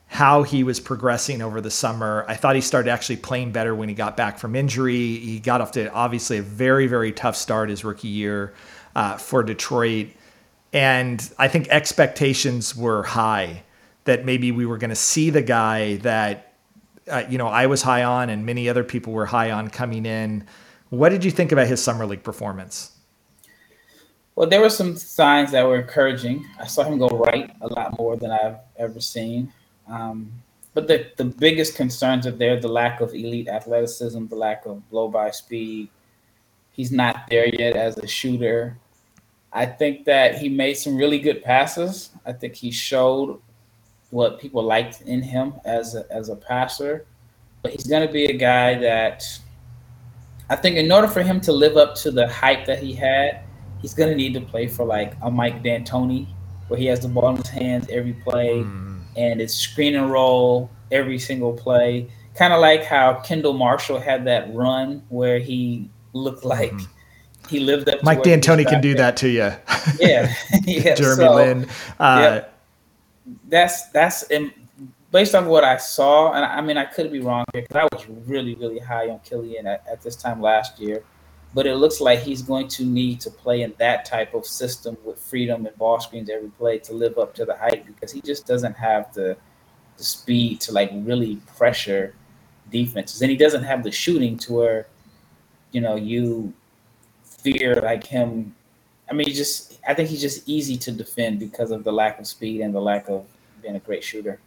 how 0.07 0.43
he 0.43 0.63
was 0.63 0.79
progressing 0.79 1.41
over 1.41 1.59
the 1.59 1.71
summer. 1.71 2.23
I 2.27 2.35
thought 2.35 2.55
he 2.55 2.61
started 2.61 2.91
actually 2.91 3.17
playing 3.17 3.51
better 3.51 3.73
when 3.73 3.89
he 3.89 3.95
got 3.95 4.15
back 4.15 4.37
from 4.37 4.55
injury. 4.55 5.17
He 5.17 5.39
got 5.39 5.59
off 5.59 5.71
to 5.71 5.91
obviously 5.91 6.37
a 6.37 6.41
very, 6.41 6.87
very 6.87 7.11
tough 7.11 7.35
start 7.35 7.69
his 7.69 7.83
rookie 7.83 8.09
year 8.09 8.53
uh, 8.95 9.17
for 9.17 9.41
Detroit. 9.41 10.09
And 10.71 11.27
I 11.39 11.47
think 11.47 11.67
expectations 11.69 12.75
were 12.75 13.03
high 13.03 13.63
that 14.03 14.25
maybe 14.25 14.51
we 14.51 14.65
were 14.65 14.77
going 14.77 14.89
to 14.89 14.95
see 14.95 15.29
the 15.29 15.41
guy 15.41 15.95
that, 15.97 16.53
uh, 17.09 17.23
you 17.29 17.37
know, 17.37 17.47
I 17.47 17.67
was 17.67 17.81
high 17.81 18.03
on 18.03 18.29
and 18.29 18.45
many 18.45 18.69
other 18.69 18.83
people 18.83 19.13
were 19.13 19.25
high 19.25 19.51
on 19.51 19.69
coming 19.69 20.05
in. 20.05 20.45
What 20.93 21.09
did 21.09 21.25
you 21.25 21.31
think 21.31 21.51
about 21.51 21.65
his 21.65 21.81
summer 21.81 22.05
league 22.05 22.21
performance? 22.21 22.91
Well, 24.35 24.47
there 24.47 24.61
were 24.61 24.69
some 24.69 24.95
signs 24.95 25.49
that 25.49 25.65
were 25.65 25.77
encouraging. 25.77 26.45
I 26.59 26.67
saw 26.67 26.83
him 26.83 26.99
go 26.99 27.07
right 27.07 27.51
a 27.61 27.67
lot 27.67 27.97
more 27.97 28.15
than 28.15 28.29
I've 28.29 28.57
ever 28.77 28.99
seen. 29.01 29.51
Um, 29.87 30.31
but 30.75 30.87
the, 30.87 31.07
the 31.17 31.25
biggest 31.25 31.75
concerns 31.75 32.27
are 32.27 32.31
there 32.31 32.59
the 32.59 32.67
lack 32.67 33.01
of 33.01 33.15
elite 33.15 33.47
athleticism, 33.47 34.27
the 34.27 34.35
lack 34.35 34.67
of 34.67 34.87
blow 34.91 35.07
by 35.07 35.31
speed. 35.31 35.89
He's 36.73 36.91
not 36.91 37.25
there 37.27 37.47
yet 37.47 37.75
as 37.75 37.97
a 37.97 38.05
shooter. 38.05 38.77
I 39.51 39.65
think 39.65 40.05
that 40.05 40.37
he 40.37 40.47
made 40.47 40.75
some 40.75 40.95
really 40.95 41.17
good 41.17 41.43
passes. 41.43 42.11
I 42.23 42.33
think 42.33 42.53
he 42.53 42.69
showed 42.69 43.41
what 44.11 44.39
people 44.39 44.61
liked 44.61 45.01
in 45.01 45.23
him 45.23 45.55
as 45.65 45.95
a, 45.95 46.05
as 46.11 46.29
a 46.29 46.35
passer. 46.35 47.07
But 47.63 47.71
he's 47.71 47.87
going 47.87 48.05
to 48.05 48.13
be 48.13 48.25
a 48.25 48.37
guy 48.37 48.75
that 48.75 49.23
I 50.53 50.55
think 50.55 50.77
in 50.77 50.91
order 50.91 51.07
for 51.07 51.23
him 51.23 51.41
to 51.41 51.51
live 51.51 51.77
up 51.77 51.95
to 51.95 52.11
the 52.11 52.27
hype 52.27 52.65
that 52.65 52.79
he 52.79 52.93
had, 52.93 53.41
he's 53.81 53.93
going 53.93 54.09
to 54.09 54.15
need 54.15 54.33
to 54.35 54.41
play 54.41 54.67
for 54.67 54.85
like 54.85 55.13
a 55.21 55.31
Mike 55.31 55.63
D'Antoni, 55.63 56.27
where 56.67 56.79
he 56.79 56.85
has 56.87 56.99
the 57.01 57.07
ball 57.07 57.29
in 57.29 57.37
his 57.37 57.49
hands 57.49 57.87
every 57.89 58.13
play. 58.13 58.63
Mm 58.63 58.93
and 59.15 59.41
it's 59.41 59.53
screen 59.53 59.95
and 59.95 60.11
roll 60.11 60.69
every 60.91 61.19
single 61.19 61.53
play. 61.53 62.09
Kind 62.35 62.53
of 62.53 62.61
like 62.61 62.83
how 62.83 63.15
Kendall 63.21 63.53
Marshall 63.53 63.99
had 63.99 64.25
that 64.25 64.53
run 64.53 65.03
where 65.09 65.39
he 65.39 65.89
looked 66.13 66.43
like 66.43 66.71
mm-hmm. 66.71 67.47
he 67.47 67.59
lived 67.59 67.89
up. 67.89 68.03
Mike 68.03 68.23
D'Antoni 68.23 68.67
can 68.67 68.81
do 68.81 68.95
that 68.95 69.17
to 69.17 69.29
you. 69.29 69.51
Yeah, 69.99 70.33
yeah. 70.63 70.95
Jeremy 70.95 71.23
so, 71.23 71.35
Lin. 71.35 71.69
Uh, 71.99 72.19
yeah. 72.19 72.45
That's 73.47 73.89
that's 73.89 74.23
based 75.13 75.35
on 75.35 75.45
what 75.45 75.63
I 75.63 75.77
saw, 75.77 76.33
and 76.33 76.43
I 76.43 76.59
mean 76.59 76.77
I 76.77 76.83
could 76.83 77.09
be 77.11 77.21
wrong 77.21 77.45
here 77.53 77.61
because 77.61 77.87
I 77.89 77.95
was 77.95 78.05
really 78.27 78.55
really 78.55 78.79
high 78.79 79.09
on 79.09 79.19
Killian 79.19 79.65
at, 79.67 79.85
at 79.89 80.01
this 80.01 80.17
time 80.17 80.41
last 80.41 80.79
year 80.79 81.03
but 81.53 81.67
it 81.67 81.75
looks 81.75 82.01
like 82.01 82.19
he's 82.19 82.41
going 82.41 82.67
to 82.67 82.83
need 82.83 83.21
to 83.21 83.29
play 83.29 83.61
in 83.61 83.73
that 83.77 84.05
type 84.05 84.33
of 84.33 84.45
system 84.45 84.97
with 85.05 85.19
freedom 85.19 85.65
and 85.65 85.77
ball 85.77 85.99
screens 85.99 86.29
every 86.29 86.49
play 86.49 86.79
to 86.79 86.93
live 86.93 87.17
up 87.17 87.33
to 87.35 87.45
the 87.45 87.55
hype 87.55 87.85
because 87.85 88.11
he 88.11 88.21
just 88.21 88.47
doesn't 88.47 88.73
have 88.73 89.13
the 89.13 89.37
the 89.97 90.03
speed 90.03 90.59
to 90.59 90.71
like 90.71 90.89
really 90.93 91.35
pressure 91.55 92.15
defenses 92.71 93.21
and 93.21 93.29
he 93.29 93.37
doesn't 93.37 93.63
have 93.63 93.83
the 93.83 93.91
shooting 93.91 94.35
to 94.35 94.53
where 94.53 94.87
you 95.71 95.79
know 95.79 95.95
you 95.95 96.51
fear 97.23 97.75
like 97.75 98.05
him 98.05 98.55
I 99.09 99.13
mean 99.13 99.27
just 99.31 99.79
I 99.87 99.93
think 99.93 100.09
he's 100.09 100.21
just 100.21 100.49
easy 100.49 100.77
to 100.77 100.91
defend 100.91 101.39
because 101.39 101.69
of 101.69 101.83
the 101.83 101.91
lack 101.91 102.19
of 102.19 102.25
speed 102.25 102.61
and 102.61 102.73
the 102.73 102.81
lack 102.81 103.07
of 103.09 103.27
being 103.61 103.75
a 103.75 103.79
great 103.79 104.03
shooter. 104.03 104.39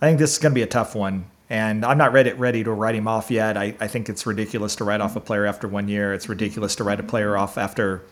I 0.00 0.06
think 0.06 0.18
this 0.18 0.32
is 0.32 0.38
going 0.38 0.52
to 0.52 0.54
be 0.54 0.62
a 0.62 0.66
tough 0.66 0.94
one 0.94 1.30
and 1.48 1.84
I'm 1.84 1.98
not 1.98 2.12
ready, 2.12 2.32
ready 2.32 2.64
to 2.64 2.72
write 2.72 2.94
him 2.94 3.06
off 3.06 3.30
yet. 3.30 3.56
I, 3.56 3.74
I 3.78 3.86
think 3.86 4.08
it's 4.08 4.26
ridiculous 4.26 4.76
to 4.76 4.84
write 4.84 5.00
off 5.00 5.14
a 5.14 5.20
player 5.20 5.46
after 5.46 5.68
one 5.68 5.88
year. 5.88 6.12
It's 6.12 6.28
ridiculous 6.28 6.74
to 6.76 6.84
write 6.84 6.98
a 6.98 7.04
player 7.04 7.36
off 7.36 7.56
after 7.56 8.02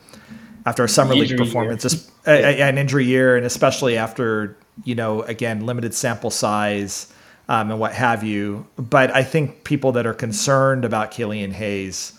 after 0.66 0.84
a 0.84 0.88
summer 0.88 1.14
league 1.14 1.36
performance, 1.36 2.10
an 2.26 2.78
injury 2.78 3.04
year, 3.04 3.36
and 3.36 3.44
especially 3.44 3.98
after 3.98 4.56
you 4.84 4.94
know 4.94 5.22
again 5.22 5.66
limited 5.66 5.94
sample 5.94 6.30
size 6.30 7.12
um, 7.48 7.70
and 7.72 7.80
what 7.80 7.92
have 7.92 8.22
you. 8.22 8.66
But 8.76 9.10
I 9.10 9.24
think 9.24 9.64
people 9.64 9.92
that 9.92 10.06
are 10.06 10.14
concerned 10.14 10.84
about 10.84 11.10
Killian 11.10 11.50
Hayes 11.50 12.12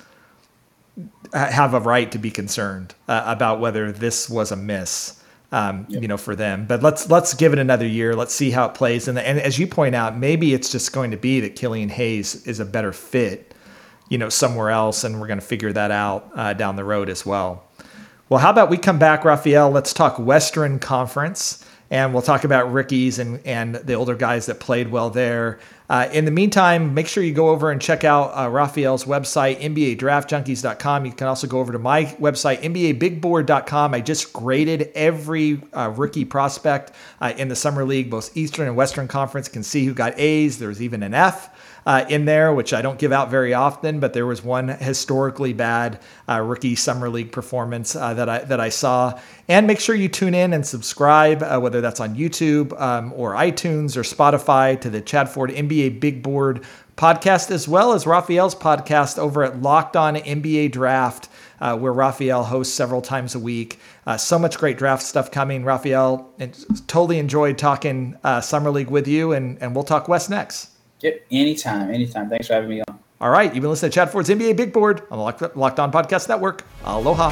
have 1.33 1.73
a 1.73 1.79
right 1.79 2.11
to 2.11 2.17
be 2.17 2.29
concerned 2.29 2.93
uh, 3.07 3.23
about 3.25 3.61
whether 3.61 3.91
this 3.91 4.29
was 4.29 4.51
a 4.51 4.55
miss 4.55 5.21
um, 5.55 5.85
yep. 5.87 6.01
you 6.01 6.07
know, 6.09 6.17
for 6.17 6.35
them. 6.35 6.65
But 6.67 6.83
let's 6.83 7.09
let's 7.09 7.33
give 7.33 7.53
it 7.53 7.59
another 7.59 7.87
year. 7.87 8.13
Let's 8.13 8.33
see 8.33 8.51
how 8.51 8.65
it 8.65 8.73
plays. 8.73 9.07
And, 9.07 9.17
and 9.17 9.39
as 9.39 9.57
you 9.57 9.67
point 9.67 9.95
out, 9.95 10.17
maybe 10.17 10.53
it's 10.53 10.69
just 10.69 10.91
going 10.91 11.11
to 11.11 11.17
be 11.17 11.39
that 11.39 11.55
Killian 11.55 11.87
Hayes 11.87 12.45
is 12.45 12.59
a 12.59 12.65
better 12.65 12.91
fit, 12.91 13.53
you 14.09 14.17
know, 14.17 14.27
somewhere 14.27 14.69
else, 14.69 15.05
and 15.05 15.19
we're 15.19 15.27
going 15.27 15.39
to 15.39 15.45
figure 15.45 15.71
that 15.71 15.91
out 15.91 16.29
uh, 16.35 16.53
down 16.53 16.75
the 16.75 16.83
road 16.83 17.07
as 17.09 17.25
well. 17.25 17.63
Well, 18.27 18.41
how 18.41 18.49
about 18.49 18.69
we 18.69 18.77
come 18.77 18.99
back, 18.99 19.23
Rafael? 19.23 19.71
Let's 19.71 19.93
talk 19.93 20.19
Western 20.19 20.77
Conference, 20.77 21.63
and 21.89 22.13
we'll 22.13 22.21
talk 22.21 22.43
about 22.43 22.71
rookies 22.71 23.19
and 23.19 23.45
and 23.45 23.75
the 23.75 23.93
older 23.93 24.15
guys 24.15 24.47
that 24.47 24.59
played 24.59 24.89
well 24.89 25.09
there. 25.09 25.59
Uh, 25.87 26.09
in 26.11 26.25
the 26.25 26.31
meantime, 26.31 26.95
make 26.95 27.07
sure 27.07 27.23
you 27.23 27.33
go 27.33 27.49
over 27.49 27.69
and 27.69 27.79
check 27.79 28.03
out 28.03 28.31
uh, 28.31 28.49
Rafael's 28.49 29.05
website, 29.05 29.59
NBADraftJunkies.com. 29.59 31.05
You 31.05 31.11
can 31.11 31.27
also 31.27 31.45
go 31.45 31.59
over 31.59 31.71
to 31.73 31.77
my 31.77 32.05
website, 32.05 32.61
NBABigBoard.com. 32.63 33.93
I 33.93 34.01
just 34.01 34.33
graded 34.33 34.89
every 34.95 35.61
uh, 35.73 35.93
rookie 35.95 36.25
prospect 36.25 36.91
uh, 37.21 37.33
in 37.37 37.49
the 37.49 37.55
Summer 37.55 37.85
League, 37.85 38.09
both 38.09 38.35
Eastern 38.35 38.67
and 38.67 38.75
Western 38.75 39.07
Conference. 39.07 39.47
Can 39.47 39.61
see 39.61 39.85
who 39.85 39.93
got 39.93 40.17
A's. 40.19 40.57
There's 40.57 40.81
even 40.81 41.03
an 41.03 41.13
F 41.13 41.54
uh, 41.85 42.03
in 42.09 42.25
there, 42.25 42.53
which 42.53 42.73
I 42.73 42.81
don't 42.81 42.97
give 42.97 43.11
out 43.11 43.29
very 43.29 43.53
often, 43.53 43.99
but 43.99 44.13
there 44.13 44.25
was 44.25 44.43
one 44.43 44.69
historically 44.69 45.53
bad 45.53 45.99
uh, 46.27 46.41
rookie 46.41 46.75
summer 46.75 47.09
league 47.09 47.31
performance 47.31 47.95
uh, 47.95 48.13
that 48.15 48.27
I 48.27 48.39
that 48.39 48.59
I 48.59 48.69
saw. 48.69 49.19
And 49.47 49.67
make 49.67 49.79
sure 49.79 49.93
you 49.93 50.09
tune 50.09 50.33
in 50.33 50.53
and 50.53 50.65
subscribe, 50.65 51.43
uh, 51.43 51.59
whether 51.59 51.81
that's 51.81 51.99
on 51.99 52.15
YouTube 52.15 52.79
um, 52.81 53.13
or 53.15 53.33
iTunes 53.33 53.95
or 53.95 54.01
Spotify, 54.01 54.79
to 54.81 54.89
the 54.89 55.01
Chad 55.01 55.29
Ford 55.29 55.51
NBA 55.51 55.99
Big 55.99 56.23
Board 56.23 56.65
podcast, 56.97 57.51
as 57.51 57.67
well 57.67 57.93
as 57.93 58.07
Rafael's 58.07 58.55
podcast 58.55 59.19
over 59.19 59.43
at 59.43 59.61
Locked 59.61 59.95
On 59.95 60.15
NBA 60.15 60.71
Draft. 60.71 61.29
Uh, 61.57 61.75
where 61.75 61.93
Rafael 61.93 62.43
hosts 62.43 62.75
several 62.75 63.01
times 63.01 63.33
a 63.33 63.39
week. 63.39 63.79
Uh, 64.05 64.17
so 64.17 64.37
much 64.37 64.57
great 64.57 64.77
draft 64.77 65.01
stuff 65.01 65.31
coming. 65.31 65.63
Rafael, 65.63 66.29
totally 66.85 67.17
enjoyed 67.17 67.57
talking 67.57 68.17
uh, 68.25 68.41
Summer 68.41 68.71
League 68.71 68.89
with 68.89 69.07
you, 69.07 69.31
and, 69.31 69.57
and 69.61 69.73
we'll 69.73 69.85
talk 69.85 70.09
West 70.09 70.29
next. 70.29 70.74
Yep, 71.05 71.25
anytime, 71.29 71.91
anytime. 71.91 72.29
Thanks 72.29 72.47
for 72.47 72.53
having 72.53 72.69
me 72.69 72.81
on. 72.87 72.99
All 73.21 73.29
right, 73.29 73.53
you've 73.53 73.61
been 73.61 73.69
listening 73.69 73.91
to 73.91 73.95
Chad 73.95 74.09
Ford's 74.09 74.27
NBA 74.27 74.57
Big 74.57 74.73
Board 74.73 75.03
on 75.11 75.19
the 75.19 75.51
Locked 75.55 75.79
On 75.79 75.91
Podcast 75.91 76.27
Network. 76.27 76.63
Aloha. 76.83 77.29